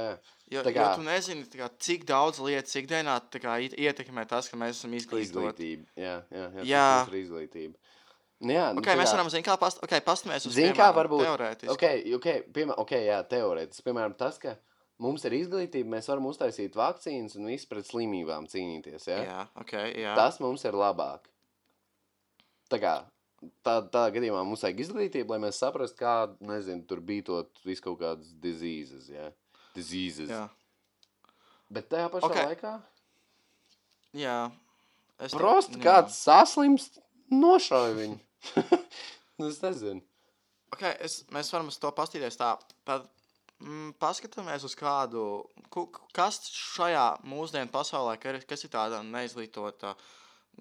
Jo, 0.51 0.61
tā 0.63 0.71
jo 0.71 0.75
kā- 0.77 0.93
tu 0.95 1.03
nezini, 1.03 1.43
kā, 1.51 1.67
cik 1.83 2.05
daudz 2.07 2.39
lietas 2.39 2.77
ikdienā 2.79 3.17
kā, 3.35 3.57
iet- 3.65 3.75
ietekmē 3.75 4.23
tas, 4.31 4.47
ka 4.47 4.55
mēs 4.59 4.79
esam 4.79 4.95
izglītoti. 4.95 5.27
Izglītība. 5.27 5.85
Jā, 5.99 6.15
jā, 6.31 6.45
jā. 6.55 6.65
Jā. 6.71 6.85
Tas 7.03 7.11
ir 7.11 7.19
izglītība. 7.25 7.75
Nu, 8.41 8.55
jā, 8.55 8.65
nu, 8.73 8.81
Okay, 8.81 8.95
mēs 8.97 9.11
kā- 9.11 9.17
varam, 9.19 9.29
zinām, 9.35 9.45
kā 9.51 9.59
past, 9.59 9.83
okay, 9.83 9.99
pastamies 10.01 10.47
uz 10.47 10.55
Zini, 10.55 10.71
kā 10.73 10.87
piemēram, 10.87 10.97
varbūt- 11.01 11.25
teorētiski. 11.27 11.75
Ok, 11.75 11.85
ok, 12.17 12.27
piemēram, 12.55 12.79
okay 12.87 13.05
jā, 13.11 13.19
teorētiski. 13.35 13.83
Piemēram, 13.85 14.15
tas, 14.17 14.39
ka 14.39 14.55
mums 15.01 15.25
ir 15.27 15.35
izglītība, 15.39 15.95
mēs 15.95 16.09
varam 16.11 16.29
uztaisīt 16.29 16.77
vakcīnas 16.77 17.37
un 17.39 17.49
visu 17.51 17.69
pret 17.71 17.87
slimībām 17.89 18.47
cīnīties. 18.51 19.07
Ja? 19.09 19.23
Jā, 19.25 19.39
ok, 19.63 19.73
jā. 19.97 20.13
Tas 20.19 20.39
mums 20.43 20.65
ir 20.67 20.77
labāk. 20.77 21.27
Tā 22.71 22.79
kā 22.81 22.95
tā, 23.65 23.75
tā 23.93 24.05
gadījumā 24.13 24.43
mums 24.45 24.63
vajag 24.65 24.81
izglītību, 24.85 25.33
lai 25.33 25.41
mēs 25.47 25.59
saprastu, 25.61 25.97
kā, 26.01 26.15
nezinu, 26.45 26.85
tur 26.89 27.01
bītot 27.05 27.61
visu 27.65 27.85
kaut 27.87 28.01
kādas 28.03 28.31
diseases. 28.43 29.09
Ja? 29.11 29.29
Diseases. 29.75 30.31
jā. 30.31 30.45
Bet 31.71 31.87
tajā 31.91 32.09
pašā 32.11 32.27
Ok. 32.27 32.35
okay. 32.35 32.49
laikā. 32.51 32.73
jā. 34.19 34.39
Es 35.21 35.35
Prosti 35.37 35.77
jā. 35.77 35.83
kāds 35.85 36.17
saslimst, 36.17 36.97
nošauj 37.29 37.93
viņu. 37.99 38.17
nu, 39.39 39.47
es 39.47 39.59
nezinu. 39.61 40.01
Okay, 40.71 40.95
es, 41.03 41.19
mēs 41.35 41.51
varam 41.53 41.69
uz 41.69 41.77
to 41.77 41.91
paskatīties 41.93 42.39
tā. 42.39 42.55
Tad, 42.87 43.05
mm, 43.61 43.91
paskatāmies 44.01 44.65
uz 44.67 44.75
kādu, 44.77 45.25
kas 46.15 46.41
šajā 46.51 47.05
mūsdienu 47.27 47.71
pasaulē, 47.73 48.17
kas 48.21 48.65
ir 48.67 48.73
tāda 48.73 49.03
neizglītota. 49.05 49.95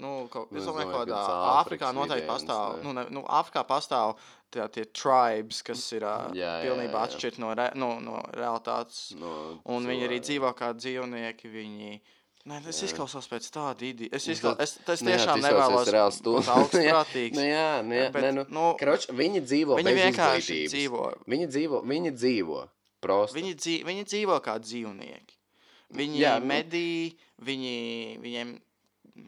Nu, 0.01 0.29
kaut, 0.31 0.53
Nu, 0.55 0.61
es 0.61 0.69
domāju, 0.69 0.93
ka 1.11 1.17
Āfrikā 1.61 1.91
noteikti 1.93 2.23
vidienis, 2.23 2.31
pastāv. 2.31 2.77
ne? 2.79 2.85
Nu, 2.87 2.93
ne, 2.95 3.03
nu, 3.11 3.25
Āfrikā 3.27 3.65
pastāv 3.67 4.15
tie, 4.55 4.63
tie 4.73 4.85
tribes, 4.87 5.59
kas 5.67 5.83
ir 5.97 6.07
Jā, 6.07 6.31
jā, 6.39 6.53
pilnībā 6.63 7.03
atšķirti 7.09 7.43
no, 7.43 7.51
re, 7.59 7.67
no, 7.75 7.91
no 8.01 8.23
realitātes. 8.33 9.11
No, 9.19 9.59
Un 9.67 9.91
viņi 9.91 10.07
arī 10.07 10.21
dzīvo 10.23 10.55
kā 10.57 10.71
dzīvnieki. 10.79 11.51
Viņi... 11.53 12.01
Nē, 12.49 12.63
tas 12.65 12.79
Jā. 12.81 12.87
izklausās 12.89 13.27
pēc 13.29 13.51
tāda 13.53 13.85
ideja. 13.85 14.15
Es, 14.17 14.25
Nu, 14.31 14.33
izkla... 14.39 14.55
es, 14.65 14.79
es 14.81 15.03
Nu 15.05 15.11
tiešām 15.11 15.43
izklausies 15.43 15.51
nevēlos 15.51 15.91
reāls 15.93 16.21
stulbs. 16.23 16.49
augstprātīgs. 16.57 17.37
Nu, 17.37 17.45
jā, 17.51 17.69
nu, 17.85 17.99
jā, 17.99 18.09
Bet, 18.15 18.23
ne, 18.25 18.31
nu, 18.39 18.45
nu, 18.49 18.67
Kroč, 18.81 19.11
viņi 19.13 19.43
dzīvo 19.45 19.77
Viņi 19.83 19.91
bez 19.91 19.99
vienkārši 20.07 20.41
izglītības. 20.41 20.77
dzīvo. 20.79 21.03
Viņi 21.35 21.51
dzīvo, 21.53 21.83
viņi 21.93 22.15
dzīvo. 22.17 22.63
Prosti. 23.01 23.39
Viņi, 23.41 23.55
dzīvo, 23.57 23.85
viņi 23.89 24.05
dzīvo 24.11 24.41
kā 24.45 24.59
dzīvnieki. 24.61 25.37
Viņi 25.97 26.19
Jā, 26.21 26.35
nu- 26.41 26.47
medī, 26.47 27.17
viņi, 27.43 28.19
viņiem 28.21 28.61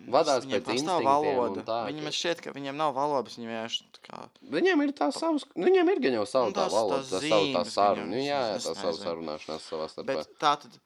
Vadās 0.08 0.44
viņiem 0.44 0.60
pēc 0.62 0.78
pastāv 0.78 1.02
valoda. 1.04 1.62
tā, 1.66 1.78
Viņiem 1.90 2.04
ka- 2.06 2.12
šķiet, 2.16 2.40
ka 2.42 2.52
viņiem 2.52 2.76
nav 2.76 2.94
valodas. 2.94 3.34
Viņiem 3.36 3.50
vienkārši 3.50 3.82
kā. 4.06 4.20
Viņiem 4.54 4.82
ir 4.86 4.92
tā 4.92 5.08
savs, 5.12 5.44
nu, 5.56 5.66
viņiem 5.66 5.90
ir 5.92 6.00
gan 6.00 6.12
jau 6.12 6.24
savu 6.26 6.46
Nu, 6.46 6.52
tā 6.52 6.62
tās- 6.64 6.72
valoda, 6.72 7.02
tā 7.02 7.20
savu 7.20 7.46
tā 7.52 7.64
viņam, 7.66 8.08
Nu, 8.08 8.16
jā, 8.16 8.40
jā, 8.52 8.56
tā 8.62 8.74
savu 8.76 8.96
sarunāšanās 9.02 9.66
savā 9.68 9.88
starpā. 9.90 10.06
Bet 10.06 10.38
tā 10.38 10.54
tad 10.62 10.78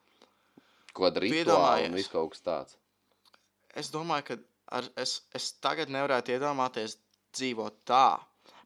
Ko 0.94 1.10
rituāli 1.10 1.86
un 1.86 1.92
viss 1.94 2.08
kaut 2.08 2.30
kas 2.32 2.40
tāds. 2.40 2.76
es 3.74 3.90
domāju, 3.90 4.24
ka 4.24 4.38
ar, 4.72 4.84
es, 4.96 5.20
es 5.34 5.52
tagad 5.60 5.88
nevarētu 5.88 6.32
iedomāties 6.38 6.96
dzīvot 7.34 7.72
tā. 7.84 8.18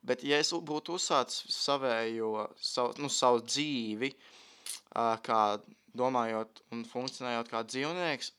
Bet, 0.06 0.22
ja 0.24 0.38
es 0.40 0.52
būtu 0.52 0.96
uzsācis 0.96 1.44
savējo, 1.52 2.46
savu, 2.56 2.94
nu, 3.02 3.10
savu 3.12 3.42
dzīvi, 3.44 4.14
kā 5.26 5.40
domājot 5.96 6.62
un 6.72 6.86
funkcionējot 6.88 7.50
kā 7.50 7.60
dzīvnieks, 7.66 8.32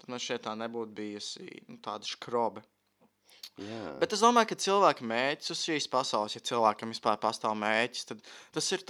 tad 0.00 0.12
man 0.12 0.20
šeit 0.20 0.44
tā 0.44 0.52
nebūtu 0.58 0.92
bijusi 0.96 1.46
nu, 1.68 1.78
tāda 1.84 2.08
skrobe. 2.08 2.64
Jā. 3.60 3.80
Bet 4.00 4.14
es 4.16 4.22
domāju, 4.24 4.52
ka 4.52 4.56
cilvēka 4.62 5.04
mērķis 5.04 5.52
uz 5.52 5.62
šīs 5.66 5.88
pasaules, 5.92 6.36
ja 6.36 6.40
cilvēkam 6.48 6.92
vispār 6.94 7.18
pastāv 7.20 7.56
mērķis, 7.60 8.06
tad 8.08 8.22
tas 8.54 8.70
ir 8.72 8.84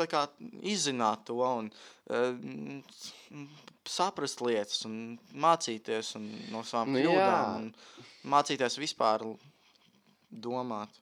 izzināt 0.71 1.25
to 1.27 1.41
un 1.43 1.71
uh, 1.71 2.37
saprast 3.89 4.43
lietas 4.45 4.85
un 4.87 5.19
mācīties 5.35 6.15
un 6.21 6.29
no 6.53 6.63
savām 6.67 6.93
Nu, 6.95 7.03
kļūdām 7.03 7.57
un 7.57 7.71
mācīties 8.31 8.79
vispār 8.83 9.25
domāt. 10.31 11.01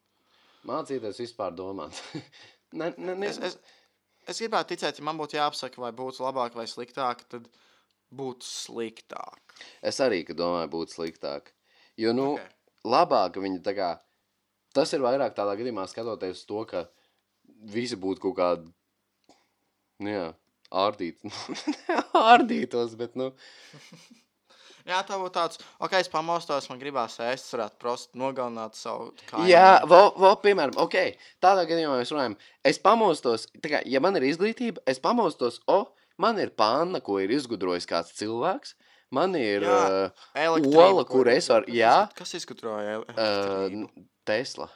Mācīties 0.66 1.20
vispār 1.22 1.54
domāt. 1.56 1.98
ne, 2.78 2.92
ne, 2.96 3.14
ne. 3.14 3.28
Es, 3.30 3.38
es, 3.38 3.58
es 4.28 4.42
gribētu 4.42 4.74
ticēt, 4.74 4.98
ja 4.98 5.06
man 5.06 5.20
būtu 5.20 5.38
jāapsaka, 5.38 5.80
vai 5.82 5.92
būtu 5.96 6.24
labāk 6.24 6.58
vai 6.58 6.66
sliktāk, 6.70 7.24
tad 7.30 7.48
būtu 8.14 8.46
sliktāk. 8.48 9.56
es 9.82 10.00
arī 10.00 10.24
domāju, 10.28 10.72
būtu 10.74 10.98
sliktāk. 10.98 11.52
Jo, 11.98 12.12
nu, 12.14 12.32
Ok. 12.34 12.40
okay. 12.40 12.54
labāk 12.84 13.40
viņi 13.42 13.62
tā 13.64 13.74
kā. 13.76 13.92
Tas 14.74 14.92
ir 14.92 15.02
vairāk 15.02 15.34
tādā 15.34 15.56
gadījumā 15.58 15.86
skatoties 15.88 16.44
to, 16.46 16.64
ka 16.68 16.84
visi 17.72 17.96
būtu 17.96 18.22
kaut 18.26 18.36
kādi. 18.38 18.72
Nu, 19.98 20.12
jā, 20.12 20.26
ārdīt. 20.70 21.24
ārdītos, 22.30 22.94
bet, 23.00 23.16
nu. 23.18 23.32
Jā, 24.88 25.02
tā 25.04 25.18
būtu 25.20 25.34
tāds, 25.36 25.58
ok, 25.84 25.94
es 26.00 26.08
pamostos, 26.08 26.68
man 26.70 26.78
gribās 26.80 27.18
ēst, 27.20 27.50
varētu 27.52 27.76
prosti 27.82 28.18
nogalināt 28.20 28.78
savu 28.78 29.10
kaimiņu. 29.28 29.50
Jā, 29.52 29.82
vēl, 29.84 30.10
vēl, 30.16 30.36
piemēram, 30.46 30.78
ok, 30.80 30.96
tādā 31.44 31.66
gadījumā 31.68 31.98
mēs 32.00 32.12
runājam, 32.14 32.36
es 32.72 32.80
pamostos, 32.80 33.44
tā 33.60 33.72
kā, 33.74 33.82
ja 33.84 34.00
man 34.00 34.16
ir 34.16 34.24
izglītība, 34.30 34.80
es 34.88 35.00
pamostos, 35.04 35.60
o, 35.68 35.82
man 36.16 36.40
ir 36.40 36.54
panna, 36.56 37.02
ko 37.04 37.18
ir 37.20 37.34
izgudrojis 37.36 37.84
kāds 37.90 38.16
cilvēks, 38.16 38.72
man 39.14 39.36
ir 39.36 39.68
Jā, 39.68 39.78
uh, 40.08 40.58
ola, 40.80 41.04
kur 41.08 41.28
es 41.32 41.52
varu- 41.52 41.68
jā. 41.76 41.94
Kas 42.16 42.32
izgudroja 42.40 42.98
uh, 43.02 43.12
elektrību? 43.12 44.08
Tesla. 44.28 44.70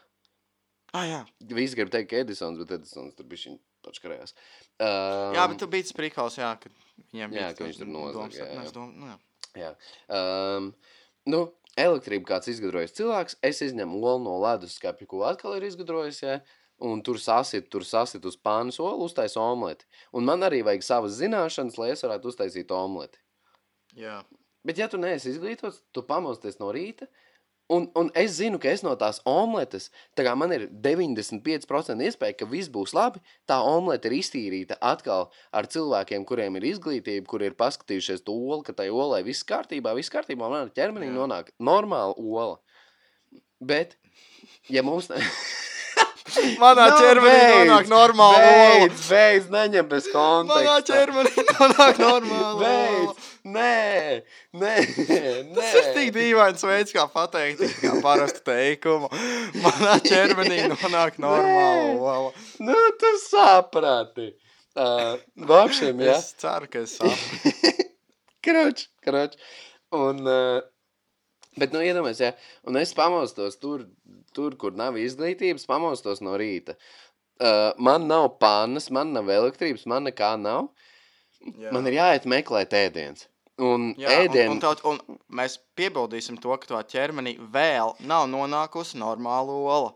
Ah, 0.93 1.09
jā. 1.09 1.19
Visi 1.57 1.77
grib 1.77 1.89
teikt, 1.93 2.11
ka 2.13 2.21
Edisons, 2.21 2.61
bet 2.61 2.77
Edisons 2.77 3.17
tur 3.17 3.25
bija 3.25 3.49
viņa 3.49 3.61
pačkarējās. 3.85 4.35
Um, 4.77 5.33
jā, 5.41 5.45
bet 5.49 5.61
tu 5.65 5.69
biji 5.73 5.89
tas 5.89 5.97
prikals, 5.97 6.37
jā, 6.37 6.53
ka 6.61 6.69
viņiem 7.13 7.33
jā, 7.33 7.37
bija 7.39 7.53
ka 7.57 7.65
viņš 7.65 7.79
tur 7.81 7.89
nozaga, 7.89 8.17
domas, 8.19 8.37
jā, 8.37 8.49
jā. 8.61 8.73
dom- 8.77 8.93
nu, 8.93 9.09
jā. 9.09 9.17
Jā. 9.59 9.73
Um, 10.09 10.73
nu, 11.29 11.45
elektrību 11.81 12.29
kāds 12.29 12.51
izgudrojis 12.53 12.95
cilvēks, 12.97 13.39
es 13.45 13.63
izņemu 13.69 14.01
olu 14.01 14.25
no 14.27 14.37
leduskapja, 14.43 15.09
ko 15.09 15.25
atkal 15.29 15.57
ir 15.59 15.67
izgudrojis, 15.69 16.23
ja, 16.25 16.39
un 16.83 17.03
tur 17.07 17.21
sasit, 17.23 17.69
tur 17.73 17.87
sasit 17.87 18.25
uz 18.29 18.37
pānas 18.37 18.81
olu, 18.83 19.07
uztais 19.09 19.37
omleti. 19.41 19.87
Un 20.13 20.27
man 20.29 20.45
arī 20.47 20.63
vajag 20.67 20.87
savas 20.87 21.19
zināšanas, 21.21 21.79
lai 21.81 21.93
es 21.95 22.05
varētu 22.05 22.33
uztaisīt 22.33 22.73
omleti. 22.77 23.21
jā. 23.97 24.23
Bet 24.63 24.79
ja 24.79 24.87
tu 24.87 24.99
neesi 25.01 25.33
izglītots, 25.33 25.81
tu 25.91 26.05
pamosties 26.07 26.61
no 26.61 26.69
rīta, 26.75 27.09
un, 27.71 27.89
un 27.99 28.11
es 28.19 28.37
zinu, 28.39 28.59
ka 28.63 28.71
es 28.73 28.83
no 28.85 28.95
tās 28.99 29.21
omletes, 29.29 29.91
tā 30.17 30.25
kā 30.27 30.35
man 30.39 30.53
ir 30.55 30.67
95% 30.85 32.07
iespēja, 32.07 32.37
ka 32.41 32.49
viss 32.51 32.71
būs 32.73 32.95
labi, 32.97 33.23
tā 33.49 33.61
omlete 33.67 34.11
ir 34.11 34.19
iztīrīta 34.19 34.79
atkal 34.81 35.29
ar 35.55 35.69
cilvēkiem, 35.73 36.27
kuriem 36.29 36.59
ir 36.61 36.69
izglītība, 36.73 37.27
kur 37.29 37.45
ir 37.47 37.57
paskatījušies 37.59 38.25
to 38.27 38.37
olu, 38.37 38.63
ka 38.67 38.77
tai 38.77 38.89
olai 38.91 39.23
viss 39.27 39.47
kārtībā, 39.49 39.95
viss 39.99 40.13
kārtībā, 40.13 40.49
man 40.49 40.67
ar 40.67 40.75
ķermenī 40.75 41.11
Jā. 41.11 41.17
nonāk 41.21 41.53
normāla 41.59 42.17
ola. 42.19 42.59
Bet, 43.63 43.97
ja 44.73 44.83
mums... 44.87 45.11
Manā 46.63 46.87
Nu, 46.87 46.99
ķermenī 47.01 47.47
nonāk 47.67 47.89
normāla 47.91 48.43
ola. 48.43 48.87
Beidz, 48.87 49.07
beidz, 49.11 49.49
neņem 49.53 49.89
bez 49.91 50.07
konteksta. 50.13 50.61
Manā 50.61 50.77
ķermenī 50.87 51.47
nonāk 51.49 51.99
normāla 52.03 52.53
ola. 52.53 52.61
Beidz, 52.63 53.31
nē, 53.57 54.23
nē, 54.63 54.75
nē. 55.09 55.23
Tas 55.57 55.75
ir 55.81 55.89
tik 55.97 56.13
dīvains 56.15 56.63
veids, 56.69 56.95
kā 56.95 57.09
pateikt, 57.11 57.65
kā 57.83 57.97
parastu 58.05 58.45
teikumu. 58.47 59.11
Manā 59.65 59.99
ķermenī 60.07 60.63
nonāk 60.71 61.19
ola. 61.27 62.31
Nu, 62.63 62.79
tu 63.03 63.13
saprati. 63.27 64.31
Uh, 64.73 65.19
Vāpšiem, 65.37 65.99
jā. 66.01 66.17
Es 66.17 66.31
ceru, 66.41 66.69
ka 66.73 66.81
es 66.87 66.95
saprotu. 66.97 67.89
Kroč, 68.47 68.87
kroč. 69.05 69.35
Un, 69.93 70.23
uh, 70.25 70.63
bet, 71.59 71.75
nu, 71.75 71.83
iedomājies, 71.85 72.23
jā. 72.25 72.31
Un 72.65 72.79
es 72.81 72.95
pamostos 72.97 73.59
tur, 73.61 73.85
tur, 74.37 74.57
kur 74.61 74.77
nav 74.79 74.99
izglītības, 75.01 75.67
pamostos 75.69 76.23
no 76.25 76.37
rīta. 76.41 76.77
Uh, 77.43 77.73
man 77.83 78.07
nav 78.11 78.29
pannas, 78.43 78.91
man 78.95 79.13
nav 79.17 79.31
elektrības, 79.33 79.87
man 79.91 80.07
nekā 80.11 80.35
nav. 80.41 80.69
Jā. 81.59 81.73
Man 81.75 81.89
ir 81.91 81.99
jāiet 81.99 82.29
meklēt 82.31 82.75
ēdienas. 82.79 83.27
Un 83.63 83.93
Jā, 84.01 84.09
un, 84.09 84.13
ēdienu... 84.25 84.55
un, 84.55 84.61
taut, 84.63 84.81
un 84.89 85.19
mēs 85.37 85.59
piebildīsim 85.79 86.39
to, 86.41 86.55
ka 86.63 86.71
tā 86.71 86.81
ķermenī 86.95 87.35
vēl 87.53 87.93
nav 88.09 88.29
nonākusi 88.31 88.99
normāla 89.01 89.53
ola. 89.53 89.93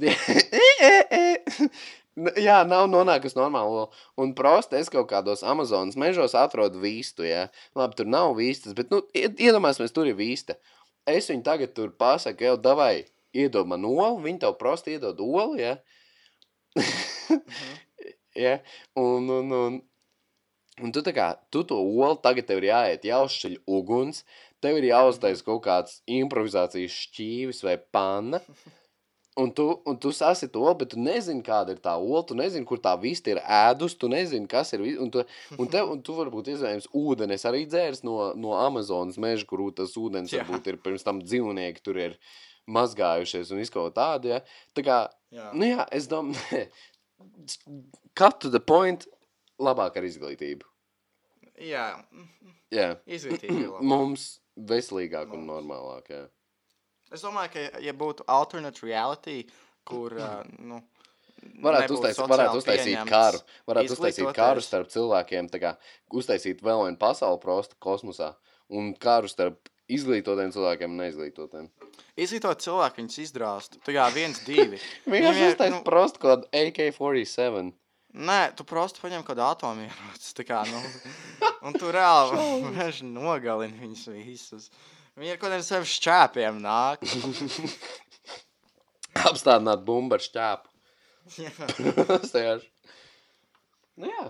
Jā, 2.40 2.60
nav 2.68 2.86
nonākusi 2.90 3.38
normāli. 3.38 3.86
Un 4.20 4.34
prosti 4.36 4.78
es 4.80 4.90
kaut 4.92 5.08
kādos 5.10 5.42
Amazonas 5.46 5.98
mežos 6.00 6.34
atrodu 6.38 6.82
vīstu. 6.82 7.24
Jā. 7.26 7.46
Labi, 7.78 7.96
tur 7.98 8.10
nav 8.10 8.34
vīstas, 8.38 8.74
bet, 8.76 8.90
nu, 8.92 9.02
ied- 9.16 9.40
iedomāsimies, 9.40 9.94
tur 9.94 10.10
ir 10.10 10.18
vīsta. 10.18 10.58
Es 11.08 11.30
viņu 11.32 11.44
tagad 11.46 11.74
tur 11.74 11.90
pasaku, 11.98 12.44
jau 12.46 12.56
davai, 12.60 13.06
iedod 13.36 13.68
man 13.70 13.86
olu, 13.88 14.20
viņi 14.24 14.42
tev 14.44 14.56
prosti 14.60 14.96
iedod 14.96 15.20
olu, 15.24 15.58
jā. 15.60 15.76
jā. 18.46 18.58
Un, 18.98 19.30
un, 19.38 19.54
un, 19.60 19.78
un 20.80 20.94
tu 20.94 21.04
tā 21.06 21.14
kā, 21.16 21.32
tu 21.52 21.64
to 21.66 21.78
olu 21.78 22.18
tagad 22.22 22.48
tev 22.48 22.62
ir 22.62 22.70
jāiet, 22.72 23.08
jāuzšķiļ 23.10 23.56
uguns, 23.78 24.24
tev 24.64 24.80
ir 24.80 24.90
jāuztais 24.90 25.44
kaut 25.46 25.64
kāds 25.66 26.00
improvizācijas 26.10 27.00
šķīvis 27.06 27.64
vai 27.66 27.78
panna. 27.92 28.42
Un 29.40 29.50
tu, 29.54 29.64
un 29.86 29.96
tu 29.96 30.10
sasi 30.10 30.48
to, 30.50 30.64
bet 30.74 30.90
tu 30.92 30.98
nezini, 31.00 31.40
kāda 31.46 31.72
ir 31.72 31.78
tā 31.80 31.94
ola. 31.96 32.20
Tu 32.26 32.34
nezini, 32.36 32.66
kur 32.66 32.80
tā 32.82 32.92
vista 33.00 33.30
ir 33.30 33.38
ēdus. 33.40 33.94
Tu 33.96 34.10
nezini, 34.10 34.48
kas 34.50 34.74
ir. 34.74 34.82
Un 35.00 35.12
tu, 35.14 35.22
un 35.56 35.70
tev, 35.70 35.92
un 35.94 36.02
tu 36.04 36.16
varbūt 36.18 36.50
iespējams 36.52 36.90
ūdeni 36.98 37.38
es 37.38 37.46
arī 37.48 37.62
dzērs 37.70 38.02
no, 38.04 38.18
no 38.36 38.56
Amazonas 38.58 39.20
meža, 39.22 39.46
kur 39.48 39.62
tas 39.76 39.94
ūdens 39.96 40.34
Jā. 40.34 40.42
varbūt 40.42 40.72
ir 40.72 40.80
pirms 40.82 41.06
tam 41.06 41.22
dzīvnieki 41.22 41.86
tur 41.86 42.02
ir 42.02 42.18
mazgājušies 42.70 43.52
un 43.54 43.62
izkaut 43.64 43.94
tādu. 43.96 44.32
Ja? 44.34 44.40
Tā 44.76 44.84
kā, 44.86 44.98
Jā. 45.34 45.50
nu 45.56 45.68
jā, 45.68 45.86
es 45.94 46.08
domāju, 46.10 46.66
cut 48.18 48.40
to 48.42 48.50
the 48.52 48.60
point, 48.62 49.06
labāk 49.60 49.98
ar 50.00 50.06
izglītību. 50.08 50.68
Jā. 51.60 51.88
Jā. 52.72 52.92
Izglītība. 53.06 53.82
Mums 53.92 54.38
veselīgāk 54.56 55.34
un 55.34 55.44
Mums. 55.44 55.50
normālāk. 55.52 56.14
Jā. 56.14 56.22
Es 57.10 57.26
domāju, 57.26 57.52
ka, 57.56 57.66
ja 57.82 57.94
būtu 57.96 58.24
alternate 58.30 58.86
reality, 58.86 59.42
kur, 59.88 60.14
uh, 60.22 60.40
nu, 60.58 60.82
Varētu, 61.40 61.86
nebūtu 61.86 61.96
uztais, 61.96 62.16
sociāli 62.18 62.32
varētu 62.34 62.58
uztaisīt 62.60 63.08
karu. 63.08 63.38
Varētu 63.70 63.94
uztaisīt 63.94 64.30
karu 64.36 64.62
starp 64.64 64.90
cilvēkiem. 64.92 65.46
Kā, 65.62 65.70
uztaisīt 66.20 66.60
vēl 66.64 66.82
vienu 66.84 67.00
pasauli 67.00 67.40
prostu 67.40 67.78
kosmosā. 67.80 68.34
Un 68.76 68.90
karu 69.00 69.30
starp 69.30 69.70
izglītotiem 69.96 70.52
cilvēkiem 70.54 70.94
neizglītotiem. 71.00 71.68
Izglītot 72.20 72.62
cilvēku, 72.64 73.00
viņus 73.00 73.18
izdrāst. 73.24 73.78
Tā 73.86 73.94
kā 73.96 74.06
viens, 74.14 74.40
divi. 74.46 74.78
Viņiem 75.10 75.36
ir, 75.36 75.52
uztaisīt 75.52 75.74
nu- 75.74 75.80
nu... 75.80 75.86
prostu 75.86 76.22
kaut 76.22 76.46
kādu 76.46 76.64
AK-47. 76.64 77.70
Nē, 78.26 78.38
tu 78.58 78.64
prosti 78.66 79.02
paņem 79.04 79.22
kādu 79.26 79.44
atomieroci. 79.46 80.32
tā 80.40 80.46
kā, 80.48 80.64
Nu, 80.66 80.80
un 81.68 81.76
tu 81.78 81.92
reāli 81.94 83.06
nogalini 83.14 83.78
viņus 83.84 84.08
visus. 84.16 84.70
Viņi 85.20 85.36
ar 85.36 85.40
kādiem 85.42 85.62
sev 85.66 85.86
šķēpiem 85.86 86.58
nāk. 86.64 87.06
Apstādināt 89.30 89.82
bumbu 89.86 90.16
ar 90.18 90.22
šķēpu. 90.24 90.66
Jā. 91.38 92.58
Nu, 94.00 94.08
jā, 94.08 94.22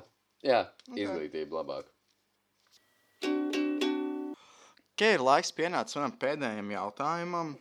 jā 0.45 0.61
Ok. 0.91 0.97
izglītība 0.99 1.61
labāk. 1.61 1.87
Kā 5.01 5.15
ir 5.15 5.23
laiks 5.25 5.55
pienācis 5.57 5.97
manam 5.97 6.13
pēdējam 6.21 6.75
jautājumam? 6.75 7.55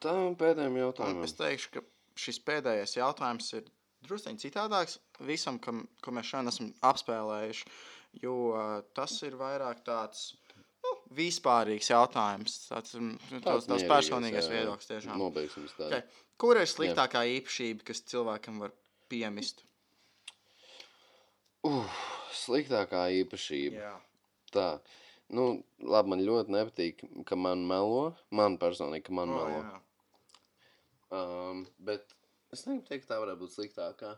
Tam 0.00 0.36
pēdējiem 0.40 0.78
Un 0.78 0.80
jautājumam. 0.80 1.26
es 1.26 1.34
teikšu, 1.36 1.72
ka 1.74 1.82
šis 2.16 2.38
pēdējais 2.46 2.96
jautājums 2.96 3.50
ir 3.58 3.66
druskuļi 4.06 4.40
citādāks 4.40 4.96
visam, 5.28 5.58
kam, 5.60 5.84
ko 6.00 6.14
mēs 6.16 6.30
šodien 6.30 6.52
esam 6.52 6.72
apspēlējuši. 6.88 7.68
Jo 8.22 8.34
uh, 8.54 8.64
tas 8.96 9.12
ir 9.28 9.36
vairāk 9.36 9.82
tāds 9.84 10.30
nu, 10.86 10.94
vispārīgs 11.18 11.92
jautājums. 11.92 12.56
Tas 12.70 12.96
ir 12.96 13.42
tāds 13.44 13.68
mierīgais, 13.68 13.88
personīgais 13.92 14.46
jā, 14.46 14.48
jā. 14.48 14.56
viedoklis. 14.56 14.90
Tiešām. 14.94 15.20
Nobeigsim 15.20 15.68
tādu. 15.76 15.90
Okay. 15.90 16.24
Kur 16.40 16.60
ir 16.60 16.68
sliktākā 16.68 17.26
īpašība, 17.36 17.84
kas 17.90 18.04
cilvēkam 18.08 18.60
var 18.64 18.72
piemist? 19.12 19.66
Uf, 21.66 22.04
sliktākā 22.40 23.08
īpašība. 23.20 23.82
Jā, 23.84 23.94
Tā. 24.54 24.68
Nu, 25.34 25.44
labi, 25.82 26.08
man 26.12 26.20
ļoti 26.22 26.52
nepatīk, 26.54 27.00
ka 27.26 27.34
man 27.36 27.64
melo. 27.66 28.12
Man 28.30 28.58
personīgi, 28.62 29.04
ka 29.08 29.12
man 29.18 29.32
O, 29.34 29.38
melo. 29.40 29.62
jā. 29.64 29.80
Um, 31.16 31.64
bet 31.78 32.14
es 32.54 32.62
negribu 32.66 32.86
teikt, 32.88 33.06
ka 33.08 33.14
tā 33.14 33.20
varētu 33.22 33.42
būt 33.44 33.54
sliktākā. 33.56 34.12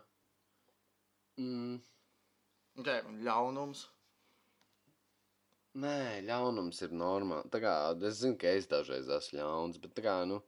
Mm, 1.39 1.79
Okay, 2.79 3.01
un 3.09 3.17
ļaunums. 3.25 3.87
nē, 5.79 6.21
ļaunums 6.27 6.81
ir 6.85 6.93
normāli. 6.95 7.49
Tā 7.53 7.59
kā 7.63 7.73
es 8.07 8.19
zinu, 8.21 8.37
ka 8.39 8.47
es 8.55 8.67
dažreiz 8.71 9.09
esmu 9.17 9.39
ļauns, 9.39 9.79
bet 9.81 9.93
tā 9.97 10.03
kā, 10.05 10.13
nu, 10.29 10.41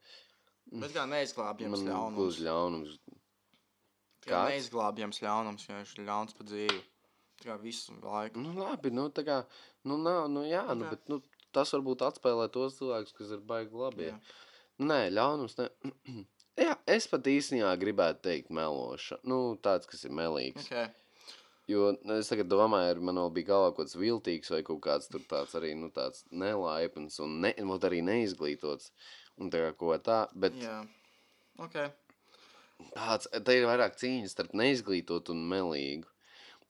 Bet 0.72 0.93
kā 0.95 1.03
neizglābjams 1.09 1.82
Man 1.82 1.88
ļaunums. 1.89 2.18
būs 2.20 2.38
ļaunums. 2.45 2.93
Kā 4.24 4.43
neizglābjams 4.51 5.20
ļaunums, 5.26 5.66
jo 5.68 5.76
viņš 5.76 5.93
ir 5.97 6.05
ļauns 6.07 6.36
pa 6.38 6.43
dzīvi. 6.47 6.82
Tā 7.42 7.50
kā 7.50 7.58
visu 7.62 7.96
laiku. 8.04 8.42
Nu, 8.44 8.54
labi, 8.60 8.94
nu, 8.94 9.08
tā 9.10 9.26
kā, 9.26 9.42
nu, 9.88 9.98
nav, 9.98 10.28
nu, 10.30 10.46
jā, 10.46 10.64
nu, 10.76 10.86
Jā. 10.86 10.94
bet, 10.94 11.08
nu, 11.10 11.22
tas 11.56 11.74
varbūt 11.74 12.06
atspēlē 12.06 12.48
tos 12.54 12.78
cilvēkus, 12.78 13.16
kas 13.18 13.34
ir 13.34 13.42
baigi 13.48 13.82
labi. 13.82 14.12
Jā. 14.12 14.20
Nē, 14.82 15.00
ļaunums, 15.14 15.58
ne. 15.60 15.70
jā, 16.68 16.76
es 16.89 17.10
pat 17.10 17.28
īstenībā 17.30 17.74
gribētu 17.82 18.26
teikt 18.30 18.54
meloša. 18.54 19.22
Nu, 19.28 19.42
tāds, 19.62 19.89
kas 19.89 20.06
ir 20.06 20.14
melīgs. 20.18 20.68
Okay. 20.68 20.89
Jo 21.70 21.92
nu, 22.02 22.18
es 22.18 22.30
tagad 22.32 22.50
domāju, 22.52 22.96
ar 22.96 23.02
man 23.06 23.20
vēl 23.22 23.34
bija 23.36 23.52
galvā 23.52 23.72
kaut 23.72 23.86
kāds 23.86 23.98
viltīgs 24.00 24.52
vai 24.52 24.62
kaut 24.66 24.82
kāds 24.84 25.12
tāds 25.14 25.54
arī, 25.56 25.74
nu, 25.78 25.92
tāds 25.94 26.26
nelaipns 26.34 27.20
un 27.24 27.38
ne, 27.46 27.54
arī 27.56 28.02
neizglītots. 28.06 28.92
Un 29.42 29.52
tā 29.54 29.62
kā 29.64 29.74
ko 29.78 29.94
tā, 30.04 30.26
bet 30.38 30.58
Jā. 30.60 30.82
Okay. 31.62 31.88
tāds, 32.94 33.30
te 33.32 33.56
ir 33.58 33.68
vairāk 33.70 33.96
cīņas 34.02 34.36
starp 34.36 34.58
neizglītotu 34.58 35.34
un 35.34 35.46
melīgu. 35.54 36.10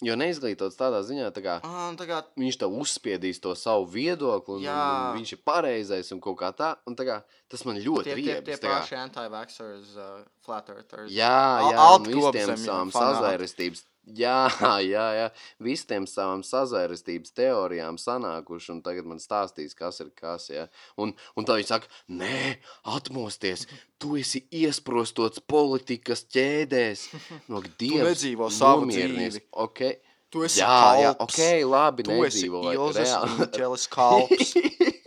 Jo 0.01 0.15
neizglītots 0.17 0.77
tādā 0.79 1.03
ziņā, 1.05 1.27
tā 1.29 1.41
kā 1.45 1.59
Ah, 1.61 1.91
tā 1.93 2.07
kā 2.09 2.23
viņš 2.35 2.57
tev 2.63 2.73
uzspiedīs 2.81 3.37
to 3.39 3.53
savu 3.53 3.85
viedokli, 3.85 4.55
un, 4.55 4.57
un, 4.57 4.65
Jā. 4.65 5.11
un 5.13 5.19
viņš 5.19 5.33
ir 5.35 5.41
pareizais 5.45 6.09
un 6.11 6.19
kaut 6.19 6.39
kā 6.39 6.49
tā. 6.57 6.71
Un 6.89 6.95
tā 6.97 7.05
kā, 7.05 7.19
tas 7.47 7.61
man 7.69 7.77
ļoti 7.77 8.03
tie, 8.09 8.15
tie, 8.15 8.33
riebs. 8.33 8.45
tie 8.45 8.57
kā- 8.57 8.79
paši 8.81 8.95
anti-vaxxers, 8.97 9.93
uh, 10.01 10.23
flat 10.43 10.69
earthers. 10.73 11.11
Jā, 11.13 11.29
jā, 11.61 11.69
un 11.69 11.75
altkopzemju 11.85 12.33
visiem 12.33 12.65
savām 12.65 12.91
sazvērestības. 12.91 13.83
Jā, 14.21 14.49
jā, 14.81 15.03
jā, 15.13 15.25
visiem 15.61 16.07
savām 16.09 16.41
sazvērestības 16.45 17.35
teorijām 17.37 17.99
sanākuši, 18.01 18.71
un 18.73 18.79
tagad 18.81 19.05
man 19.05 19.21
stāstīs, 19.21 19.75
kas 19.77 20.01
ir 20.01 20.09
kas, 20.17 20.49
jā. 20.49 20.65
Un, 20.97 21.13
un 21.37 21.45
tā 21.45 21.59
viņi 21.59 21.69
saka, 21.69 21.89
nē, 22.09 22.57
atmosties, 22.97 23.67
tu 24.01 24.17
esi 24.17 24.41
iesprostots 24.49 25.43
politikas 25.45 26.25
ķēdēs. 26.33 27.05
No 27.53 27.61
dievs, 27.81 28.07
nedzīvo 28.09 28.49
savu 28.49 28.89
dzīvi. 28.89 29.45
Okay. 29.67 29.99
Tu 30.31 30.47
esi 30.47 30.61
jā, 30.63 30.81
jā, 31.03 31.13
kalps. 31.19 31.35
ok, 31.37 31.47
labi, 31.67 32.07
Tu 32.07 32.17
esi 32.23 32.47
nedzīvo. 32.47 32.65
Reāli. 32.95 33.87
Kalps. 33.91 34.55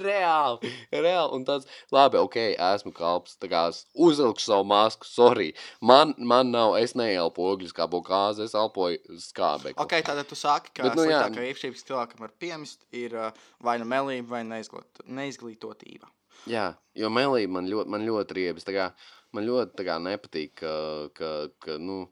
reāli, 0.00 0.70
reāli. 0.92 1.30
Un 1.36 1.44
tāds, 1.48 1.68
labi, 1.94 2.18
ok, 2.20 2.38
esmu 2.54 2.92
kalps. 2.96 3.36
Tā 3.40 3.50
kā 3.52 3.64
es 3.72 3.84
uzvilkšu 3.94 4.48
savu 4.48 4.66
masku, 4.70 5.08
sorry. 5.08 5.52
Man, 5.80 6.14
man 6.18 6.50
nav, 6.54 6.76
es 6.80 6.96
neelpoju 6.98 7.56
ogļus 7.56 7.76
kā 7.76 7.88
bokāzi, 7.90 8.44
es 8.48 8.56
elpoju 8.58 9.20
skābekli. 9.22 9.78
ok, 9.80 9.96
tātad 10.06 10.28
tu 10.30 10.38
saki, 10.38 10.74
ka 10.74 10.88
Bet, 10.88 10.98
nu, 10.98 11.06
jā. 11.08 11.22
sliktākā 11.24 11.48
īpašība, 11.52 11.78
kas 11.78 11.88
cilvēkam 11.90 12.26
var 12.26 12.34
piemist, 12.42 12.86
ir 12.92 13.16
uh, 13.18 13.46
vai 13.64 13.78
nu 13.82 13.88
melība, 13.88 14.36
vai 14.36 14.44
neizglīt, 14.48 15.04
neizglītotība. 15.06 16.10
Jā, 16.50 16.68
jo 16.98 17.08
melība 17.12 17.60
man 17.60 17.68
ļoti, 17.70 17.90
man 17.94 18.04
ļoti 18.04 18.36
riebas. 18.36 18.66
Tā 18.66 18.74
kā, 18.76 18.88
man 19.32 19.46
ļoti 19.46 19.86
kā, 19.86 19.98
nepatīk, 20.02 20.54
ka, 20.60 20.72
ka, 21.16 21.30
ka, 21.62 21.76
nu, 21.80 22.04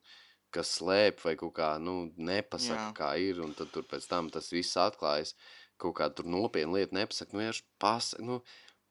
ka 0.52 0.64
slēp 0.66 1.20
vai 1.24 1.34
kaut 1.40 1.54
kā 1.56 1.72
nu, 1.80 2.12
nepasaka, 2.16 2.78
Jā. 2.78 2.92
Kā 2.96 3.10
ir. 3.20 3.40
Un 3.44 3.54
tad 3.56 3.72
tur 3.74 3.86
pēc 3.88 4.06
tam 4.08 4.30
tas 4.32 4.50
viss 4.52 4.78
atklājas. 4.80 5.34
Kaut 5.82 5.96
kā 5.98 6.08
tur 6.14 6.28
nopietna 6.30 6.78
lieta 6.78 6.94
nepasaka. 6.94 7.34
Nu, 7.34 7.42
vienkārši 7.42 7.64
pasaka. 7.82 8.26
Nu, 8.26 8.38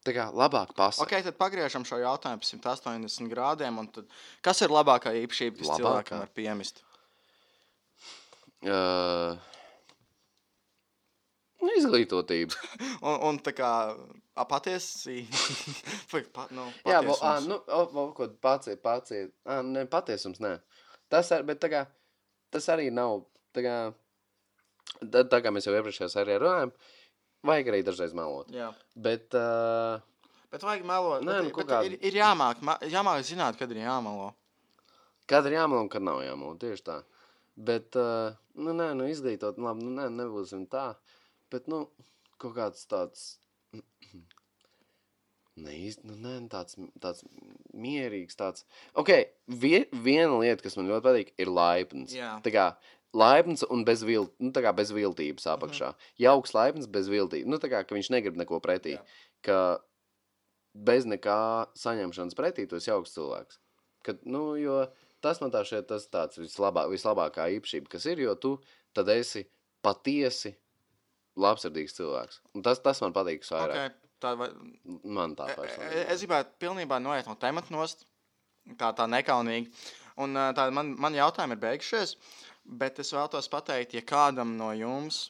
tā 0.06 0.16
kā 0.18 0.28
labāk 0.36 0.74
pasaka. 0.78 1.08
Ok, 1.08 1.28
tad 1.28 1.38
pagriežam 1.40 1.86
šo 1.88 2.02
jautājumu 2.02 2.42
par 2.64 2.80
180 2.82 3.32
grādiem. 3.32 3.80
Tad, 3.96 4.10
kas 4.44 4.64
ir 4.66 4.74
labākā 4.74 5.14
īpašība, 5.24 5.62
kas 5.62 5.72
Labākā? 5.72 5.84
cilvēkam 5.86 6.24
var 6.26 6.34
piemist? 6.36 6.84
Uh, 8.62 9.40
nu, 11.64 11.72
izglītotība. 11.80 12.60
Un, 13.08 13.16
un 13.32 13.40
tā 13.42 13.56
kā 13.58 13.72
a, 14.36 14.46
patiesi, 14.46 15.24
vai 16.12 16.22
pa, 16.34 16.46
nu, 16.54 16.68
Jā, 16.86 17.00
patiesums. 17.02 17.48
nu, 17.50 18.28
pats 18.44 18.70
ir, 18.70 18.78
pats 18.84 19.16
ir. 19.16 19.32
Ā, 19.50 19.62
ne, 19.66 19.88
patiesums, 19.90 20.42
nē. 20.44 20.58
Tas, 21.12 21.32
ar, 21.36 21.48
kā, 21.72 21.86
tas 22.54 22.70
arī 22.72 22.92
nav, 22.94 23.24
kā, 23.58 23.76
tā, 25.02 25.24
tā 25.32 25.40
kā 25.44 25.52
mēs 25.54 25.68
jau 25.68 25.74
iepriekšējā 25.78 26.10
sērijā 26.14 26.40
runājam, 26.44 26.72
vajag 27.48 27.72
arī 27.74 27.82
dažreiz 27.88 28.14
melot. 28.18 28.52
Jā. 28.54 28.72
Bet, 28.96 29.34
uh, 29.38 30.00
Bet 30.52 30.66
vajag 30.68 30.84
melot. 30.84 31.24
Nē, 31.24 31.38
bet, 31.38 31.48
nu, 31.48 31.56
bet 31.62 31.70
kā- 31.72 31.82
ir, 31.88 31.94
ir 32.04 32.18
jāmāk, 32.20 32.60
jāmāk 32.92 33.22
zināt, 33.24 33.58
kad 33.58 33.72
ir 33.72 33.78
jāmelo. 33.86 34.34
kad 35.32 35.46
ir 35.48 35.54
jāmelo 35.56 35.86
un 35.86 35.90
kad 35.90 36.04
nav 36.04 36.20
jāmelo, 36.26 36.58
tieši 36.60 36.84
tā. 36.84 36.98
Bet, 37.56 37.96
uh, 37.96 38.34
nu, 38.56 38.74
nē, 38.76 38.90
nu, 39.00 39.06
izglītot, 39.08 39.58
nu, 39.58 39.70
labi, 39.70 39.86
nu, 39.88 39.94
nē, 39.96 40.10
nebūsim 40.12 40.66
tā. 40.68 40.96
Bet, 41.52 41.68
nu, 41.72 41.86
kaut 42.38 42.56
kāds 42.58 42.84
tāds, 42.92 43.38
neiz, 45.62 45.98
nu, 46.08 46.16
nē, 46.20 46.36
tāds, 46.52 46.78
tāds 47.04 47.24
mierīgs, 47.76 48.36
tāds. 48.40 48.66
Ok, 48.98 49.12
vie, 49.62 49.86
viena 49.92 50.38
lieta, 50.42 50.64
kas 50.66 50.78
man 50.80 50.88
ļoti 50.90 51.06
patīk, 51.06 51.32
ir 51.44 51.52
laipns. 51.52 52.16
Jā. 52.16 52.34
Tā 52.44 52.54
kā 52.56 52.66
laipns 53.14 53.64
un 53.70 53.84
bez, 53.86 54.04
vil, 54.08 54.30
nu, 54.40 54.52
tā 54.56 54.64
kā 54.64 54.72
bez 54.76 54.92
viltības 54.96 55.48
apakšā. 55.52 55.88
Mm 55.92 55.96
-hmm. 55.96 56.14
Jauks 56.18 56.54
laipns 56.54 56.88
bez 56.88 57.10
viltības. 57.10 57.48
Nu, 57.48 57.58
tā 57.58 57.70
kā, 57.70 57.84
viņš 57.86 58.10
negrib 58.10 58.38
neko 58.38 58.60
pretī. 58.60 58.96
Jā. 58.96 59.04
Ka 59.42 59.80
bez 60.74 61.06
nekā 61.06 61.68
saņemšanas 61.76 62.36
pretī 62.36 62.68
tu 62.68 62.76
esi 62.76 62.90
jauks 62.90 63.14
cilvēks. 63.14 63.60
Kad, 64.04 64.26
nu, 64.26 64.56
jo 64.56 64.88
tas 65.22 65.42
man 65.42 65.52
tā 65.52 65.64
šeit 65.66 65.88
tas 65.88 66.08
tāds 66.08 66.38
vislabā, 66.38 66.88
vislabākā 66.90 67.50
īpašība, 67.60 67.90
kas 67.90 68.06
ir, 68.06 68.20
jo 68.20 68.36
tu 68.36 68.60
tad 68.94 69.10
esi 69.10 69.46
patiesi 69.82 70.56
labsirdīgs 71.36 71.94
cilvēks. 71.94 72.42
Un 72.56 72.62
tas, 72.62 72.80
tas 72.80 73.02
man 73.02 73.14
patīk 73.14 73.44
vairāk. 73.44 73.76
Okay. 73.76 73.90
Tā 74.22 74.36
vai, 74.38 74.50
Man 75.04 75.36
tā 75.36 75.48
E- 75.50 75.52
e- 75.52 75.56
personīgi. 75.56 76.06
Es 76.14 76.22
gribētu 76.22 76.50
pilnībā 76.60 77.02
noiet 77.02 77.28
no 77.28 77.36
temata 77.36 77.74
nost, 77.74 78.06
tā, 78.78 78.94
tā 78.94 79.08
nekaunīgi. 79.10 79.72
Un 80.22 80.36
tā 80.54 80.72
man, 80.72 80.96
man 81.00 81.14
jautājumi 81.14 81.56
ir 81.58 81.62
beigušies, 81.64 82.16
bet 82.72 83.00
es 83.04 83.12
vēlos 83.14 83.50
pateikt, 83.52 83.94
ja 83.94 84.02
kādam 84.02 84.56
no 84.58 84.72
jums, 84.74 85.30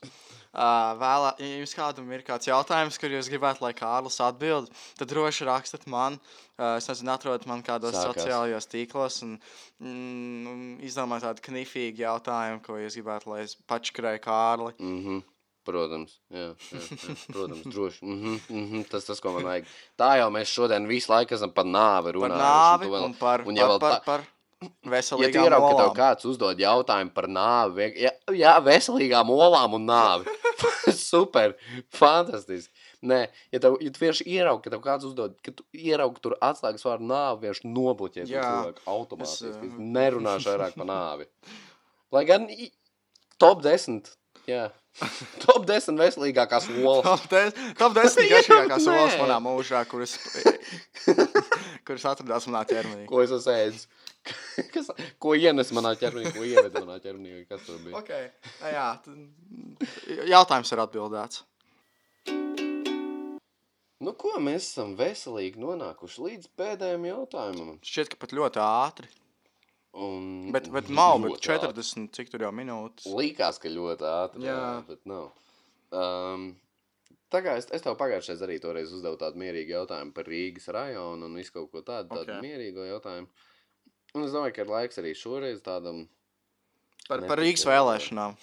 uh, 0.53 0.93
vēlā, 1.01 1.31
ja 1.41 1.57
jums 1.57 1.73
kādam 1.75 2.11
ir 2.13 2.21
kāds 2.27 2.47
jautājums, 2.47 2.99
kur 3.01 3.09
jūs 3.09 3.29
gribētu, 3.31 3.63
lai 3.65 3.73
Kārlis 3.73 4.19
atbild, 4.21 4.69
tad 4.99 5.09
droši 5.09 5.47
rakstiet 5.49 5.87
man. 5.89 6.19
Uh, 6.61 6.77
es 6.77 6.87
nezinu, 6.87 7.11
atrodiet 7.15 7.47
man 7.49 7.63
kādos 7.65 7.95
Sākās. 7.97 8.21
sociālajos 8.21 8.67
tīklos 8.69 9.21
un 9.25 9.39
mm, 9.81 10.79
izdomājiet 10.85 11.25
tādu 11.29 11.45
knifīgu 11.49 12.03
jautājumu, 12.05 12.61
ko 12.65 12.77
jūs 12.77 12.97
gribētu, 12.99 13.31
lai 13.33 13.43
es 13.47 13.55
pačkrēju 13.67 14.21
Kārli. 14.23 14.73
Mm 14.79 14.99
-hmm. 15.05 15.23
Protams, 15.63 16.15
jā, 16.33 16.55
jā, 16.73 16.79
jā, 16.81 17.15
protams, 17.33 17.65
droši. 17.73 17.99
Mm 18.05 18.21
-hmm, 18.21 18.39
mm 18.49 18.63
-hmm, 18.71 18.89
tas 18.89 19.05
tas, 19.05 19.19
ko 19.19 19.31
man 19.31 19.43
vajag. 19.43 19.65
Tā 19.97 20.17
jau 20.17 20.29
mēs 20.33 20.49
šodien 20.49 20.87
visu 20.87 21.11
laiku 21.11 21.33
esam 21.35 21.51
par 21.53 21.65
nāvi 21.65 22.03
Par 22.03 22.13
runājuši. 22.13 22.41
nāvi 22.41 22.83
tu 22.83 22.89
vēl- 22.91 23.05
un 23.05 23.13
par, 23.13 23.41
un 23.47 23.55
ja 23.55 23.67
par, 23.67 23.79
vēl 23.79 24.03
par, 24.05 24.21
par 24.61 25.21
Ja 25.21 25.29
ieraugi, 25.29 25.69
ka 25.71 25.77
tev 25.79 25.91
kāds 25.97 26.27
uzdod 26.29 26.59
jautājumu 26.61 27.13
par 27.15 27.27
nāvi, 27.31 27.87
jā, 27.97 28.11
jā, 28.37 28.53
veselīgām 28.65 29.31
olām 29.33 29.77
un 29.79 29.87
nāvi. 29.89 30.35
Super, 30.97 31.55
fantastiski. 31.95 32.69
Nē, 33.01 33.23
ja 33.49 33.61
tev 33.63 33.79
ja 33.81 33.89
vienkārši 33.89 34.27
ieraugi, 34.29 34.67
ka 34.67 34.73
tev 34.75 34.83
kāds 34.85 35.07
uzdod, 35.07 35.33
ka 35.41 35.53
tu 35.57 35.65
ieraugi 35.73 36.21
tur 36.21 36.35
atslēgas 36.37 36.85
vārdu 36.85 37.07
nāvi, 37.09 37.47
vienkārši 37.47 37.71
nobloķē 37.73 38.25
to 38.27 38.35
Jā. 38.35 38.43
cilvēku 38.45 38.85
automātiski. 38.93 39.49
Es, 39.49 39.57
ā, 39.57 39.87
nerunāšu 39.97 40.49
vairāk 40.51 40.77
par 40.77 40.89
nāvi. 40.91 41.25
Lai 42.13 42.23
gan 42.29 42.45
top 43.41 43.63
10, 43.65 44.11
jā, 44.51 44.67
top 45.47 45.65
10 45.65 45.97
veselīgākās 45.97 46.69
olas. 46.83 47.07
Top 47.07 47.25
10 47.33 47.73
top 47.81 47.97
10 47.97 48.21
Jā, 48.21 48.29
garšīgākās 48.35 48.87
olas 48.93 49.17
manā 49.23 49.39
mūžā, 49.41 49.81
kuras, 49.89 50.19
kuras 51.87 52.07
atradās 52.13 52.45
manā 52.51 52.61
ķermenī. 52.69 53.09
Ko 53.09 53.25
es 53.25 53.33
esmu 53.33 53.57
ēdis? 53.57 53.87
Kas, 54.73 54.89
ko 55.21 55.33
ienes 55.37 55.71
manā 55.73 55.95
ķermenī, 55.97 56.33
ko 56.35 56.43
ieveda 56.45 56.83
manā 56.83 56.99
ķermenī, 57.01 57.45
kas 57.49 57.63
tur 57.65 57.79
bija? 57.81 57.97
Okay. 58.01 58.27
Jā, 58.69 58.89
tad 59.01 60.27
jautājums 60.29 60.71
ir 60.75 60.83
atbildēts. 60.83 61.41
Nu, 64.01 64.13
ko 64.17 64.33
mēs 64.41 64.65
esam 64.65 64.95
veselīgi 64.97 65.61
nonākuši 65.61 66.23
līdz 66.25 66.47
pēdējiem 66.57 67.03
jautājumam? 67.11 67.75
Šķiet, 67.85 68.13
ka 68.13 68.21
pat 68.23 68.31
ļoti 68.33 68.61
ātri. 68.63 69.11
Un 70.01 70.49
Bet, 70.55 70.69
bet 70.73 70.87
nav, 70.89 71.19
bet 71.21 71.35
ļoti 71.35 71.51
ātri. 71.53 71.69
40, 71.83 72.09
cik 72.15 72.31
tur 72.31 72.45
jau 72.47 72.51
minūtes. 72.55 73.05
Likās, 73.17 73.59
ka 73.61 73.69
ļoti 73.69 74.07
ātri. 74.07 74.45
Jā, 74.47 74.55
Jā. 74.57 74.71
bet 74.87 75.05
nav. 75.09 75.27
Um, 75.91 76.47
tā 77.33 77.43
kā 77.45 77.57
es, 77.59 77.67
es 77.75 77.83
tev 77.85 77.97
pagājušajā 77.99 78.41
arī 78.47 78.57
toreiz 78.63 78.93
uzdevu 78.95 79.19
tādu 79.21 79.41
mierīgu 79.43 79.75
jautājumu 79.75 80.15
par 80.15 80.29
Rīgas 80.31 80.69
rajonu 80.73 81.27
un 81.27 81.37
visu 81.37 81.53
kaut 81.59 81.69
ko 81.73 81.83
tādu, 81.83 82.09
tādu 82.13 82.23
Ok. 82.23 82.29
okay. 82.29 82.41
mierīgu 82.47 82.87
jautājumu. 82.87 83.29
Un 84.17 84.25
es 84.25 84.33
domāju, 84.35 84.55
ka 84.55 84.65
ir 84.65 84.71
laiks 84.71 84.99
arī 84.99 85.13
šoreiz 85.15 85.61
tādam. 85.63 86.03
Par, 87.07 87.23
par 87.27 87.39
Rīgas 87.39 87.63
vēlēšanām. 87.67 88.35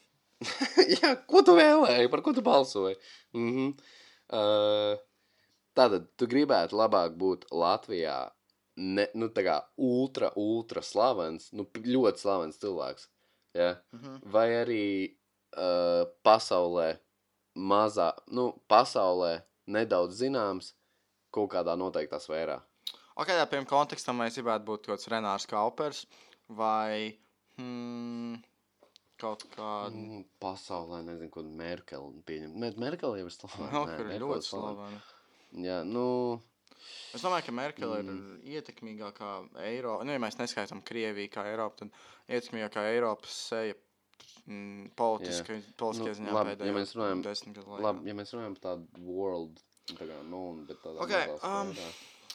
Jā, 1.00 1.14
ko 1.28 1.42
tu 1.46 1.54
vēlēji? 1.58 2.10
Par 2.12 2.22
ko 2.24 2.32
tu 2.36 2.44
balsoji? 2.46 2.96
Mm 3.36 3.50
-hmm. 3.56 3.72
uh, 4.38 5.00
tātad, 5.76 6.06
tu 6.16 6.26
gribētu 6.30 6.78
labāk 6.78 7.16
būt 7.18 7.46
Latvijā, 7.50 8.30
ne, 8.76 9.08
nu, 9.14 9.28
tā 9.28 9.44
kā 9.44 9.60
ultra, 9.76 10.32
ultra 10.36 10.82
slavens, 10.82 11.52
nu, 11.52 11.66
ļoti 11.74 12.18
slavens 12.18 12.58
cilvēks. 12.58 13.08
Ja? 13.54 13.76
Mhm. 13.92 14.16
Vai 14.30 14.48
arī 14.62 14.86
uh, 15.56 16.06
pasaulē 16.22 16.98
mazā, 17.54 18.12
nu, 18.30 18.52
pasaulē 18.68 19.40
nedaudz 19.66 20.22
zināms 20.22 20.74
kaut 21.30 21.50
kādā 21.52 21.76
noteiktā 21.76 22.18
sfērā. 22.22 22.60
Ok, 23.20 23.28
tā 23.36 23.44
piemēram, 23.50 23.68
kontekstam 23.68 24.16
mēs 24.22 24.38
gribētu 24.38 24.64
būt 24.68 24.86
kaut 24.86 24.94
kāds 24.96 25.08
Renārs 25.12 25.44
Kaupers 25.50 26.04
vai 26.56 27.12
hmm, 27.60 28.38
kaut 29.20 29.44
kāda. 29.52 29.92
Mm, 29.92 30.22
Pasaulē 30.40 31.02
nezinu, 31.04 31.28
ko 31.34 31.42
Merkele 31.44 32.22
pieņem. 32.28 32.54
Bet 32.64 32.78
Merkele 32.80 33.20
jau 33.20 33.28
ir 33.28 33.34
slavena. 33.34 33.82
Nē, 33.90 33.98
kur 33.98 34.08
ir 34.14 34.24
ļoti 34.24 34.48
slavena. 34.48 35.02
Jā, 35.66 35.82
nu, 35.84 36.06
Es 37.12 37.20
domāju, 37.20 37.44
ka 37.44 37.52
Merkele 37.52 37.98
ir 38.00 38.06
Mm. 38.08 38.36
ietekmīgākā 38.56 39.30
Eiropa. 39.68 40.04
Nu, 40.06 40.14
ja 40.14 40.20
mēs 40.22 40.38
neskaitām 40.40 40.80
Krieviju 40.86 41.28
kā 41.34 41.42
Eiropu, 41.50 41.76
tad 41.82 41.90
ietekmīgākā 42.32 42.86
Eiropas 42.94 43.34
seja 43.50 43.74
mm, 44.46 44.94
politiskajā 44.96 46.14
ziņā 46.16 46.32
labi, 46.32 46.54
ja 46.54 46.56
pēdējo 46.56 46.76
mēs 46.78 46.94
runājam- 46.96 47.22
desmit 47.26 47.58
gadu 47.58 47.74
laikā. 47.74 47.82
labi, 47.84 48.08
ja 48.08 48.14
mēs 48.16 48.32
runājam 48.32 48.56
par 48.56 48.64
tādu 48.70 49.04
world, 49.10 49.60
tā 49.92 50.08
kā, 50.08 50.16
nu, 50.30 50.40
bet 50.70 50.80
tādā 50.86 51.04
Ok, 51.04 51.12
mazā 51.12 51.52
um, 51.60 51.74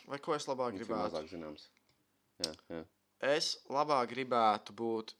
Vai 0.07 0.19
ko 0.21 0.35
es 0.37 0.45
labāk 0.49 0.75
cik 0.75 0.83
gribētu? 0.85 1.01
mazāk 1.07 1.29
zināms. 1.31 1.67
Jā, 2.43 2.51
jā. 2.69 2.83
Es 3.35 3.55
labāk 3.71 4.11
gribētu 4.13 4.75
būt 4.77 5.13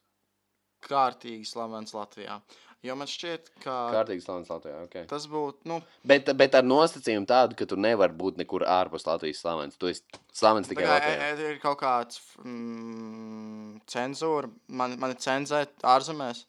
kārtīgi 0.85 1.47
slavens 1.49 1.93
Latvijā. 1.95 2.39
Jo 2.85 2.93
man 2.93 3.07
šķiet, 3.09 3.47
ka 3.63 3.75
Kārtīgi 3.95 4.21
slavens 4.21 4.49
Latvijā, 4.51 4.83
ok. 4.85 4.97
tas 5.09 5.23
būtu, 5.31 5.65
nu, 5.71 5.79
Bet, 6.05 6.27
bet 6.37 6.53
ar 6.59 6.61
nosacījumu 6.67 7.25
tādu, 7.25 7.55
ka 7.57 7.65
tu 7.65 7.79
nevari 7.81 8.13
būt 8.13 8.37
nekur 8.37 8.61
ārpus 8.69 9.07
Latvijas 9.07 9.39
slavens. 9.41 9.77
Tu 9.81 9.89
esi 9.89 10.03
slavens 10.37 10.69
tikai 10.69 10.85
kā 10.85 10.99
Latvijā. 10.99 11.15
e- 11.15 11.31
e- 11.47 11.55
ir 11.55 11.59
kaut 11.63 11.79
kāds 11.81 12.19
mm, 12.43 13.79
cenzūra, 13.89 14.51
man, 14.67 14.99
man 15.01 15.15
ir 15.15 15.17
cenzēt 15.23 15.73
ārzemēs. 15.81 16.43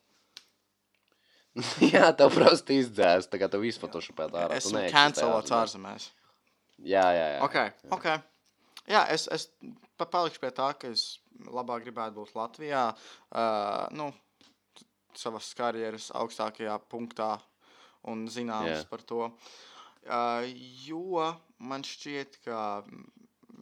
jā, 1.95 2.11
tev 2.19 2.35
prosti 2.37 2.83
izdzēs, 2.83 3.31
tā 3.33 3.41
kā 3.41 3.49
tev 3.49 3.65
izfotošopēt 3.65 4.35
ārā. 4.37 4.51
tu 4.53 4.59
Esmu 4.61 4.77
neeksistē 4.77 4.93
cancelots 4.93 5.55
ārzemēs. 5.57 5.63
ārzemēs. 5.63 6.11
Jā, 6.85 7.05
jā, 7.17 7.27
jā. 7.37 7.43
Ok, 7.47 7.57
ok. 7.97 8.09
Jā, 8.87 9.03
es, 9.11 9.27
es 9.33 9.49
pa- 9.99 10.07
palikšu 10.07 10.43
pie 10.43 10.53
tā, 10.55 10.71
ka 10.79 10.93
es 10.93 11.19
labāk 11.49 11.87
gribētu 11.87 12.21
būt 12.21 12.35
Latvijā. 12.37 12.83
Uh, 13.31 13.87
nu, 13.97 14.11
savas 15.17 15.49
karjeras 15.57 16.11
augstākajā 16.15 16.77
punktā 16.91 17.37
un 18.11 18.27
zināms 18.31 18.69
Jā. 18.69 18.81
yeah. 18.81 18.89
par 18.91 19.03
to. 19.03 19.31
Uh, 20.07 20.45
jo 20.87 21.33
man 21.59 21.83
šķiet, 21.83 22.39
ka 22.45 22.85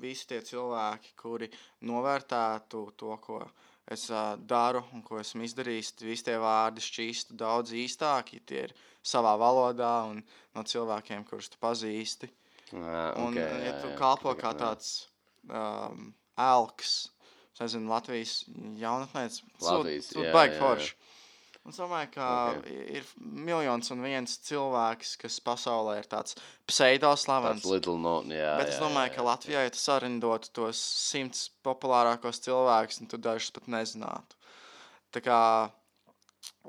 visi 0.03 0.27
tie 0.29 0.43
cilvēki, 0.45 1.15
kuri 1.17 1.49
novērtētu 1.89 2.83
to, 3.01 3.15
ko 3.25 3.41
es 3.89 4.09
uh, 4.11 4.35
daru 4.37 4.83
un 4.93 5.05
ko 5.07 5.21
esmu 5.23 5.47
izdarījis, 5.47 5.95
visi 6.05 6.27
tie 6.29 6.37
vārdi 6.43 6.85
šķīstu 6.85 7.39
daudz 7.41 7.73
īstāki. 7.79 8.43
Tie 8.45 8.67
ir 8.67 8.75
savā 9.05 9.37
valodā 9.41 9.95
un 10.11 10.21
no 10.57 10.65
cilvēkiem, 10.67 11.25
kurus 11.29 11.53
tu 11.53 11.61
pazīsti. 11.63 12.29
Jā, 12.73 13.03
Un, 13.21 13.29
ok, 13.29 13.39
okay, 13.39 13.65
ja 13.65 13.73
jā, 13.73 13.81
tu 13.83 13.91
jā, 13.91 13.97
kalpo 13.99 14.35
kā 14.39 14.53
jā. 14.55 14.59
tāds 14.63 14.93
um, 15.51 16.13
elks, 16.41 16.95
nezinu, 17.61 17.91
Latvijas 17.93 18.39
jaunatnēs, 18.81 19.43
Latvijas, 19.63 20.13
jā, 20.17 20.31
baigi 20.35 20.57
jā, 20.57 20.59
jā. 20.59 20.63
forši. 20.63 20.95
Un 21.65 21.73
es 21.73 21.79
domāju, 21.81 22.11
ka 22.13 22.25
Ok. 22.51 22.57
okay. 22.61 22.81
ir 22.99 23.05
miljons 23.21 23.89
un 23.95 24.03
viens 24.05 24.35
cilvēks, 24.49 25.15
kas 25.23 25.39
pasaulē 25.41 25.95
ir 26.03 26.09
tāds 26.13 26.37
pseidoslavens. 26.69 27.63
Tāds 27.63 27.71
little 27.73 27.97
no, 27.97 28.19
jā, 28.29 28.51
Bet 28.61 28.75
es 28.75 28.77
jā, 28.77 28.83
domāju, 28.83 29.09
jā, 29.09 29.15
ka 29.15 29.23
jā. 29.23 29.27
Latvijā, 29.31 29.63
ja 29.65 29.73
tu 29.73 29.81
sarindotu 29.81 30.53
tos 30.53 30.83
simts 30.83 31.47
populārākos 31.65 32.43
cilvēkus, 32.45 33.01
tad 33.01 33.15
tu 33.15 33.23
dažus 33.29 33.55
pat 33.57 33.71
nezinātu. 33.79 34.37
Tā 35.17 35.25
kā 35.25 35.39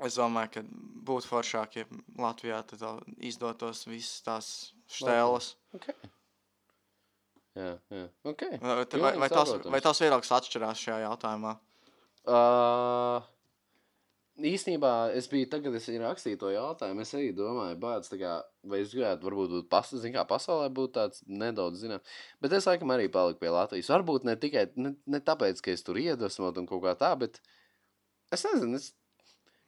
es 0.08 0.16
domāju, 0.16 0.54
ka 0.54 0.64
būtu 1.10 1.28
foršāk, 1.28 1.76
ja 1.82 1.84
Latvijā 2.16 2.62
izdotos 3.20 3.84
visas 3.90 4.24
tās 4.24 4.50
stēles. 4.90 5.54
Ok. 5.76 5.88
Jā, 7.56 7.70
jā, 7.88 8.02
ok. 8.28 8.42
Vai, 8.60 8.74
vai, 8.82 8.84
vai, 9.00 9.14
vai, 9.22 9.30
tās, 9.32 9.54
vai 9.72 9.80
tās 9.84 10.02
viedoklis 10.02 10.34
atšķirās 10.38 10.82
šajā 10.82 10.98
jautājumā? 11.06 11.54
Uh, 12.26 13.24
īsnībā 14.44 14.90
es 15.16 15.28
biju 15.32 15.48
tagad, 15.48 15.76
es 15.78 15.86
rakstīju 15.88 16.40
to 16.40 16.50
jautājumu. 16.52 17.04
Es 17.06 17.14
arī 17.16 17.30
domāju, 17.36 17.78
bāc, 17.80 18.10
tā 18.10 18.18
kā, 18.20 18.34
vai 18.68 18.82
es 18.84 18.92
gribētu, 18.92 19.24
varbūt, 19.24 19.54
būt 19.54 19.70
pas, 19.72 19.88
zin, 19.88 20.12
kā 20.14 20.26
pasaulē 20.28 20.68
būt 20.76 20.94
tāds 20.98 21.24
nedaudz 21.26 21.80
zinām. 21.84 22.04
Bet 22.44 22.56
es 22.58 22.68
laikam 22.68 22.92
arī 22.92 23.08
paliku 23.12 23.40
pie 23.44 23.54
Latvijas. 23.54 23.88
Varbūt 23.94 24.28
ne 24.28 24.36
tikai 24.42 24.66
ne, 24.76 24.92
ne 25.08 25.22
tāpēc, 25.24 25.62
ka 25.64 25.72
es 25.72 25.86
tur 25.86 26.00
iedvesmot 26.02 26.60
un 26.60 26.68
kaut 26.68 26.84
kā 26.84 26.96
tā, 27.00 27.14
bet 27.16 27.40
es 28.34 28.44
nezinu. 28.50 28.76
Es, 28.82 28.92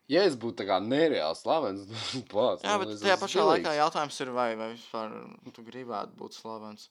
Ja 0.08 0.22
es 0.24 0.38
būtu 0.40 0.64
nereāls 0.88 1.42
slavens, 1.44 1.84
tad 2.12 2.28
pats. 2.32 2.64
Jā, 2.64 2.76
bet 2.80 2.94
tajā 3.02 3.16
pašā 3.20 3.44
laikā 3.44 3.74
jautājums 3.76 4.20
ir, 4.24 4.30
vai, 4.32 4.54
vai 4.56 4.70
vispār 4.72 5.12
tu 5.52 5.64
gribētu 5.66 6.16
būt 6.16 6.38
slavens. 6.38 6.88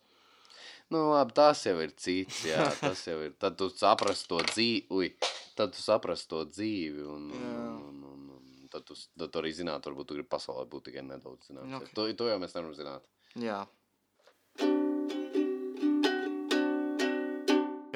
Nu, 0.93 1.09
labi, 1.11 1.33
tas 1.35 1.65
jau 1.65 1.75
ir 1.83 1.91
cits. 1.99 2.45
Jā, 2.47 2.69
tas 2.83 3.01
jau 3.09 3.17
ir. 3.25 3.33
Tad 3.41 3.57
tu 3.59 3.67
saprast 3.73 4.29
to 4.29 4.39
dzīvi, 4.53 5.09
tad 5.57 5.73
tu 5.75 5.81
saprast 5.81 6.29
to 6.31 6.45
dzīvi. 6.47 7.03
Un, 7.03 7.25
un, 7.33 7.49
un, 7.89 8.05
un, 8.13 8.29
un 8.37 8.69
tad, 8.71 8.85
tu, 8.87 8.95
tad 9.17 9.33
tu 9.33 9.41
arī 9.41 9.51
zināt, 9.57 9.89
varbūt 9.89 10.11
tu 10.11 10.19
gribi 10.19 10.29
pasaulē 10.31 10.67
būt 10.69 10.87
tikai 10.91 11.03
nedaudz 11.09 11.49
zināms. 11.49 11.73
Ok. 11.73 11.89
Okay. 11.89 11.97
To, 11.97 12.07
to 12.21 12.29
jau 12.31 12.39
mēs 12.43 12.55
nevaram 12.55 12.77
zināt. 12.77 13.09
Jā. 13.41 13.59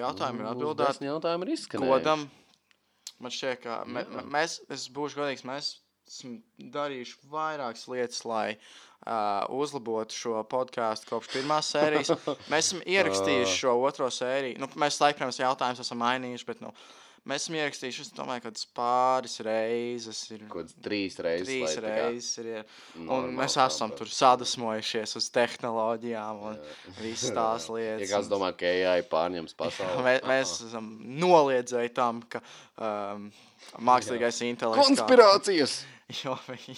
Jautājumi 0.02 0.42
ir 0.42 0.50
atbildēti. 0.50 0.88
Desmit 0.90 1.12
jautājumi 1.12 1.46
ir 1.46 1.58
izskanējuši. 1.60 1.94
Godam. 1.94 2.30
Man 3.22 3.34
šķiet, 3.34 3.62
ka 3.64 3.82
me, 3.86 4.04
Jā. 4.06 4.26
mēs, 4.34 4.60
es 4.74 4.88
būšu 4.94 5.22
godīgs, 5.22 5.46
mēs 5.48 5.76
esam 6.12 6.40
darījuši 6.74 7.20
vairākas 7.32 7.86
lietas, 7.92 8.24
lai 8.28 8.48
uh, 8.56 9.46
uzlabotu 9.56 10.18
šo 10.18 10.42
podkāstu 10.52 11.12
kopš 11.12 11.32
pirmās 11.36 11.70
sērijas. 11.72 12.12
Mēs 12.52 12.72
esam 12.72 12.82
ierakstījuši 12.84 13.60
šo 13.64 13.78
otro 13.86 14.10
sēriju. 14.12 14.60
Nu, 14.62 14.70
mēs 14.76 15.00
laikam 15.04 15.26
protams, 15.28 15.40
jautājumus 15.44 15.86
esam 15.86 16.02
mainījuši, 16.04 16.48
bet 16.50 16.66
nu, 16.66 16.74
mēs 17.30 17.44
esam 17.46 17.56
ierakstījuši, 17.60 18.02
es 18.06 18.12
domāju, 18.18 18.42
ka 18.48 18.52
tas 18.56 18.66
pāris 18.78 19.36
reizes 19.46 20.22
ir. 20.34 20.46
Kaut 20.50 20.64
kāds 20.66 20.76
trīs 20.86 21.18
reizes. 21.22 21.48
Trīs 21.50 21.76
lai 21.78 21.84
reizes 21.86 22.32
ir. 22.42 22.50
ir. 22.62 22.74
Un 23.06 23.30
mēs 23.38 23.58
esam 23.62 23.94
tur 23.98 24.10
sadusmojušies 24.12 25.16
uz 25.20 25.30
tehnoloģijām 25.36 26.42
un 26.50 26.60
visas 27.02 27.32
tās 27.38 27.70
Ja 27.70 27.76
lietas. 27.78 28.10
kāds 28.16 28.28
un- 28.30 28.34
domā, 28.34 28.52
ka 28.58 28.66
AI 28.74 29.06
pārņems 29.12 29.56
pasauli. 29.60 30.02
Mēs, 30.08 30.22
mēs 30.34 30.56
esam 30.70 30.90
noliedzēji 31.22 31.94
tam, 31.98 32.22
ka 32.32 32.42
um, 32.82 33.30
mākslīgais 33.92 34.42
intelekts. 34.50 34.88
Konspirācijas! 34.90 35.80
Jo, 36.26 36.34
viņi- 36.44 36.76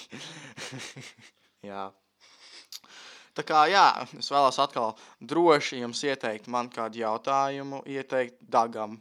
jā. 1.65 1.87
Tā 3.33 3.41
kā, 3.49 3.63
jā, 3.71 3.85
es 4.19 4.27
vēlos 4.29 4.59
atkal 4.61 4.91
droši 5.25 5.79
jums 5.79 6.03
ieteikt 6.05 6.45
man 6.53 6.69
kādu 6.69 6.99
jautājumu, 7.01 7.79
ieteikt 7.89 8.37
Dagam. 8.45 8.99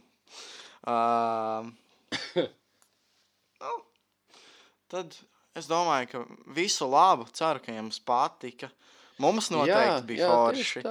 Um, 0.83 1.69
nu, 3.63 3.73
tad 4.91 5.15
es 5.57 5.67
domāju, 5.69 6.09
ka 6.11 6.23
visu 6.57 6.87
labu, 6.89 7.27
ceru, 7.35 7.61
ka 7.63 7.75
jums 7.75 7.99
patika. 8.03 8.69
Mums 9.21 9.51
noteikti 9.53 10.07
bija 10.09 10.31
tieši 10.51 10.81
forši. 10.81 10.87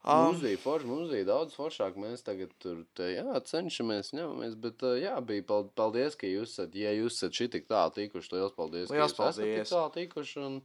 Um, 0.00 0.24
Mums 0.30 0.40
bija 0.40 0.56
forši, 0.62 0.86
mums 0.88 1.10
bija 1.12 1.26
daudz 1.28 1.52
foršāk. 1.58 1.98
Mēs 2.00 2.22
tagad 2.24 2.54
tur 2.62 2.78
te, 2.96 3.10
jā, 3.18 3.34
cenšamies, 3.44 4.14
ņemamies. 4.16 4.54
Bet, 4.62 4.80
jā, 4.96 5.12
bija 5.28 5.44
pal- 5.44 5.68
paldies, 5.76 6.16
ka 6.16 6.24
jūs 6.30 6.54
esat, 6.54 6.72
ja 6.80 6.94
jūs 6.96 7.18
esat 7.18 7.36
šī 7.36 7.50
tik 7.52 7.66
tālu 7.68 7.92
tikuši. 7.98 8.32
Liels 8.32 8.54
paldies, 8.56 8.88
Liels 8.88 9.12
ka 9.12 9.26
jūs 9.28 9.34
esat 9.36 9.42
tik 9.44 9.50
paldies. 9.52 9.74
tālu 9.74 9.92
tikuši. 9.98 10.40
Un, 10.46 10.56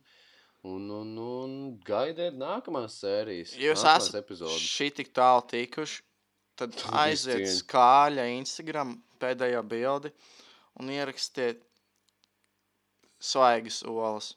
un, 0.71 0.87
un, 1.01 1.11
un 1.25 1.57
gaidiet 1.85 2.39
nākamās 2.39 2.95
sērijas. 3.03 3.57
Jūs 3.59 3.83
nākamās 3.83 4.07
esat 4.07 4.21
epizodes. 4.23 4.69
šī 4.71 4.87
tik 5.01 5.11
tālu 5.19 5.43
tikuši, 5.51 5.99
tad 6.59 6.75
aiziet 7.03 7.41
cieņu. 7.43 7.57
skāļa 7.61 8.25
Instagram 8.37 8.95
pēdējo 9.21 9.61
bildi 9.69 10.11
un 10.79 10.91
ierakstiet 10.95 11.61
svaigas 13.21 13.81
olas. 13.87 14.33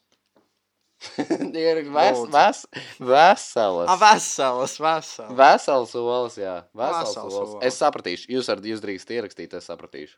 Ir 1.55 1.79
ves, 1.95 2.21
ves, 2.27 2.65
veselas. 2.99 3.87
A, 3.87 3.95
veselas, 4.01 4.73
veselas. 4.83 5.31
Vesels 5.37 5.93
olas, 5.95 6.35
jā. 6.35 6.55
Vesels 6.75 7.13
Vesels 7.13 7.23
olas. 7.23 7.53
olas. 7.53 7.67
Es 7.69 7.79
sapratīšu. 7.79 8.27
Jūs, 8.35 8.49
ar, 8.51 8.59
jūs 8.67 8.83
drīkst 8.83 9.13
ierakstīt, 9.15 9.55
es 9.55 9.69
sapratīšu. 9.71 10.17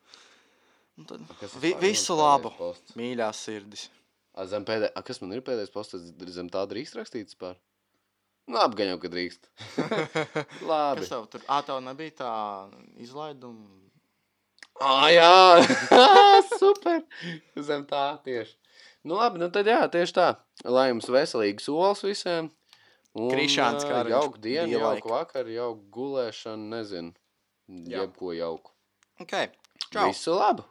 Un 0.97 1.05
Tad, 1.09 1.27
Kas 1.39 1.53
vi, 1.61 1.75
visu 1.81 2.17
labu, 2.17 2.49
mīļās 2.97 3.43
sirdis. 3.45 3.85
A, 4.33 4.47
zem 4.49 4.65
pēdē... 4.65 4.89
A, 4.97 5.03
kas 5.05 5.21
man 5.21 5.35
ir 5.37 5.43
pēdējais 5.45 5.73
posts? 5.73 6.01
Zem 6.33 6.49
tā 6.51 6.65
drīkst 6.71 6.97
rakstīts 6.97 7.37
par? 7.37 7.59
Labi, 8.51 8.75
gan 8.79 8.89
jau, 8.91 8.97
ka 9.01 9.11
drīkst. 9.13 9.45
Labi. 10.69 11.03
Kas 11.03 11.11
tev 11.13 11.27
tur? 11.31 11.43
Ā, 11.47 11.61
tev 11.67 11.79
nebija 11.85 12.15
tā 12.23 12.31
izlaiduma. 12.99 13.69
Ah, 14.81 15.05
jā, 15.13 15.31
super. 16.61 17.03
Zem 17.59 17.83
tā 17.89 18.05
tieši. 18.25 18.55
Nu, 19.05 19.15
labi, 19.17 19.39
nu 19.41 19.47
tad 19.53 19.67
jā, 19.69 19.79
tieši 19.93 20.13
tā. 20.17 20.27
Lai 20.65 20.87
jums 20.91 21.07
veselīgas 21.09 21.65
solis 21.67 22.01
visiem. 22.05 22.49
Un, 23.17 23.27
Krišāns 23.33 23.83
ā, 23.83 23.89
Kariņš, 23.89 24.13
Jauku 24.15 24.41
dienu, 24.41 24.67
dielaika. 24.71 25.01
jauku 25.01 25.11
vakaru, 25.11 25.53
jauku 25.55 25.81
gulēšanu, 25.97 26.67
nezinu. 26.71 27.11
Jā. 27.91 28.03
Jebko 28.05 28.31
jauku. 28.37 28.71
Ok, 29.21 29.33
čau. 29.91 30.07
Visu 30.09 30.33
labu! 30.37 30.65